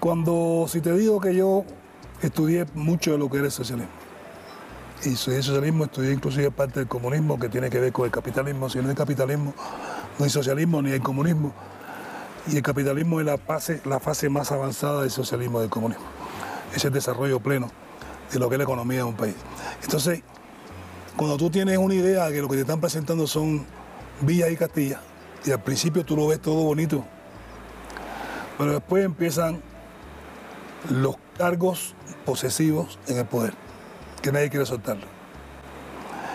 Cuando, 0.00 0.66
si 0.68 0.80
te 0.80 0.92
digo 0.92 1.20
que 1.20 1.34
yo 1.34 1.64
estudié 2.22 2.66
mucho 2.74 3.12
de 3.12 3.18
lo 3.18 3.28
que 3.28 3.38
era 3.38 3.46
el 3.46 3.52
socialismo, 3.52 3.92
y 5.04 5.10
el 5.10 5.16
socialismo, 5.16 5.84
estudié 5.84 6.12
inclusive 6.12 6.50
parte 6.50 6.80
del 6.80 6.88
comunismo 6.88 7.38
que 7.38 7.48
tiene 7.48 7.70
que 7.70 7.78
ver 7.78 7.92
con 7.92 8.06
el 8.06 8.10
capitalismo. 8.10 8.68
Si 8.68 8.80
no 8.80 8.88
hay 8.88 8.96
capitalismo, 8.96 9.54
no 10.18 10.24
hay 10.24 10.30
socialismo 10.30 10.82
ni 10.82 10.90
hay 10.90 10.98
comunismo. 10.98 11.52
Y 12.48 12.56
el 12.56 12.62
capitalismo 12.62 13.20
es 13.20 13.26
la 13.26 13.38
fase, 13.38 13.80
la 13.84 14.00
fase 14.00 14.28
más 14.28 14.50
avanzada 14.50 15.02
del 15.02 15.10
socialismo 15.10 15.60
del 15.60 15.70
comunismo. 15.70 16.04
Es 16.74 16.84
el 16.84 16.92
desarrollo 16.92 17.38
pleno 17.38 17.70
de 18.32 18.38
lo 18.40 18.48
que 18.48 18.56
es 18.56 18.58
la 18.58 18.64
economía 18.64 18.98
de 18.98 19.04
un 19.04 19.14
país. 19.14 19.36
Entonces, 19.82 20.22
cuando 21.16 21.36
tú 21.36 21.48
tienes 21.48 21.78
una 21.78 21.94
idea 21.94 22.26
de 22.26 22.32
que 22.32 22.42
lo 22.42 22.48
que 22.48 22.56
te 22.56 22.62
están 22.62 22.80
presentando 22.80 23.26
son 23.28 23.64
villas 24.20 24.50
y 24.50 24.56
castillas, 24.56 25.00
y 25.44 25.50
al 25.50 25.62
principio 25.62 26.04
tú 26.04 26.16
lo 26.16 26.26
ves 26.26 26.40
todo 26.40 26.62
bonito, 26.64 27.04
pero 28.56 28.72
después 28.72 29.04
empiezan 29.04 29.60
los 30.90 31.16
cargos 31.36 31.94
posesivos 32.24 32.98
en 33.06 33.18
el 33.18 33.26
poder, 33.26 33.54
que 34.22 34.32
nadie 34.32 34.50
quiere 34.50 34.66
soltarlo. 34.66 35.06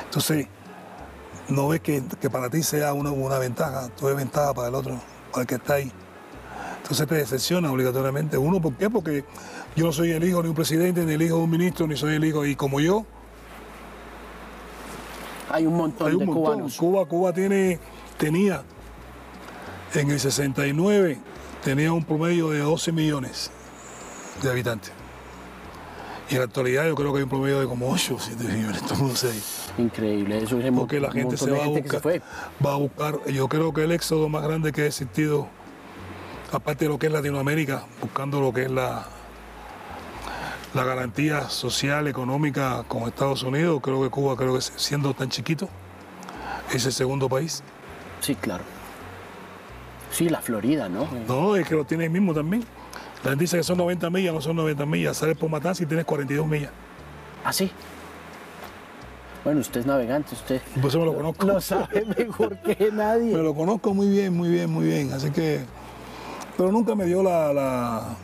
Entonces, 0.06 0.48
no 1.50 1.68
ves 1.68 1.82
que, 1.82 2.04
que 2.22 2.30
para 2.30 2.50
ti 2.50 2.64
sea 2.64 2.94
una, 2.94 3.12
una 3.12 3.38
ventaja, 3.40 3.90
todo 3.90 4.10
es 4.10 4.16
ventaja 4.16 4.54
para 4.54 4.70
el 4.70 4.76
otro, 4.76 5.00
para 5.32 5.42
el 5.42 5.48
que 5.48 5.56
está 5.56 5.76
ahí. 5.76 5.92
Entonces 6.82 7.08
te 7.08 7.16
decepciona 7.16 7.72
obligatoriamente. 7.72 8.38
Uno, 8.38 8.62
¿por 8.62 8.74
qué? 8.76 8.90
Porque 8.90 9.24
yo 9.76 9.86
no 9.86 9.92
soy 9.92 10.12
el 10.12 10.24
hijo 10.24 10.42
de 10.44 10.50
un 10.50 10.56
presidente, 10.56 11.06
ni 11.06 11.14
el 11.14 11.22
hijo 11.22 11.38
de 11.38 11.44
un 11.44 11.50
ministro, 11.50 11.88
ni 11.88 11.96
soy 11.96 12.16
el 12.16 12.26
hijo, 12.26 12.46
y 12.46 12.56
como 12.56 12.80
yo, 12.80 13.06
Hay 15.50 15.66
un 15.66 15.76
montón 15.78 16.08
hay 16.08 16.14
un 16.14 16.20
de 16.20 16.26
montón. 16.26 16.44
cubanos. 16.44 16.78
Cuba, 16.78 17.06
Cuba 17.06 17.32
tiene, 17.34 17.80
tenía 18.18 18.64
en 19.94 20.10
el 20.10 20.20
69 20.20 21.18
tenía 21.64 21.92
un 21.94 22.04
promedio 22.04 22.50
de 22.50 22.60
12 22.60 22.92
millones 22.92 23.52
de 24.42 24.50
habitantes. 24.50 24.92
Y 26.30 26.34
en 26.34 26.40
la 26.40 26.46
actualidad 26.46 26.88
yo 26.88 26.96
creo 26.96 27.12
que 27.12 27.18
hay 27.20 27.24
un 27.24 27.30
promedio 27.30 27.60
de 27.60 27.68
como 27.68 27.92
8 27.92 28.16
o 28.16 28.20
7 28.20 28.44
millones. 28.44 28.82
Increíble. 29.78 30.44
Eso 30.44 30.60
es 30.60 30.72
Porque 30.72 31.00
la 31.00 31.12
gente 31.12 31.38
se 31.38 31.52
va 31.52 31.66
a 31.66 31.68
buscar, 31.68 32.22
va 32.66 32.74
a 32.74 32.78
buscar, 32.78 33.26
yo 33.26 33.48
creo 33.48 33.74
que 33.74 33.84
el 33.84 33.92
éxodo 33.92 34.30
más 34.30 34.44
grande 34.44 34.72
que 34.72 34.82
ha 34.82 34.86
existido 34.88 35.48
aparte 36.52 36.86
de 36.86 36.90
lo 36.90 37.00
que 37.00 37.08
es 37.08 37.12
Latinoamérica, 37.12 37.86
buscando 38.02 38.40
lo 38.40 38.54
que 38.54 38.64
es 38.64 38.72
la, 38.72 39.06
la 40.74 40.84
garantía 40.84 41.50
social, 41.50 42.08
económica 42.08 42.84
con 42.88 43.04
Estados 43.04 43.44
Unidos. 43.44 43.82
Creo 43.82 44.02
que 44.02 44.10
Cuba, 44.10 44.36
creo 44.36 44.56
que 44.56 44.62
siendo 44.62 45.14
tan 45.14 45.30
chiquito, 45.30 45.68
es 46.72 46.86
el 46.86 46.94
segundo 46.94 47.28
país. 47.28 47.64
Sí, 48.22 48.36
claro. 48.36 48.64
Sí, 50.14 50.30
la 50.30 50.42
Florida, 50.42 50.88
¿no? 50.90 51.08
No, 51.28 51.56
es 51.56 51.68
que 51.68 51.74
lo 51.74 51.86
tiene 51.86 52.06
el 52.06 52.12
mismo 52.12 52.34
también. 52.36 52.64
La 53.24 53.32
gente 53.32 53.44
dice 53.46 53.58
que 53.58 53.64
son 53.64 53.80
90 53.80 54.10
millas, 54.12 54.34
no 54.34 54.42
son 54.42 54.56
90 54.56 54.86
millas. 54.86 55.18
Sales 55.18 55.36
por 55.36 55.50
Matanzas 55.50 55.82
y 55.82 55.86
tienes 55.88 56.06
42 56.06 56.46
millas. 56.46 56.72
¿Ah, 57.44 57.52
sí? 57.52 57.72
Bueno, 59.44 59.62
usted 59.62 59.80
es 59.82 59.86
navegante, 59.88 60.36
usted. 60.36 60.62
Pues 60.76 60.88
eso 60.94 61.00
me 61.00 61.06
lo 61.06 61.16
conozco. 61.16 61.46
Lo 61.48 61.60
sabe 61.60 62.06
mejor 62.18 62.58
que 62.60 62.92
nadie. 62.94 63.36
Me 63.36 63.42
lo 63.42 63.56
conozco 63.56 63.94
muy 63.94 64.08
bien, 64.08 64.38
muy 64.38 64.50
bien, 64.50 64.70
muy 64.70 64.86
bien. 64.86 65.12
Así 65.14 65.32
que. 65.32 65.62
Pero 66.56 66.72
nunca 66.72 66.94
me 66.94 67.06
dio 67.06 67.24
la, 67.24 67.52
la, 67.52 68.16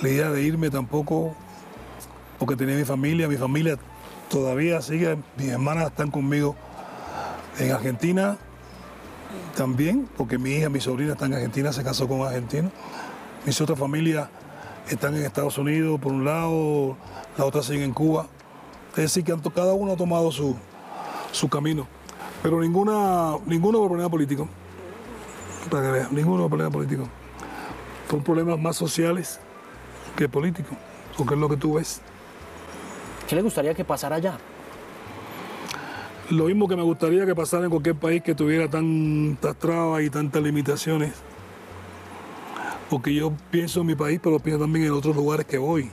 la 0.00 0.08
idea 0.08 0.30
de 0.30 0.42
irme 0.42 0.70
tampoco, 0.70 1.34
porque 2.38 2.54
tenía 2.54 2.76
mi 2.76 2.84
familia. 2.84 3.26
Mi 3.26 3.36
familia 3.36 3.76
todavía 4.30 4.80
sigue, 4.80 5.18
mis 5.36 5.48
hermanas 5.48 5.88
están 5.88 6.12
conmigo 6.12 6.54
en 7.58 7.72
Argentina 7.72 8.38
también, 9.56 10.08
porque 10.16 10.38
mi 10.38 10.50
hija, 10.52 10.68
mi 10.68 10.80
sobrina 10.80 11.12
están 11.12 11.32
en 11.32 11.38
Argentina, 11.38 11.72
se 11.72 11.82
casó 11.82 12.06
con 12.06 12.20
un 12.20 12.26
argentino. 12.26 12.70
Mis 13.44 13.60
otras 13.60 13.78
familias 13.78 14.28
están 14.88 15.16
en 15.16 15.24
Estados 15.24 15.58
Unidos, 15.58 16.00
por 16.00 16.12
un 16.12 16.24
lado, 16.24 16.96
la 17.36 17.44
otra 17.44 17.62
sigue 17.62 17.84
en 17.84 17.92
Cuba. 17.92 18.26
Es 18.90 18.96
decir, 18.96 19.24
que 19.24 19.34
cada 19.54 19.74
uno 19.74 19.92
ha 19.92 19.96
tomado 19.96 20.30
su, 20.32 20.56
su 21.32 21.48
camino. 21.48 21.86
Pero 22.42 22.60
ninguna, 22.60 23.36
ninguno 23.46 23.78
por 23.78 23.88
problema 23.88 24.10
político. 24.10 24.48
Para 25.70 25.82
que 25.84 25.90
vean, 25.90 26.08
ninguno 26.12 26.42
por 26.42 26.50
problema 26.50 26.70
político. 26.70 27.08
Son 28.10 28.22
problemas 28.22 28.58
más 28.58 28.76
sociales 28.76 29.40
que 30.16 30.28
políticos, 30.28 30.76
porque 31.16 31.34
es 31.34 31.40
lo 31.40 31.48
que 31.48 31.56
tú 31.56 31.74
ves. 31.74 32.00
¿Qué 33.28 33.34
le 33.34 33.42
gustaría 33.42 33.74
que 33.74 33.84
pasara 33.84 34.16
allá? 34.16 34.38
Lo 36.30 36.46
mismo 36.46 36.66
que 36.66 36.74
me 36.74 36.82
gustaría 36.82 37.24
que 37.24 37.36
pasara 37.36 37.64
en 37.64 37.70
cualquier 37.70 37.94
país 37.94 38.20
que 38.20 38.34
tuviera 38.34 38.68
tantas 38.68 39.56
trabas 39.56 40.02
y 40.02 40.10
tantas 40.10 40.42
limitaciones. 40.42 41.12
Porque 42.90 43.14
yo 43.14 43.32
pienso 43.52 43.82
en 43.82 43.86
mi 43.86 43.94
país, 43.94 44.18
pero 44.20 44.40
pienso 44.40 44.60
también 44.60 44.86
en 44.86 44.92
otros 44.92 45.14
lugares 45.14 45.46
que 45.46 45.56
voy. 45.56 45.88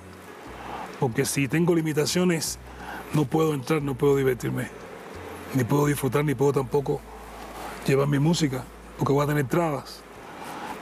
Porque 1.00 1.26
si 1.26 1.48
tengo 1.48 1.76
limitaciones, 1.76 2.58
no 3.14 3.26
puedo 3.26 3.54
entrar, 3.54 3.84
no 3.84 3.94
puedo 3.94 4.16
divertirme, 4.16 4.70
ni 5.54 5.64
puedo 5.64 5.86
disfrutar, 5.86 6.26
ni 6.26 6.34
puedo 6.34 6.54
tampoco 6.54 7.00
llevar 7.86 8.08
mi 8.08 8.18
música, 8.18 8.64
porque 8.98 9.14
voy 9.14 9.24
a 9.24 9.28
tener 9.28 9.48
trabas. 9.48 10.02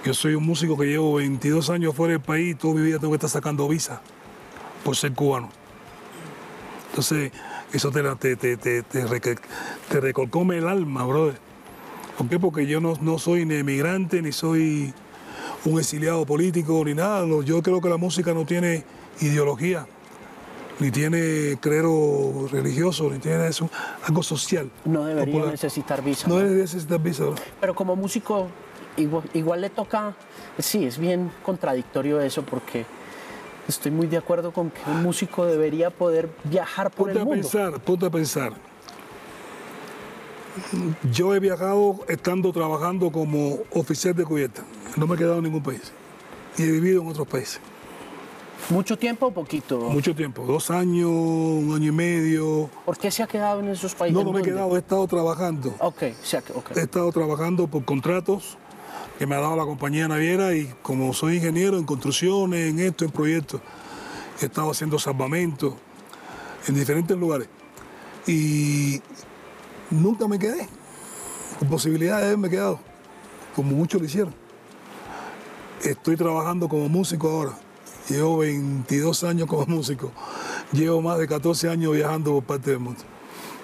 Yo 0.05 0.13
soy 0.13 0.35
un 0.35 0.45
músico 0.45 0.77
que 0.77 0.85
llevo 0.85 1.15
22 1.15 1.69
años 1.69 1.93
fuera 1.93 2.13
del 2.13 2.21
país 2.21 2.53
y 2.53 2.55
toda 2.55 2.75
mi 2.75 2.81
vida 2.83 2.99
tengo 2.99 3.11
que 3.11 3.17
estar 3.17 3.29
sacando 3.29 3.67
visa 3.67 4.01
por 4.85 4.95
ser 4.95 5.13
cubano. 5.13 5.49
Entonces, 6.89 7.31
eso 7.73 7.91
te, 7.91 8.35
te, 8.35 8.57
te, 8.57 8.83
te, 8.83 9.99
recolcome 9.99 10.57
el 10.57 10.67
alma, 10.67 11.05
brother. 11.05 11.37
¿Por 12.17 12.27
qué? 12.27 12.39
Porque 12.39 12.67
yo 12.67 12.81
no, 12.81 12.93
no 13.01 13.17
soy 13.17 13.45
ni 13.45 13.55
emigrante, 13.55 14.21
ni 14.21 14.31
soy 14.31 14.93
un 15.65 15.79
exiliado 15.79 16.25
político, 16.25 16.83
ni 16.85 16.93
nada. 16.93 17.25
Yo 17.43 17.61
creo 17.61 17.81
que 17.81 17.89
la 17.89 17.97
música 17.97 18.33
no 18.33 18.45
tiene 18.45 18.83
ideología 19.21 19.87
ni 20.81 20.89
tiene 20.89 21.57
clero 21.61 22.47
religioso, 22.51 23.09
ni 23.11 23.19
tiene 23.19 23.47
eso, 23.47 23.69
algo 24.03 24.23
social. 24.23 24.69
No 24.83 25.05
debería 25.05 25.45
necesitar 25.45 26.03
visa. 26.03 26.27
No, 26.27 26.37
debería 26.37 26.63
necesitar 26.63 26.99
visa. 26.99 27.25
Pero 27.59 27.75
como 27.75 27.95
músico, 27.95 28.47
igual, 28.97 29.61
le 29.61 29.69
toca, 29.69 30.15
sí, 30.57 30.85
es 30.85 30.97
bien 30.97 31.31
contradictorio 31.43 32.19
eso 32.19 32.41
porque 32.43 32.85
estoy 33.71 33.91
muy 33.91 34.07
de 34.07 34.17
acuerdo 34.17 34.51
con 34.51 34.69
que 34.69 34.81
un 34.89 35.03
músico 35.03 35.45
debería 35.45 35.89
poder 35.89 36.29
viajar 36.43 36.91
por 36.91 37.09
el 37.09 37.17
mundo. 37.19 37.31
A 37.31 37.35
pensar, 37.35 37.79
ponte 37.81 38.05
a 38.05 38.09
pensar. 38.09 38.53
Yo 41.11 41.33
he 41.33 41.39
viajado 41.39 41.99
estando 42.07 42.51
trabajando 42.51 43.11
como 43.11 43.59
oficial 43.71 44.13
de 44.13 44.25
cubierta. 44.25 44.63
No 44.97 45.07
me 45.07 45.15
he 45.15 45.17
quedado 45.17 45.37
en 45.37 45.45
ningún 45.45 45.63
país. 45.63 45.91
Y 46.57 46.63
he 46.63 46.71
vivido 46.71 47.01
en 47.01 47.07
otros 47.07 47.27
países. 47.27 47.61
¿Mucho 48.69 48.97
tiempo 48.97 49.27
o 49.27 49.31
poquito? 49.31 49.79
Mucho 49.89 50.13
tiempo, 50.13 50.45
dos 50.45 50.69
años, 50.69 51.09
un 51.09 51.73
año 51.73 51.89
y 51.89 51.91
medio. 51.91 52.69
¿Por 52.85 52.97
qué 52.97 53.09
se 53.09 53.23
ha 53.23 53.27
quedado 53.27 53.59
en 53.61 53.69
esos 53.69 53.95
países? 53.95 54.13
No, 54.13 54.23
no 54.23 54.31
me 54.31 54.41
he 54.41 54.43
quedado, 54.43 54.75
he 54.75 54.79
estado 54.79 55.07
trabajando. 55.07 55.73
Ok, 55.79 56.03
He 56.03 56.79
estado 56.81 57.11
trabajando 57.11 57.67
por 57.67 57.83
contratos 57.85 58.57
que 59.21 59.27
me 59.27 59.35
ha 59.35 59.39
dado 59.39 59.55
la 59.55 59.65
compañía 59.65 60.07
naviera 60.07 60.55
y 60.55 60.73
como 60.81 61.13
soy 61.13 61.35
ingeniero 61.35 61.77
en 61.77 61.85
construcciones, 61.85 62.71
en 62.71 62.79
esto, 62.79 63.05
en 63.05 63.11
proyectos, 63.11 63.61
he 64.41 64.45
estado 64.45 64.71
haciendo 64.71 64.97
salvamentos 64.97 65.75
en 66.67 66.73
diferentes 66.73 67.15
lugares. 67.15 67.47
Y 68.25 68.99
nunca 69.91 70.27
me 70.27 70.39
quedé. 70.39 70.67
Con 71.59 71.69
posibilidades 71.69 72.21
de 72.21 72.27
haberme 72.29 72.49
quedado, 72.49 72.79
como 73.55 73.75
muchos 73.75 74.01
lo 74.01 74.07
hicieron. 74.07 74.33
Estoy 75.83 76.17
trabajando 76.17 76.67
como 76.67 76.89
músico 76.89 77.29
ahora 77.29 77.51
Llevo 78.09 78.39
22 78.39 79.23
años 79.23 79.47
como 79.47 79.65
músico. 79.67 80.11
Llevo 80.71 80.99
más 81.03 81.19
de 81.19 81.27
14 81.27 81.69
años 81.69 81.93
viajando 81.93 82.31
por 82.33 82.43
parte 82.43 82.71
del 82.71 82.79
mundo. 82.79 83.01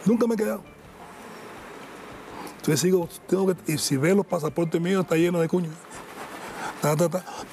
Nunca 0.06 0.28
me 0.28 0.36
he 0.36 0.38
quedado. 0.38 0.77
Entonces 2.68 2.82
sigo, 2.82 3.08
tengo 3.28 3.48
que, 3.48 3.72
y 3.72 3.78
si 3.78 3.96
ves 3.96 4.14
los 4.14 4.26
pasaportes 4.26 4.82
míos, 4.82 5.04
está 5.04 5.16
lleno 5.16 5.40
de 5.40 5.48
cuñas. 5.48 5.72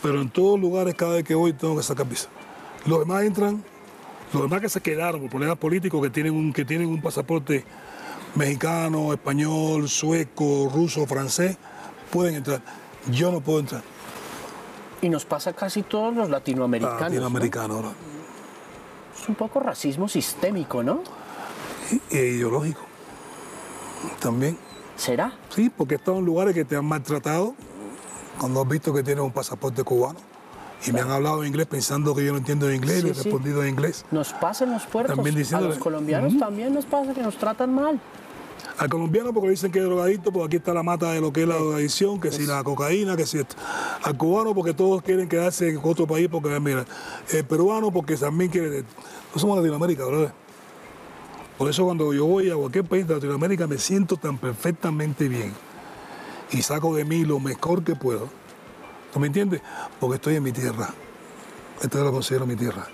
Pero 0.02 0.20
en 0.20 0.28
todos 0.28 0.58
lugares, 0.58 0.96
cada 0.96 1.14
vez 1.14 1.22
que 1.22 1.36
voy, 1.36 1.52
tengo 1.52 1.76
que 1.76 1.84
sacar 1.84 2.08
visa. 2.08 2.28
Los 2.84 2.98
demás 2.98 3.22
entran, 3.22 3.62
los 4.32 4.42
demás 4.42 4.60
que 4.60 4.68
se 4.68 4.80
quedaron 4.80 5.20
por 5.20 5.30
problemas 5.30 5.56
políticos, 5.56 6.02
que 6.02 6.10
tienen 6.10 6.34
un, 6.34 6.52
que 6.52 6.64
tienen 6.64 6.88
un 6.88 7.00
pasaporte 7.00 7.64
mexicano, 8.34 9.12
español, 9.12 9.88
sueco, 9.88 10.68
ruso, 10.74 11.06
francés, 11.06 11.58
pueden 12.10 12.34
entrar. 12.34 12.60
Yo 13.08 13.30
no 13.30 13.40
puedo 13.40 13.60
entrar. 13.60 13.84
Y 15.00 15.08
nos 15.08 15.24
pasa 15.24 15.52
casi 15.52 15.84
todos 15.84 16.12
los 16.12 16.28
latinoamericanos. 16.28 17.00
Latinoamericanos, 17.00 17.84
Es 19.16 19.28
un 19.28 19.36
poco 19.36 19.60
racismo 19.60 20.08
sistémico, 20.08 20.82
¿no? 20.82 21.04
E 22.10 22.16
ideológico. 22.16 22.80
También. 24.18 24.73
¿Será? 24.96 25.32
Sí, 25.50 25.70
porque 25.70 25.94
he 25.94 25.98
estado 25.98 26.18
en 26.18 26.24
lugares 26.24 26.54
que 26.54 26.64
te 26.64 26.76
han 26.76 26.84
maltratado 26.84 27.54
cuando 28.38 28.62
has 28.62 28.68
visto 28.68 28.92
que 28.92 29.02
tienes 29.02 29.24
un 29.24 29.32
pasaporte 29.32 29.82
cubano. 29.82 30.18
Y 30.86 30.92
me 30.92 31.00
han 31.00 31.10
hablado 31.10 31.42
en 31.42 31.48
inglés 31.48 31.66
pensando 31.66 32.14
que 32.14 32.24
yo 32.24 32.32
no 32.32 32.38
entiendo 32.38 32.70
inglés 32.70 33.04
y 33.04 33.08
he 33.08 33.12
respondido 33.14 33.62
en 33.62 33.70
inglés. 33.70 34.04
Nos 34.10 34.34
pasa 34.34 34.64
en 34.64 34.72
los 34.72 34.84
puertos. 34.84 35.18
a 35.52 35.60
los 35.60 35.78
colombianos 35.78 36.38
también 36.38 36.74
nos 36.74 36.84
pasa 36.84 37.14
que 37.14 37.22
nos 37.22 37.36
tratan 37.36 37.74
mal. 37.74 38.00
Al 38.76 38.88
colombiano 38.88 39.32
porque 39.32 39.50
dicen 39.50 39.70
que 39.70 39.78
es 39.78 39.84
drogadito, 39.84 40.32
porque 40.32 40.46
aquí 40.46 40.56
está 40.56 40.74
la 40.74 40.82
mata 40.82 41.12
de 41.12 41.20
lo 41.20 41.32
que 41.32 41.42
es 41.42 41.48
la 41.48 41.54
drogadicción, 41.54 42.20
que 42.20 42.32
si 42.32 42.44
la 42.44 42.62
cocaína, 42.64 43.16
que 43.16 43.24
si 43.24 43.38
esto. 43.38 43.56
Al 44.02 44.16
cubano 44.16 44.54
porque 44.54 44.74
todos 44.74 45.00
quieren 45.02 45.28
quedarse 45.28 45.70
en 45.70 45.80
otro 45.82 46.06
país, 46.06 46.28
porque 46.30 46.58
mira, 46.60 46.84
el 47.32 47.44
peruano 47.44 47.90
porque 47.90 48.16
también 48.16 48.50
quiere... 48.50 48.82
No 49.34 49.40
somos 49.40 49.56
Latinoamérica, 49.56 50.04
¿verdad? 50.04 50.34
Por 51.58 51.70
eso 51.70 51.84
cuando 51.84 52.12
yo 52.12 52.26
voy 52.26 52.50
a 52.50 52.56
cualquier 52.56 52.84
país 52.84 53.06
de 53.06 53.14
Latinoamérica 53.14 53.66
me 53.66 53.78
siento 53.78 54.16
tan 54.16 54.38
perfectamente 54.38 55.28
bien 55.28 55.52
y 56.50 56.62
saco 56.62 56.94
de 56.96 57.04
mí 57.04 57.24
lo 57.24 57.38
mejor 57.38 57.84
que 57.84 57.94
puedo. 57.94 58.28
¿No 59.14 59.20
me 59.20 59.28
entiendes? 59.28 59.60
Porque 60.00 60.16
estoy 60.16 60.36
en 60.36 60.42
mi 60.42 60.52
tierra. 60.52 60.92
Esto 61.80 62.02
lo 62.02 62.10
considero 62.10 62.46
mi 62.46 62.56
tierra. 62.56 62.86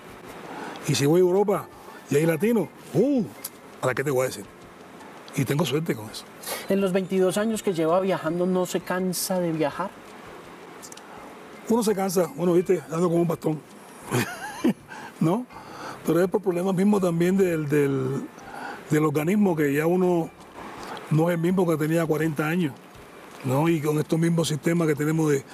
Y 0.86 0.94
si 0.94 1.06
voy 1.06 1.20
a 1.20 1.24
Europa 1.24 1.68
y 2.10 2.16
hay 2.16 2.26
latinos, 2.26 2.68
¡uh! 2.92 3.24
¿Para 3.80 3.94
qué 3.94 4.04
te 4.04 4.10
voy 4.10 4.24
a 4.24 4.26
decir? 4.26 4.44
Y 5.36 5.44
tengo 5.44 5.64
suerte 5.64 5.94
con 5.94 6.10
eso. 6.10 6.24
En 6.68 6.80
los 6.80 6.92
22 6.92 7.38
años 7.38 7.62
que 7.62 7.72
lleva 7.72 8.00
viajando, 8.00 8.46
¿no 8.46 8.66
se 8.66 8.80
cansa 8.80 9.40
de 9.40 9.52
viajar? 9.52 9.90
Uno 11.68 11.82
se 11.82 11.94
cansa, 11.94 12.30
uno, 12.36 12.52
viste, 12.54 12.82
ando 12.90 13.08
como 13.08 13.22
un 13.22 13.28
bastón. 13.28 13.60
¿No? 15.20 15.46
Pero 16.04 16.22
es 16.22 16.28
por 16.28 16.42
problemas 16.42 16.74
mismos 16.74 17.00
también 17.00 17.36
del, 17.36 17.68
del, 17.68 18.26
organismo, 18.98 19.56
que 19.56 19.72
ya 19.72 19.86
uno 19.86 20.30
no 21.10 21.30
es 21.30 21.34
el 21.34 21.40
mismo 21.40 21.66
que 21.66 21.76
tenía 21.76 22.04
40 22.06 22.46
años. 22.46 22.74
¿no? 23.44 23.68
Y 23.68 23.80
con 23.80 23.98
estos 23.98 24.18
mismos 24.18 24.48
sistemas 24.48 24.88
que 24.88 24.94
tenemos 24.94 25.30
de 25.30 25.44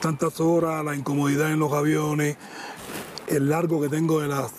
tantas 0.00 0.40
horas, 0.40 0.84
la 0.84 0.94
incomodidad 0.94 1.50
en 1.52 1.58
los 1.58 1.72
aviones, 1.72 2.36
el 3.28 3.48
largo 3.48 3.80
que 3.80 3.88
tengo 3.88 4.20
de 4.20 4.28
las, 4.28 4.52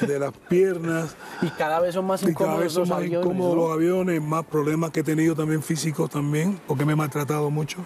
de 0.00 0.18
las 0.18 0.32
piernas. 0.48 1.16
Y 1.42 1.48
cada 1.50 1.80
vez 1.80 1.94
son 1.94 2.06
más 2.06 2.22
incómodos, 2.22 2.74
los, 2.74 2.88
más 2.88 2.98
aviones, 2.98 3.24
incómodos 3.24 3.56
los 3.56 3.72
aviones, 3.72 4.22
más 4.22 4.44
problemas 4.44 4.90
que 4.90 5.00
he 5.00 5.04
tenido 5.04 5.34
también 5.34 5.62
físicos 5.62 6.10
también, 6.10 6.60
porque 6.66 6.84
me 6.84 6.92
he 6.92 6.96
maltratado 6.96 7.50
mucho 7.50 7.78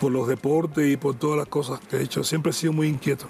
por 0.00 0.10
los 0.10 0.26
deportes 0.26 0.92
y 0.92 0.96
por 0.96 1.14
todas 1.14 1.38
las 1.38 1.46
cosas 1.46 1.80
que 1.80 1.96
he 1.96 2.02
hecho. 2.02 2.24
Siempre 2.24 2.50
he 2.50 2.52
sido 2.52 2.72
muy 2.72 2.88
inquieto. 2.88 3.26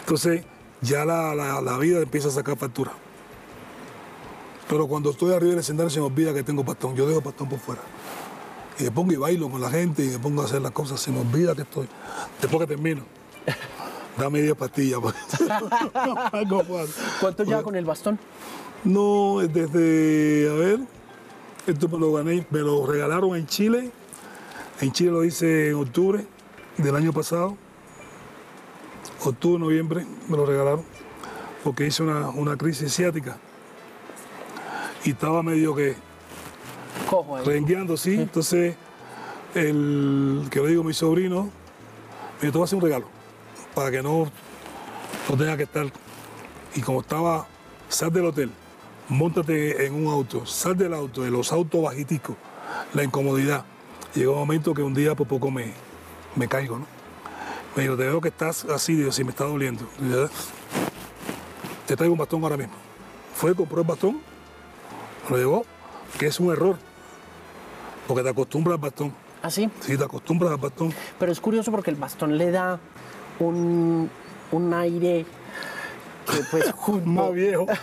Entonces 0.00 0.44
ya 0.80 1.04
la, 1.04 1.34
la, 1.34 1.78
vida 1.78 2.00
empieza 2.00 2.28
a 2.28 2.32
sacar 2.32 2.58
factura. 2.58 2.92
Pero 4.68 4.86
cuando 4.86 5.10
estoy 5.10 5.32
arriba 5.32 5.50
del 5.50 5.60
escenario 5.60 5.90
se 5.90 6.00
me 6.00 6.06
olvida 6.06 6.32
que 6.32 6.42
tengo 6.42 6.64
pastón. 6.64 6.96
Yo 6.96 7.06
dejo 7.06 7.20
pastón 7.20 7.48
por 7.48 7.58
fuera. 7.58 7.82
y 8.78 8.84
me 8.84 8.90
pongo 8.90 9.12
y 9.12 9.16
bailo 9.16 9.50
con 9.50 9.60
la 9.60 9.70
gente 9.70 10.04
y 10.04 10.08
me 10.08 10.18
pongo 10.18 10.42
a 10.42 10.46
hacer 10.46 10.62
las 10.62 10.72
cosas, 10.72 11.00
se 11.00 11.10
me 11.10 11.20
olvida 11.20 11.54
que 11.54 11.62
estoy. 11.62 11.88
Después 12.40 12.60
que 12.62 12.74
termino, 12.74 13.02
dame 14.18 14.40
10 14.40 14.54
pastillas. 14.54 15.00
pues. 15.00 15.14
¿Cuánto 17.20 17.44
lleva 17.44 17.62
con 17.62 17.76
el 17.76 17.84
bastón? 17.84 18.18
No, 18.84 19.38
desde, 19.40 20.50
a 20.50 20.54
ver, 20.54 20.80
esto 21.66 21.88
me 21.88 21.98
lo 21.98 22.12
gané, 22.12 22.46
me 22.50 22.60
lo 22.60 22.86
regalaron 22.86 23.36
en 23.36 23.46
Chile. 23.46 23.90
En 24.80 24.92
Chile 24.92 25.10
lo 25.10 25.24
hice 25.24 25.70
en 25.70 25.76
octubre 25.76 26.26
del 26.76 26.96
año 26.96 27.12
pasado. 27.12 27.56
Octubre, 29.24 29.58
noviembre 29.58 30.06
me 30.28 30.36
lo 30.36 30.44
regalaron 30.44 30.84
porque 31.62 31.86
hice 31.86 32.02
una, 32.02 32.28
una 32.28 32.56
crisis 32.56 32.94
ciática. 32.94 33.38
Y 35.04 35.10
estaba 35.10 35.42
medio 35.42 35.74
que 35.74 35.96
Cojo 37.08 37.36
ahí. 37.36 37.44
rengueando, 37.44 37.96
sí. 37.96 38.14
Entonces, 38.14 38.74
el 39.54 40.46
que 40.50 40.60
le 40.60 40.68
digo, 40.68 40.82
mi 40.82 40.94
sobrino, 40.94 41.44
me 41.44 42.40
dijo, 42.40 42.52
te 42.52 42.58
voy 42.58 42.60
a 42.62 42.64
hacer 42.64 42.76
un 42.76 42.82
regalo 42.82 43.06
para 43.74 43.90
que 43.90 44.02
no, 44.02 44.30
no 45.28 45.36
tenga 45.36 45.56
que 45.56 45.64
estar. 45.64 45.86
Y 46.74 46.80
como 46.80 47.00
estaba, 47.00 47.46
sal 47.88 48.12
del 48.12 48.26
hotel, 48.26 48.50
montate 49.08 49.86
en 49.86 49.94
un 49.94 50.12
auto, 50.12 50.46
sal 50.46 50.76
del 50.76 50.94
auto, 50.94 51.22
de 51.22 51.30
los 51.30 51.52
autos 51.52 51.82
bajiticos, 51.82 52.36
la 52.94 53.04
incomodidad. 53.04 53.64
Llegó 54.14 54.32
un 54.32 54.38
momento 54.38 54.74
que 54.74 54.82
un 54.82 54.94
día 54.94 55.14
por 55.14 55.26
poco 55.26 55.50
me, 55.50 55.72
me 56.36 56.48
caigo, 56.48 56.78
¿no? 56.78 56.86
Me 57.76 57.82
dijo, 57.82 57.96
te 57.96 58.04
veo 58.04 58.20
que 58.20 58.28
estás 58.28 58.64
así, 58.66 58.94
digo, 58.94 59.10
sí, 59.12 59.24
me 59.24 59.30
está 59.30 59.44
doliendo. 59.44 59.84
Yo, 60.10 60.28
te 61.86 61.96
traigo 61.96 62.12
un 62.14 62.18
bastón 62.18 62.42
ahora 62.42 62.56
mismo. 62.56 62.74
Fue, 63.34 63.54
compró 63.54 63.80
el 63.80 63.86
bastón, 63.86 64.20
lo 65.30 65.36
llevó, 65.36 65.64
que 66.18 66.26
es 66.26 66.38
un 66.40 66.52
error, 66.52 66.76
porque 68.06 68.22
te 68.22 68.28
acostumbras 68.30 68.74
al 68.76 68.80
bastón. 68.80 69.12
Así. 69.42 69.68
Sí, 69.80 69.96
te 69.96 70.04
acostumbras 70.04 70.52
al 70.52 70.58
bastón. 70.58 70.92
Pero 71.18 71.32
es 71.32 71.40
curioso 71.40 71.70
porque 71.70 71.90
el 71.90 71.96
bastón 71.96 72.38
le 72.38 72.50
da 72.50 72.78
un, 73.38 74.08
un 74.52 74.74
aire 74.74 75.26
que 76.30 76.38
pues 76.50 76.70
junto- 76.76 77.06
Más 77.06 77.32
viejo. 77.32 77.66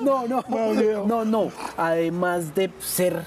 No, 0.00 0.26
no, 0.26 0.44
Más 0.48 0.76
viejo. 0.78 1.04
no, 1.06 1.24
no. 1.24 1.50
Además 1.76 2.54
de 2.54 2.70
ser 2.80 3.24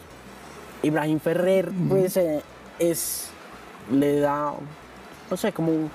Ibrahim 0.84 1.20
Ferrer, 1.20 1.72
pues 1.90 2.16
eh, 2.18 2.42
es, 2.80 3.30
le 3.92 4.20
da, 4.20 4.54
no 5.30 5.38
sé, 5.38 5.52
como 5.52 5.72
un 5.72 5.92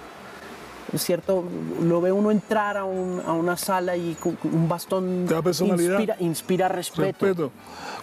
cierto, 0.98 1.44
lo 1.82 2.00
ve 2.00 2.12
uno 2.12 2.30
entrar 2.30 2.76
a, 2.76 2.84
un- 2.84 3.22
a 3.26 3.32
una 3.32 3.56
sala 3.56 3.96
y 3.96 4.14
con 4.14 4.36
un 4.44 4.68
bastón 4.68 5.24
Te 5.26 5.34
da 5.34 5.42
personalidad. 5.42 5.92
inspira, 5.98 6.16
inspira 6.20 6.68
respeto. 6.68 7.26
Respeto. 7.26 7.52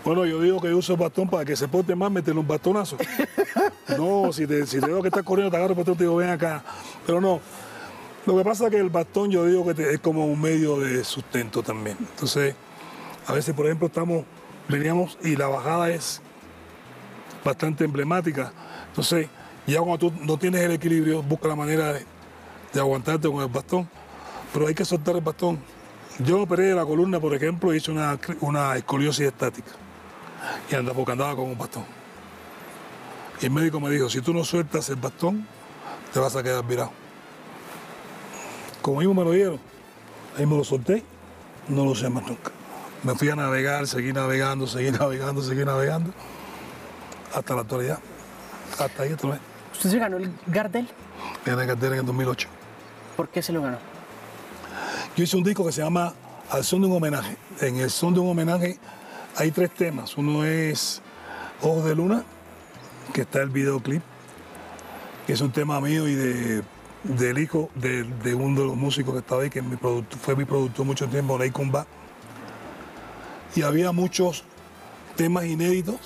Bueno, 0.04 0.26
yo 0.26 0.42
digo 0.42 0.60
que 0.62 0.70
yo 0.70 0.78
uso 0.78 0.94
el 0.94 1.00
bastón 1.00 1.30
para 1.30 1.46
que 1.46 1.56
se 1.56 1.68
porte 1.68 1.94
más, 1.96 2.12
meterle 2.12 2.40
un 2.40 2.48
bastonazo. 2.48 2.98
No, 3.98 4.32
si 4.32 4.46
te, 4.48 4.66
si 4.68 4.80
te 4.80 4.86
veo 4.86 5.02
que 5.02 5.08
estás 5.10 5.24
corriendo, 5.24 5.50
te 5.52 5.58
agarro 5.58 5.72
el 5.74 5.78
bastón 5.78 5.98
te 5.98 6.04
digo, 6.04 6.16
ven 6.16 6.30
acá. 6.30 6.64
Pero 7.06 7.20
no. 7.20 7.40
Lo 8.26 8.38
que 8.38 8.44
pasa 8.44 8.66
es 8.66 8.72
que 8.72 8.78
el 8.78 8.90
bastón 8.90 9.32
yo 9.32 9.46
digo 9.46 9.66
que 9.66 9.74
te- 9.74 9.94
es 9.94 10.00
como 10.00 10.26
un 10.26 10.40
medio 10.40 10.80
de 10.80 11.04
sustento 11.04 11.64
también. 11.64 11.98
Entonces, 12.00 12.54
a 13.28 13.34
veces, 13.34 13.54
por 13.56 13.66
ejemplo, 13.66 13.88
estamos, 13.88 14.24
veníamos 14.68 15.18
y 15.24 15.36
la 15.36 15.48
bajada 15.48 15.90
es 15.90 16.22
bastante 17.44 17.84
emblemática. 17.86 18.52
Entonces, 18.90 19.28
ya 19.66 19.80
cuando 19.80 19.98
tú 19.98 20.14
no 20.24 20.38
tienes 20.38 20.62
el 20.62 20.72
equilibrio, 20.72 21.22
busca 21.24 21.48
la 21.48 21.56
manera 21.56 21.94
de, 21.94 22.06
de 22.74 22.80
aguantarte 22.80 23.28
con 23.28 23.42
el 23.42 23.48
bastón. 23.48 23.90
Pero 24.54 24.68
hay 24.68 24.74
que 24.74 24.86
soltar 24.86 25.16
el 25.16 25.22
bastón. 25.22 25.60
Yo 26.20 26.42
operé 26.42 26.66
de 26.66 26.76
la 26.76 26.86
columna, 26.86 27.20
por 27.20 27.34
ejemplo, 27.34 27.74
hice 27.74 27.92
una, 27.92 28.20
una 28.42 28.76
escoliosis 28.76 29.28
estática. 29.28 29.72
Y 30.72 30.76
andaba, 30.76 30.96
porque 30.96 31.12
andaba 31.12 31.36
con 31.36 31.46
un 31.46 31.58
bastón. 31.58 31.86
Y 33.42 33.46
el 33.46 33.52
médico 33.52 33.80
me 33.80 33.90
dijo, 33.90 34.10
si 34.10 34.22
tú 34.22 34.34
no 34.34 34.44
sueltas 34.44 34.90
el 34.90 34.98
bastón, 34.98 35.48
te 36.14 36.20
vas 36.20 36.36
a 36.36 36.44
quedar 36.44 36.66
virado. 36.66 36.92
Como 38.82 39.00
mismo 39.00 39.14
me 39.14 39.24
lo 39.24 39.32
dieron, 39.32 39.60
ahí 40.38 40.46
me 40.46 40.58
lo 40.58 40.64
solté, 40.64 41.04
no 41.68 41.86
lo 41.86 41.92
usé 41.92 42.10
más 42.10 42.26
nunca. 42.28 42.52
Me 43.04 43.16
fui 43.16 43.30
a 43.30 43.36
navegar, 43.36 43.88
seguí 43.88 44.12
navegando, 44.12 44.68
seguí 44.68 44.92
navegando, 45.00 45.42
seguí 45.42 45.64
navegando, 45.64 46.12
hasta 47.34 47.56
la 47.56 47.62
actualidad. 47.62 48.00
Hasta 48.78 49.04
ahí 49.04 49.14
otra 49.14 49.32
vez. 49.32 49.40
¿Usted 49.74 49.90
se 49.90 50.00
ganó 50.00 50.18
el 50.18 50.32
Gardel? 50.48 50.90
Gané 51.46 51.66
cartera 51.66 51.94
en 51.96 52.02
el 52.02 52.06
2008. 52.06 52.59
¿Por 53.20 53.28
qué 53.28 53.42
se 53.42 53.52
lo 53.52 53.62
ganó? 53.62 53.78
Yo 55.18 55.26
hice 55.26 55.36
un 55.36 55.44
disco 55.44 55.66
que 55.66 55.74
se 55.74 55.82
llama 55.82 56.14
Al 56.50 56.64
son 56.64 56.80
de 56.80 56.88
un 56.88 56.94
homenaje. 56.94 57.36
En 57.60 57.76
el 57.76 57.90
son 57.90 58.14
de 58.14 58.22
un 58.22 58.30
homenaje 58.30 58.80
hay 59.36 59.52
tres 59.52 59.72
temas. 59.72 60.18
Uno 60.18 60.46
es 60.46 61.02
Ojos 61.62 61.84
de 61.84 61.96
Luna, 61.98 62.24
que 63.12 63.24
está 63.24 63.42
el 63.42 63.50
videoclip, 63.50 64.02
que 65.28 65.34
es 65.34 65.42
un 65.42 65.52
tema 65.52 65.82
mío 65.82 66.08
y 66.08 66.16
de, 66.16 66.64
del 67.04 67.40
hijo 67.40 67.70
de, 67.76 68.06
uno 68.36 68.62
de 68.62 68.68
los 68.68 68.78
músicos 68.78 69.14
que 69.16 69.20
estaba 69.20 69.42
ahí, 69.42 69.50
que 69.50 69.62
fue 70.22 70.38
mi 70.38 70.46
productor 70.46 70.86
mucho 70.86 71.06
tiempo, 71.10 71.38
Ney 71.38 71.52
Kumba. 71.52 71.88
Y 73.54 73.64
había 73.64 73.92
muchos 73.92 74.46
temas 75.18 75.44
inéditos 75.44 75.98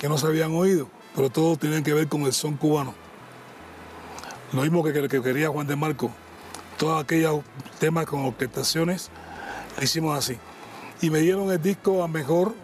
que 0.00 0.08
no 0.08 0.16
se 0.16 0.26
habían 0.26 0.52
oído, 0.52 0.88
pero 1.14 1.28
todos 1.28 1.58
tenían 1.58 1.82
que 1.82 1.92
ver 1.92 2.08
con 2.08 2.22
el 2.22 2.32
son 2.32 2.56
cubano. 2.56 3.01
Lo 4.52 4.62
mismo 4.62 4.84
que, 4.84 4.92
que 4.92 5.22
quería 5.22 5.48
Juan 5.48 5.66
de 5.66 5.76
Marco. 5.76 6.10
Todos 6.78 7.02
aquellos 7.02 7.42
temas 7.78 8.06
con 8.06 8.24
orquestaciones, 8.24 9.10
lo 9.76 9.84
hicimos 9.84 10.18
así. 10.18 10.38
Y 11.00 11.10
me 11.10 11.20
dieron 11.20 11.50
el 11.50 11.60
disco 11.60 12.02
a 12.02 12.08
mejor 12.08 12.54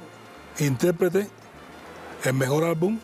intérprete, 0.58 1.28
el 2.24 2.34
mejor 2.34 2.64
álbum 2.64 2.98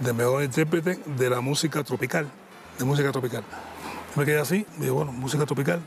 de 0.00 0.12
mejor 0.12 0.42
intérprete 0.42 0.98
de 1.04 1.30
la 1.30 1.40
música 1.40 1.82
tropical, 1.84 2.26
de 2.78 2.84
música 2.84 3.12
tropical. 3.12 3.44
Me 4.16 4.24
quedé 4.24 4.40
así, 4.40 4.66
digo, 4.78 4.94
bueno, 4.94 5.12
música 5.12 5.44
tropical. 5.44 5.80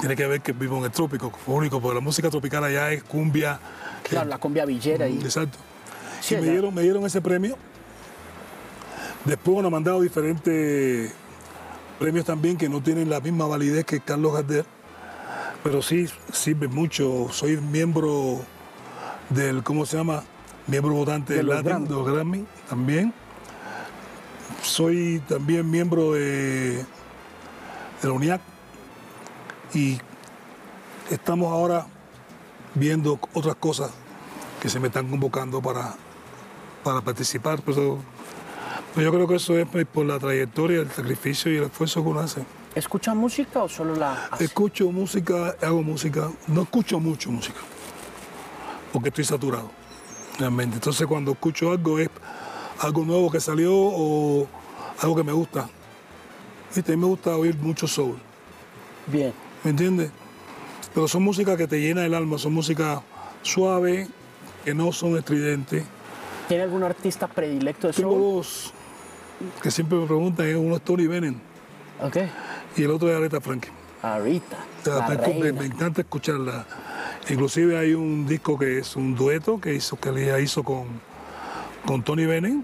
Tiene 0.00 0.14
que 0.14 0.26
ver 0.26 0.40
que 0.40 0.52
vivo 0.52 0.78
en 0.78 0.84
el 0.84 0.90
trópico, 0.90 1.32
único, 1.46 1.80
porque 1.80 1.96
la 1.96 2.00
música 2.00 2.30
tropical 2.30 2.62
allá 2.64 2.92
es 2.92 3.02
cumbia. 3.02 3.58
Claro, 4.04 4.28
la 4.28 4.38
cumbia 4.38 4.64
villera 4.64 5.08
y... 5.08 5.18
Exacto. 5.18 5.58
Sí, 6.20 6.34
y 6.34 6.38
me 6.38 6.50
dieron, 6.50 6.74
me 6.74 6.82
dieron 6.82 7.04
ese 7.04 7.20
premio. 7.20 7.56
Después 9.24 9.68
me 9.68 9.76
han 9.76 9.84
dado 9.84 10.00
diferentes 10.00 11.12
premios 11.98 12.24
también 12.24 12.56
que 12.56 12.68
no 12.68 12.80
tienen 12.82 13.10
la 13.10 13.20
misma 13.20 13.46
validez 13.46 13.84
que 13.84 14.00
Carlos 14.00 14.34
Gardel, 14.34 14.64
pero 15.62 15.82
sí 15.82 16.06
sirven 16.32 16.74
mucho. 16.74 17.28
Soy 17.30 17.56
miembro 17.56 18.40
del, 19.30 19.62
¿cómo 19.62 19.84
se 19.84 19.96
llama? 19.96 20.22
Miembro 20.66 20.92
votante 20.94 21.32
De 21.32 21.38
del 21.38 21.48
Latin, 21.48 21.64
Grammy. 21.64 21.88
de 21.88 21.94
los 21.94 22.06
Grammy 22.06 22.46
también. 22.68 23.12
Soy 24.62 25.22
también 25.28 25.70
miembro 25.70 26.12
de, 26.12 26.76
de 26.76 26.84
la 28.02 28.12
UNIAC 28.12 28.40
y 29.74 29.98
estamos 31.10 31.52
ahora 31.52 31.86
viendo 32.74 33.18
otras 33.34 33.56
cosas 33.56 33.90
que 34.60 34.68
se 34.68 34.80
me 34.80 34.88
están 34.88 35.08
convocando 35.08 35.60
para, 35.62 35.94
para 36.84 37.00
participar. 37.00 37.60
Pero, 37.64 37.74
pero 37.74 37.98
yo 39.04 39.12
creo 39.12 39.26
que 39.28 39.36
eso 39.36 39.56
es 39.58 39.66
pues, 39.68 39.86
por 39.86 40.06
la 40.06 40.18
trayectoria, 40.18 40.80
el 40.80 40.90
sacrificio 40.90 41.52
y 41.52 41.56
el 41.56 41.64
esfuerzo 41.64 42.02
que 42.02 42.08
uno 42.08 42.20
hace. 42.20 42.42
¿Escucha 42.74 43.14
música 43.14 43.62
o 43.62 43.68
solo 43.68 43.94
la 43.96 44.26
hace? 44.30 44.44
Escucho 44.44 44.90
música, 44.92 45.56
hago 45.62 45.82
música, 45.82 46.30
no 46.46 46.62
escucho 46.62 47.00
mucho 47.00 47.30
música, 47.30 47.58
porque 48.92 49.08
estoy 49.08 49.24
saturado, 49.24 49.70
realmente. 50.38 50.76
Entonces 50.76 51.06
cuando 51.06 51.32
escucho 51.32 51.70
algo 51.70 51.98
es 51.98 52.08
algo 52.80 53.04
nuevo 53.04 53.30
que 53.30 53.40
salió 53.40 53.72
o 53.74 54.46
algo 55.00 55.16
que 55.16 55.24
me 55.24 55.32
gusta. 55.32 55.68
Viste, 56.74 56.92
a 56.92 56.96
mí 56.96 57.00
me 57.00 57.06
gusta 57.08 57.34
oír 57.36 57.56
mucho 57.56 57.88
soul, 57.88 58.16
Bien. 59.06 59.32
¿me 59.64 59.70
entiendes? 59.70 60.10
Pero 60.94 61.08
son 61.08 61.22
músicas 61.22 61.56
que 61.56 61.66
te 61.66 61.80
llenan 61.80 62.04
el 62.04 62.14
alma, 62.14 62.38
son 62.38 62.52
músicas 62.52 63.00
suaves, 63.42 64.08
que 64.64 64.74
no 64.74 64.92
son 64.92 65.16
estridentes. 65.16 65.84
¿Tiene 66.46 66.62
algún 66.64 66.82
artista 66.82 67.26
predilecto 67.26 67.88
de 67.88 67.92
Tengo 67.94 68.10
soul? 68.10 68.20
dos 68.20 68.72
que 69.62 69.70
siempre 69.70 69.98
me 69.98 70.06
preguntan, 70.06 70.46
¿eh? 70.46 70.56
uno 70.56 70.76
es 70.76 70.82
Tony 70.82 71.06
Bennett 71.06 71.36
Ok. 72.02 72.16
y 72.76 72.82
el 72.82 72.90
otro 72.90 73.10
es 73.10 73.16
Aretha 73.16 73.40
Franklin. 73.40 73.72
Sea, 74.00 74.94
La 74.98 75.06
reina. 75.08 75.52
me 75.60 75.66
encanta 75.66 76.02
escucharla. 76.02 76.64
Inclusive 77.28 77.76
hay 77.76 77.94
un 77.94 78.26
disco 78.26 78.56
que 78.58 78.78
es 78.78 78.94
un 78.96 79.14
dueto 79.16 79.60
que 79.60 79.74
hizo 79.74 79.98
que 79.98 80.10
ella 80.10 80.38
hizo 80.38 80.62
con, 80.62 80.86
con 81.84 82.02
Tony 82.02 82.24
Bennett, 82.26 82.62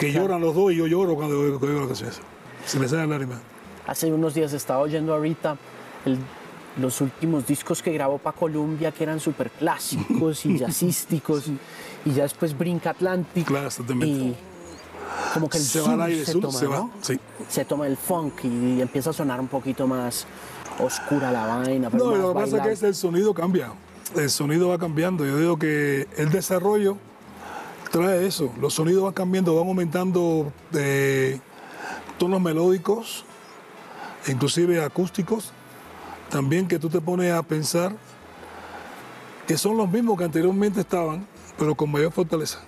que 0.00 0.10
lloran 0.12 0.40
los 0.40 0.54
dos 0.54 0.72
y 0.72 0.76
yo 0.76 0.86
lloro 0.86 1.14
cuando 1.14 1.38
oigo 1.38 1.58
la 1.80 1.86
canción. 1.86 2.10
Se 2.64 2.78
me 2.78 2.88
salen 2.88 3.10
lágrimas. 3.10 3.38
Hace 3.86 4.10
unos 4.10 4.32
días 4.34 4.52
estaba 4.54 4.80
oyendo 4.80 5.12
ahorita 5.14 5.56
el- 6.06 6.18
los 6.80 7.00
últimos 7.02 7.46
discos 7.46 7.82
que 7.82 7.92
grabó 7.92 8.18
para 8.18 8.36
Colombia, 8.36 8.90
que 8.90 9.04
eran 9.04 9.20
súper 9.20 9.50
clásicos 9.50 10.44
y 10.46 10.58
jazzísticos, 10.58 11.44
y 12.04 12.10
ya 12.12 12.24
después 12.24 12.56
brinca 12.58 12.90
Atlantic. 12.90 13.46
Claro. 13.46 13.68
Y 14.02 14.34
como 15.32 15.48
que 15.48 15.58
el 15.58 15.64
Se 15.64 15.80
va 15.80 15.92
al 15.94 16.02
aire, 16.02 16.24
se 16.24 16.32
sur, 16.32 16.42
toma, 16.42 16.58
se 16.58 16.66
va, 16.66 16.76
¿no? 16.78 16.90
sí. 17.00 17.18
Se 17.48 17.64
toma 17.64 17.86
el 17.86 17.96
funk 17.96 18.44
y 18.44 18.80
empieza 18.80 19.10
a 19.10 19.12
sonar 19.12 19.40
un 19.40 19.48
poquito 19.48 19.86
más 19.86 20.26
oscura 20.78 21.30
la 21.30 21.46
vaina, 21.46 21.90
pero 21.90 22.04
No, 22.04 22.16
lo 22.16 22.28
que 22.28 22.40
pasa 22.40 22.56
es 22.58 22.62
que 22.62 22.72
es 22.72 22.82
el 22.82 22.94
sonido 22.94 23.34
cambia. 23.34 23.72
El 24.16 24.30
sonido 24.30 24.68
va 24.68 24.78
cambiando. 24.78 25.24
Yo 25.24 25.38
digo 25.38 25.58
que 25.58 26.08
el 26.16 26.30
desarrollo 26.30 26.96
trae 27.90 28.26
eso. 28.26 28.52
Los 28.60 28.74
sonidos 28.74 29.02
van 29.04 29.12
cambiando, 29.12 29.54
van 29.56 29.68
aumentando 29.68 30.52
de 30.70 31.40
tonos 32.18 32.40
melódicos, 32.40 33.24
inclusive 34.28 34.82
acústicos. 34.82 35.52
También 36.30 36.66
que 36.66 36.78
tú 36.78 36.88
te 36.88 37.00
pones 37.00 37.32
a 37.32 37.42
pensar 37.42 37.94
que 39.46 39.58
son 39.58 39.76
los 39.76 39.88
mismos 39.90 40.18
que 40.18 40.24
anteriormente 40.24 40.80
estaban, 40.80 41.26
pero 41.58 41.74
con 41.74 41.90
mayor 41.90 42.12
fortaleza. 42.12 42.60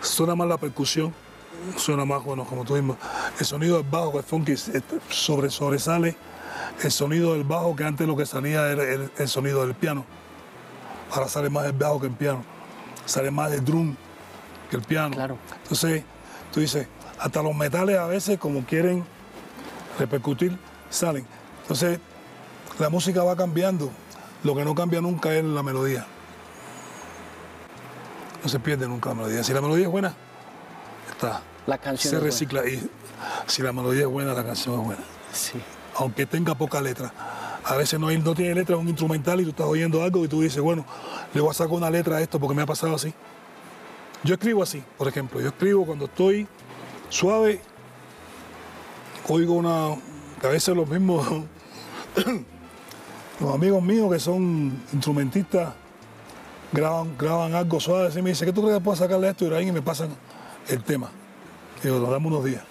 Suena 0.00 0.34
más 0.34 0.48
la 0.48 0.56
percusión, 0.56 1.12
suena 1.76 2.04
más, 2.04 2.22
bueno, 2.24 2.44
como 2.44 2.64
tú 2.64 2.74
mismo, 2.74 2.96
el 3.38 3.46
sonido 3.46 3.76
del 3.76 3.86
bajo, 3.88 4.18
el 4.18 4.24
funky, 4.24 4.52
este, 4.52 4.82
sobre, 5.08 5.50
sobresale 5.50 6.16
el 6.82 6.90
sonido 6.90 7.32
del 7.32 7.44
bajo 7.44 7.74
que 7.74 7.84
antes 7.84 8.06
lo 8.06 8.16
que 8.16 8.26
salía 8.26 8.70
era 8.70 8.82
el, 8.82 9.10
el 9.16 9.28
sonido 9.28 9.64
del 9.64 9.74
piano. 9.74 10.04
Ahora 11.10 11.28
sale 11.28 11.50
más 11.50 11.66
el 11.66 11.72
bajo 11.72 12.00
que 12.00 12.06
el 12.06 12.12
piano, 12.12 12.44
sale 13.04 13.30
más 13.30 13.52
el 13.52 13.64
drum 13.64 13.94
que 14.70 14.76
el 14.76 14.82
piano. 14.82 15.14
Claro. 15.14 15.38
Entonces, 15.62 16.04
tú 16.52 16.60
dices, 16.60 16.88
hasta 17.18 17.42
los 17.42 17.54
metales 17.54 17.98
a 17.98 18.06
veces, 18.06 18.38
como 18.38 18.64
quieren 18.64 19.04
repercutir, 19.98 20.58
salen. 20.90 21.26
Entonces, 21.62 21.98
la 22.78 22.90
música 22.90 23.22
va 23.22 23.36
cambiando. 23.36 23.90
Lo 24.44 24.54
que 24.54 24.64
no 24.64 24.74
cambia 24.74 25.00
nunca 25.00 25.34
es 25.34 25.44
la 25.44 25.62
melodía. 25.62 26.06
No 28.42 28.48
se 28.48 28.60
pierde 28.60 28.86
nunca 28.86 29.10
la 29.10 29.14
melodía. 29.16 29.42
Si 29.42 29.52
la 29.52 29.60
melodía 29.60 29.86
es 29.86 29.90
buena, 29.90 30.14
está. 31.10 31.42
La 31.66 31.78
canción 31.78 32.10
se 32.10 32.16
buena. 32.16 32.30
recicla. 32.30 32.68
Y 32.68 32.88
si 33.46 33.62
la 33.62 33.72
melodía 33.72 34.02
es 34.02 34.06
buena, 34.06 34.32
la 34.34 34.44
canción 34.44 34.80
es 34.80 34.86
buena. 34.86 35.02
Sí. 35.32 35.60
Aunque 35.96 36.26
tenga 36.26 36.54
poca 36.54 36.80
letra. 36.80 37.12
A 37.64 37.74
veces 37.76 37.98
no, 37.98 38.10
no 38.10 38.34
tiene 38.34 38.54
letra, 38.54 38.76
es 38.76 38.80
un 38.80 38.88
instrumental 38.88 39.40
y 39.40 39.44
tú 39.44 39.50
estás 39.50 39.66
oyendo 39.66 40.02
algo 40.02 40.24
y 40.24 40.28
tú 40.28 40.40
dices, 40.40 40.60
bueno, 40.60 40.84
le 41.34 41.40
voy 41.40 41.50
a 41.50 41.54
sacar 41.54 41.72
una 41.72 41.90
letra 41.90 42.18
a 42.18 42.20
esto 42.20 42.38
porque 42.38 42.54
me 42.54 42.62
ha 42.62 42.66
pasado 42.66 42.94
así. 42.94 43.12
Yo 44.22 44.34
escribo 44.34 44.62
así, 44.62 44.82
por 44.96 45.08
ejemplo. 45.08 45.40
Yo 45.40 45.48
escribo 45.48 45.84
cuando 45.84 46.04
estoy 46.04 46.46
suave, 47.08 47.60
oigo 49.28 49.54
una. 49.54 49.96
que 50.40 50.46
a 50.46 50.50
veces 50.50 50.76
los 50.76 50.88
mismos. 50.88 51.26
los 53.40 53.54
amigos 53.54 53.82
míos 53.82 54.10
que 54.10 54.18
son 54.18 54.80
instrumentistas 54.92 55.74
graban, 56.72 57.16
graban 57.18 57.54
algo 57.54 57.78
suave 57.80 58.08
así 58.08 58.22
me 58.22 58.30
dicen, 58.30 58.46
¿qué 58.46 58.52
tú 58.52 58.62
crees 58.62 58.78
que 58.78 58.84
puedo 58.84 58.96
sacarle 58.96 59.28
a 59.28 59.30
esto? 59.30 59.60
Y 59.60 59.72
me 59.72 59.82
pasan 59.82 60.08
el 60.68 60.82
tema. 60.82 61.10
Digo, 61.82 61.98
nos 61.98 62.10
damos 62.10 62.32
unos 62.32 62.44
días. 62.44 62.62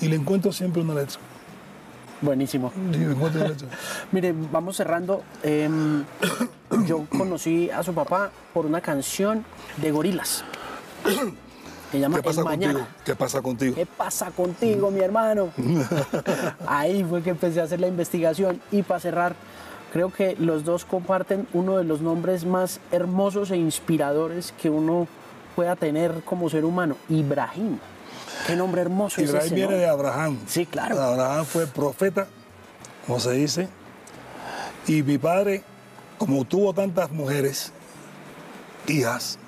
Y 0.00 0.08
le 0.08 0.16
encuentro 0.16 0.52
siempre 0.52 0.82
una 0.82 0.94
letra. 0.94 1.18
Buenísimo. 2.20 2.72
Le 2.90 3.04
encuentro 3.04 3.40
una 3.40 3.50
letra. 3.50 3.68
Mire, 4.12 4.34
vamos 4.52 4.76
cerrando. 4.76 5.22
Em, 5.42 6.04
yo 6.86 7.06
conocí 7.16 7.70
a 7.70 7.82
su 7.82 7.94
papá 7.94 8.30
por 8.52 8.66
una 8.66 8.80
canción 8.80 9.44
de 9.76 9.90
gorilas. 9.90 10.44
Se 11.92 12.00
llama 12.00 12.16
¿Qué 12.16 12.22
pasa 12.24 12.40
El 12.40 12.46
Mañana. 12.46 12.72
contigo? 12.72 12.96
¿Qué 13.04 13.14
pasa 13.14 13.42
contigo? 13.42 13.74
¿Qué 13.76 13.86
pasa 13.86 14.30
contigo, 14.32 14.90
mi 14.90 15.00
hermano? 15.00 15.50
Ahí 16.66 17.04
fue 17.04 17.22
que 17.22 17.30
empecé 17.30 17.60
a 17.60 17.64
hacer 17.64 17.78
la 17.78 17.86
investigación. 17.86 18.60
Y 18.72 18.82
para 18.82 18.98
cerrar, 18.98 19.36
creo 19.92 20.12
que 20.12 20.34
los 20.40 20.64
dos 20.64 20.84
comparten 20.84 21.46
uno 21.52 21.76
de 21.76 21.84
los 21.84 22.00
nombres 22.00 22.44
más 22.44 22.80
hermosos 22.90 23.52
e 23.52 23.56
inspiradores 23.58 24.52
que 24.60 24.70
uno 24.70 25.06
pueda 25.54 25.76
tener 25.76 26.22
como 26.24 26.48
ser 26.50 26.64
humano, 26.64 26.96
Ibrahim. 27.08 27.78
Qué 28.46 28.56
nombre 28.56 28.82
hermoso 28.82 29.20
es 29.20 29.28
Israel 29.28 29.46
ese, 29.46 29.54
viene 29.54 29.72
¿no? 29.72 29.78
de 29.78 29.86
Abraham. 29.86 30.38
Sí, 30.46 30.66
claro. 30.66 31.00
Abraham 31.00 31.44
fue 31.46 31.66
profeta, 31.66 32.26
como 33.06 33.20
se 33.20 33.32
dice. 33.32 33.68
Y 34.86 35.02
mi 35.02 35.16
padre, 35.18 35.62
como 36.18 36.44
tuvo 36.44 36.74
tantas 36.74 37.10
mujeres, 37.10 37.72
hijas, 38.86 39.38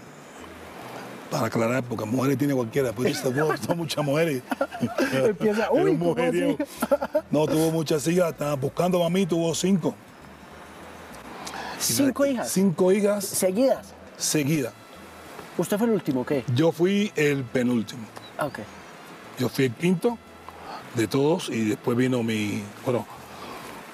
para 1.30 1.46
aclarar, 1.48 1.82
porque 1.82 2.04
mujeres 2.06 2.38
tiene 2.38 2.54
cualquiera, 2.54 2.92
pues 2.92 3.08
dice, 3.22 3.28
"Wow, 3.28 3.56
son 3.58 3.76
muchas 3.78 4.04
mujeres. 4.04 4.42
Empieza, 5.12 5.70
uy, 5.72 5.90
un 5.90 5.98
¿cómo 5.98 6.10
mujeriego. 6.14 6.56
No, 7.30 7.46
tuvo 7.46 7.70
muchas 7.72 8.06
hijas, 8.06 8.30
estaba 8.32 8.54
buscando 8.54 9.04
a 9.04 9.10
mí, 9.10 9.26
tuvo 9.26 9.54
cinco. 9.54 9.94
Cinco 11.78 12.24
hijas 12.24 12.50
Cinco 12.50 12.92
hijas 12.92 13.24
seguidas. 13.24 13.88
seguidas. 14.16 14.72
¿Usted 15.58 15.78
fue 15.78 15.86
el 15.86 15.94
último, 15.94 16.24
qué? 16.26 16.44
Yo 16.54 16.72
fui 16.72 17.12
el 17.16 17.44
penúltimo. 17.44 18.02
Ah, 18.38 18.46
ok. 18.46 18.58
Yo 19.38 19.48
fui 19.48 19.66
el 19.66 19.72
quinto 19.72 20.18
de 20.94 21.08
todos 21.08 21.48
y 21.48 21.64
después 21.64 21.96
vino 21.96 22.22
mi, 22.22 22.62
bueno, 22.84 23.06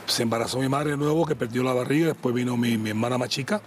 se 0.06 0.22
embarazó 0.22 0.58
mi 0.58 0.68
madre 0.68 0.92
de 0.92 0.96
nuevo 0.96 1.24
que 1.26 1.36
perdió 1.36 1.62
la 1.62 1.72
barriga, 1.72 2.08
después 2.08 2.34
vino 2.34 2.56
mi, 2.56 2.76
mi 2.76 2.90
hermana 2.90 3.18
más 3.18 3.28
chica 3.28 3.60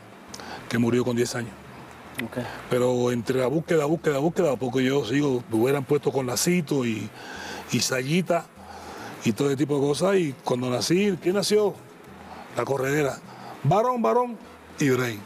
que 0.70 0.78
murió 0.78 1.04
con 1.04 1.16
10 1.16 1.36
años. 1.36 1.52
Pero 2.70 3.12
entre 3.12 3.39
la 3.39 3.48
búsqueda, 3.48 3.86
búsqueda, 3.86 4.20
búsqueda, 4.20 4.54
a 4.54 4.56
poco 4.56 4.80
yo 4.80 5.06
sigo, 5.06 5.43
me 5.50 5.58
hubieran 5.58 5.84
puesto 5.84 6.12
con 6.12 6.26
lacito 6.26 6.86
y, 6.86 7.10
y 7.72 7.80
sayita 7.80 8.46
y 9.26 9.34
todo 9.34 9.50
ese 9.50 9.58
tipo 9.58 9.76
de 9.76 9.82
cosas. 9.82 10.16
Y 10.16 10.34
cuando 10.43 10.70
nací, 10.70 11.18
¿quién 11.22 11.36
nació? 11.36 11.76
La 12.56 12.64
corredera. 12.64 13.18
Varón, 13.64 14.02
varón, 14.02 14.38
Ibrahim. 14.80 15.20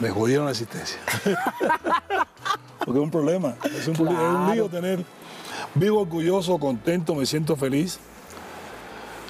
Me 0.00 0.10
jodieron 0.10 0.46
la 0.46 0.52
existencia. 0.52 0.98
Porque 2.84 2.98
es 2.98 3.04
un 3.04 3.10
problema, 3.10 3.54
es 3.64 3.86
un, 3.86 3.94
problema, 3.94 4.22
es 4.22 4.48
un 4.48 4.54
lío 4.54 4.68
tener. 4.68 5.04
Vivo 5.74 6.00
orgulloso, 6.00 6.58
contento, 6.58 7.14
me 7.14 7.26
siento 7.26 7.56
feliz 7.56 8.00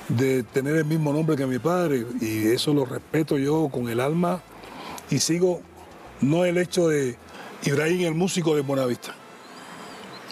de 0.09 0.43
tener 0.43 0.77
el 0.77 0.85
mismo 0.85 1.13
nombre 1.13 1.37
que 1.37 1.47
mi 1.47 1.59
padre 1.59 2.07
y 2.21 2.49
eso 2.49 2.75
lo 2.75 2.85
respeto 2.85 3.39
yo 3.39 3.69
con 3.69 3.89
el 3.89 4.01
alma 4.01 4.43
y 5.11 5.19
sigo 5.19 5.61
no 6.21 6.45
el 6.45 6.59
hecho 6.59 6.89
de 6.89 7.17
Ibrahim 7.65 8.07
el 8.07 8.15
músico 8.15 8.57
de 8.57 8.63
Buenavista. 8.63 9.15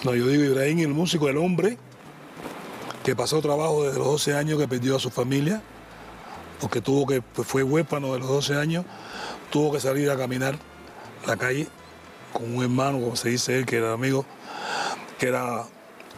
No, 0.04 0.14
yo 0.14 0.26
digo 0.26 0.44
Ibrahim 0.44 0.80
el 0.80 0.88
músico, 0.88 1.28
el 1.28 1.36
hombre 1.36 1.76
que 3.04 3.14
pasó 3.16 3.40
trabajo 3.40 3.84
desde 3.84 3.98
los 3.98 4.08
12 4.08 4.34
años, 4.34 4.58
que 4.58 4.68
perdió 4.68 4.96
a 4.96 4.98
su 4.98 5.10
familia, 5.10 5.62
porque 6.60 6.80
tuvo 6.80 7.06
que, 7.06 7.22
pues, 7.22 7.46
fue 7.46 7.62
huérfano 7.62 8.12
de 8.12 8.20
los 8.20 8.28
12 8.28 8.56
años, 8.56 8.84
tuvo 9.50 9.72
que 9.72 9.80
salir 9.80 10.10
a 10.10 10.16
caminar 10.16 10.56
la 11.26 11.36
calle 11.36 11.66
con 12.32 12.54
un 12.54 12.62
hermano, 12.62 13.00
como 13.00 13.16
se 13.16 13.30
dice 13.30 13.58
él, 13.58 13.66
que 13.66 13.76
era 13.76 13.92
amigo, 13.92 14.24
que 15.18 15.28
era 15.28 15.64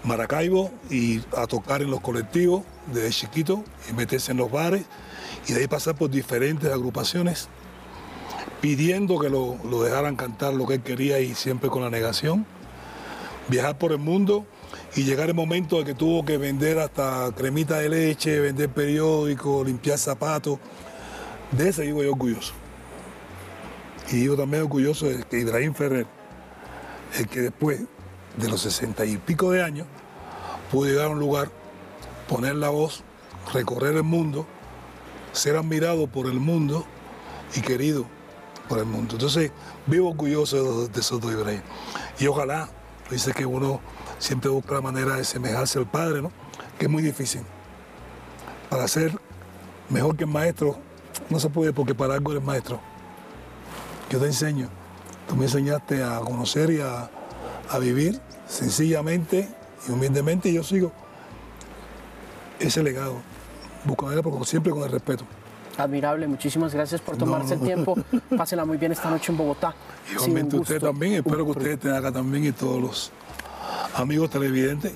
Maracaibo, 0.04 0.70
y 0.90 1.20
a 1.36 1.46
tocar 1.46 1.82
en 1.82 1.90
los 1.90 2.00
colectivos 2.00 2.64
desde 2.92 3.10
chiquito 3.10 3.64
y 3.90 3.94
meterse 3.94 4.32
en 4.32 4.38
los 4.38 4.50
bares, 4.50 4.84
y 5.48 5.54
de 5.54 5.60
ahí 5.60 5.66
pasar 5.66 5.94
por 5.94 6.10
diferentes 6.10 6.70
agrupaciones 6.70 7.48
pidiendo 8.62 9.18
que 9.18 9.28
lo, 9.28 9.58
dejaran 9.82 10.14
cantar 10.14 10.54
lo 10.54 10.66
que 10.66 10.74
él 10.74 10.82
quería 10.82 11.18
y 11.18 11.34
siempre 11.34 11.68
con 11.68 11.82
la 11.82 11.90
negación. 11.90 12.46
Viajar 13.48 13.76
por 13.76 13.90
el 13.90 13.98
mundo 13.98 14.46
y 14.94 15.02
llegar 15.02 15.28
el 15.28 15.34
momento 15.34 15.78
de 15.78 15.84
que 15.84 15.94
tuvo 15.94 16.24
que 16.24 16.38
vender 16.38 16.78
hasta 16.78 17.30
cremita 17.36 17.80
de 17.80 17.88
leche, 17.88 18.38
vender 18.38 18.68
periódicos, 18.68 19.66
limpiar 19.66 19.98
zapatos. 19.98 20.60
De 21.50 21.70
ese 21.70 21.82
digo 21.82 22.04
yo 22.04 22.12
orgulloso. 22.12 22.61
Y 24.12 24.16
digo 24.16 24.36
también 24.36 24.64
orgulloso 24.64 25.06
de 25.06 25.24
que 25.24 25.38
Ibrahim 25.38 25.72
Ferrer, 25.72 26.06
el 27.18 27.28
que 27.28 27.40
después 27.40 27.80
de 28.36 28.48
los 28.48 28.60
sesenta 28.60 29.06
y 29.06 29.16
pico 29.16 29.50
de 29.50 29.62
años 29.62 29.86
pudo 30.70 30.90
llegar 30.90 31.06
a 31.06 31.08
un 31.08 31.18
lugar, 31.18 31.50
poner 32.28 32.56
la 32.56 32.68
voz, 32.68 33.04
recorrer 33.54 33.96
el 33.96 34.02
mundo, 34.02 34.46
ser 35.32 35.56
admirado 35.56 36.06
por 36.08 36.26
el 36.26 36.38
mundo 36.40 36.84
y 37.56 37.62
querido 37.62 38.04
por 38.68 38.80
el 38.80 38.84
mundo. 38.84 39.14
Entonces, 39.14 39.50
vivo 39.86 40.10
orgulloso 40.10 40.82
de, 40.82 40.88
de 40.88 41.00
esos 41.00 41.18
dos 41.18 41.32
Ibrahim. 41.32 41.62
Y 42.20 42.26
ojalá, 42.26 42.68
dice 43.10 43.32
que 43.32 43.46
uno 43.46 43.80
siempre 44.18 44.50
busca 44.50 44.74
la 44.74 44.82
manera 44.82 45.16
de 45.16 45.24
semejarse 45.24 45.78
al 45.78 45.90
padre, 45.90 46.20
¿no? 46.20 46.30
Que 46.78 46.84
es 46.84 46.90
muy 46.90 47.02
difícil. 47.02 47.40
Para 48.68 48.86
ser 48.88 49.18
mejor 49.88 50.16
que 50.18 50.24
el 50.24 50.30
maestro, 50.30 50.76
no 51.30 51.40
se 51.40 51.48
puede 51.48 51.72
porque 51.72 51.94
para 51.94 52.12
algo 52.12 52.32
eres 52.32 52.44
maestro. 52.44 52.91
Yo 54.12 54.18
te 54.18 54.26
enseño. 54.26 54.68
Tú 55.26 55.36
me 55.36 55.44
enseñaste 55.46 56.04
a 56.04 56.20
conocer 56.20 56.70
y 56.70 56.82
a, 56.82 57.08
a 57.70 57.78
vivir 57.78 58.20
sencillamente 58.46 59.48
y 59.88 59.90
humildemente 59.90 60.50
y 60.50 60.52
yo 60.52 60.62
sigo 60.62 60.92
ese 62.58 62.82
legado. 62.82 63.22
Pero 63.86 64.44
siempre 64.44 64.70
con 64.70 64.82
el 64.82 64.90
respeto. 64.90 65.24
Admirable, 65.78 66.28
muchísimas 66.28 66.74
gracias 66.74 67.00
por 67.00 67.16
tomarse 67.16 67.56
no. 67.56 67.62
el 67.62 67.66
tiempo. 67.66 67.96
Pásela 68.36 68.66
muy 68.66 68.76
bien 68.76 68.92
esta 68.92 69.08
noche 69.08 69.32
en 69.32 69.38
Bogotá. 69.38 69.74
Igualmente 70.12 70.56
usted 70.56 70.78
también, 70.78 71.14
espero 71.14 71.46
que 71.46 71.50
ustedes 71.52 71.74
estén 71.76 71.94
acá 71.94 72.12
también 72.12 72.44
y 72.44 72.52
todos 72.52 72.82
los 72.82 73.12
amigos 73.96 74.28
televidentes. 74.28 74.92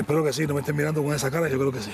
Espero 0.00 0.24
que 0.24 0.32
sí, 0.32 0.46
no 0.46 0.54
me 0.54 0.60
estén 0.60 0.76
mirando 0.76 1.02
con 1.02 1.14
esa 1.14 1.30
cara, 1.30 1.48
yo 1.48 1.58
creo 1.58 1.72
que 1.72 1.80
sí. 1.80 1.92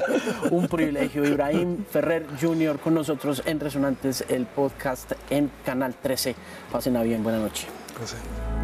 Un 0.50 0.68
privilegio. 0.68 1.24
Ibrahim 1.24 1.84
Ferrer 1.90 2.24
Jr. 2.40 2.78
con 2.78 2.94
nosotros 2.94 3.42
en 3.46 3.58
Resonantes, 3.58 4.24
el 4.28 4.46
podcast 4.46 5.12
en 5.28 5.50
Canal 5.64 5.94
13. 6.00 6.34
Pásenla 6.70 7.02
bien, 7.02 7.22
buena 7.22 7.40
noche. 7.40 7.66
Gracias. 7.96 8.57